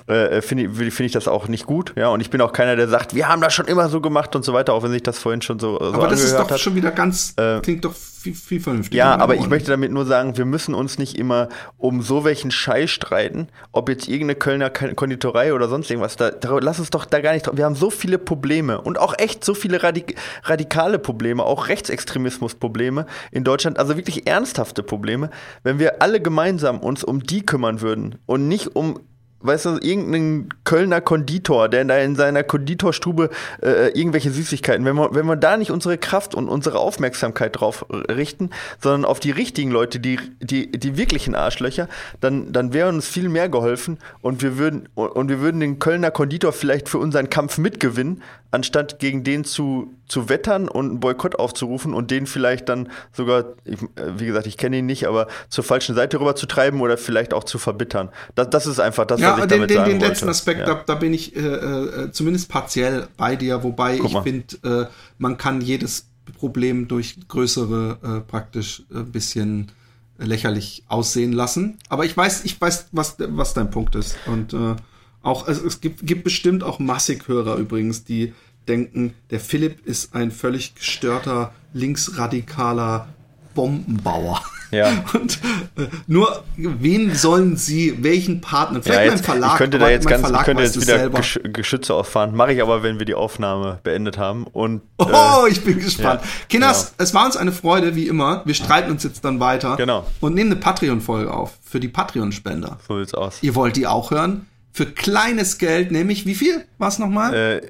[0.07, 1.93] Äh, finde ich, finde ich das auch nicht gut.
[1.95, 4.35] Ja, und ich bin auch keiner, der sagt, wir haben das schon immer so gemacht
[4.35, 6.49] und so weiter, auch wenn sich das vorhin schon so, so aber das ist doch
[6.49, 6.59] hat.
[6.59, 7.93] schon wieder ganz, Äh, klingt doch
[8.23, 8.97] viel, viel vernünftiger.
[8.97, 12.51] Ja, aber ich möchte damit nur sagen, wir müssen uns nicht immer um so welchen
[12.51, 16.15] Scheiß streiten, ob jetzt irgendeine Kölner Konditorei oder sonst irgendwas.
[16.15, 17.57] Da, da, lass uns doch da gar nicht drauf.
[17.57, 23.05] Wir haben so viele Probleme und auch echt so viele radik radikale Probleme, auch Rechtsextremismusprobleme
[23.31, 25.29] in Deutschland, also wirklich ernsthafte Probleme.
[25.63, 28.99] Wenn wir alle gemeinsam uns um die kümmern würden und nicht um
[29.43, 33.29] weißt du, irgendein Kölner Konditor, der da in seiner Konditorstube
[33.61, 37.85] äh, irgendwelche Süßigkeiten, wenn wir, wenn wir da nicht unsere Kraft und unsere Aufmerksamkeit drauf
[37.91, 38.49] richten,
[38.79, 41.87] sondern auf die richtigen Leute, die, die, die wirklichen Arschlöcher,
[42.21, 46.11] dann, dann wäre uns viel mehr geholfen und wir würden, und wir würden den Kölner
[46.11, 48.21] Konditor vielleicht für unseren Kampf mitgewinnen,
[48.53, 53.45] anstatt gegen den zu, zu wettern und einen Boykott aufzurufen und den vielleicht dann sogar,
[53.65, 56.79] ich, äh, wie gesagt, ich kenne ihn nicht, aber zur falschen Seite rüber zu treiben
[56.81, 58.09] oder vielleicht auch zu verbittern.
[58.35, 60.31] Das, das ist einfach das, Ja, was ich den, damit den, sagen den letzten wollte.
[60.31, 60.65] Aspekt, ja.
[60.67, 64.85] da, da bin ich äh, äh, zumindest partiell bei dir, wobei Guck ich finde, äh,
[65.17, 66.05] man kann jedes
[66.37, 69.71] Problem durch größere äh, praktisch ein bisschen
[70.19, 71.79] lächerlich aussehen lassen.
[71.89, 74.15] Aber ich weiß, ich weiß, was, was dein Punkt ist.
[74.27, 74.75] Und äh,
[75.23, 78.33] auch, also es gibt, gibt bestimmt auch massig Hörer übrigens, die
[78.67, 83.07] denken, der Philipp ist ein völlig gestörter, linksradikaler
[83.55, 84.41] Bombenbauer.
[84.71, 85.03] Ja.
[85.13, 85.39] Und
[85.77, 88.79] äh, nur, wen sollen sie, welchen Partner?
[88.79, 89.51] Ja, Vielleicht jetzt, mein Verlag.
[89.51, 91.17] ich könnte da jetzt ganz, ich Verlag könnte jetzt wieder selber.
[91.19, 92.35] Gesch Geschütze auffahren.
[92.35, 94.45] Mache ich aber, wenn wir die Aufnahme beendet haben.
[94.47, 96.21] Und äh, Oh, ich bin gespannt.
[96.23, 98.41] ja, Kinders, es war uns eine Freude, wie immer.
[98.45, 99.75] Wir streiten uns jetzt dann weiter.
[99.75, 100.07] Genau.
[100.21, 102.79] Und nehmen eine Patreon-Folge auf für die Patreon-Spender.
[102.87, 103.37] so sieht's aus.
[103.41, 104.47] Ihr wollt die auch hören?
[104.73, 106.65] Für kleines Geld, nämlich wie viel?
[106.79, 107.33] Was nochmal?
[107.33, 107.61] Äh,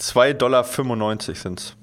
[0.00, 1.76] 2,95 Dollar sind's.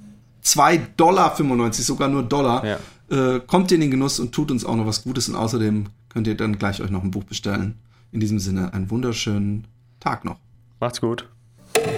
[0.44, 2.66] 2,95 Dollar, sogar nur Dollar.
[2.66, 2.78] Ja.
[3.10, 5.30] Äh, kommt ihr in den Genuss und tut uns auch noch was Gutes.
[5.30, 7.80] Und außerdem könnt ihr dann gleich euch noch ein Buch bestellen.
[8.12, 9.66] In diesem Sinne, einen wunderschönen
[10.02, 10.40] Tag noch.
[10.82, 11.30] Macht's gut.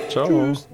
[0.10, 0.28] Ciao.
[0.28, 0.68] Tschüss.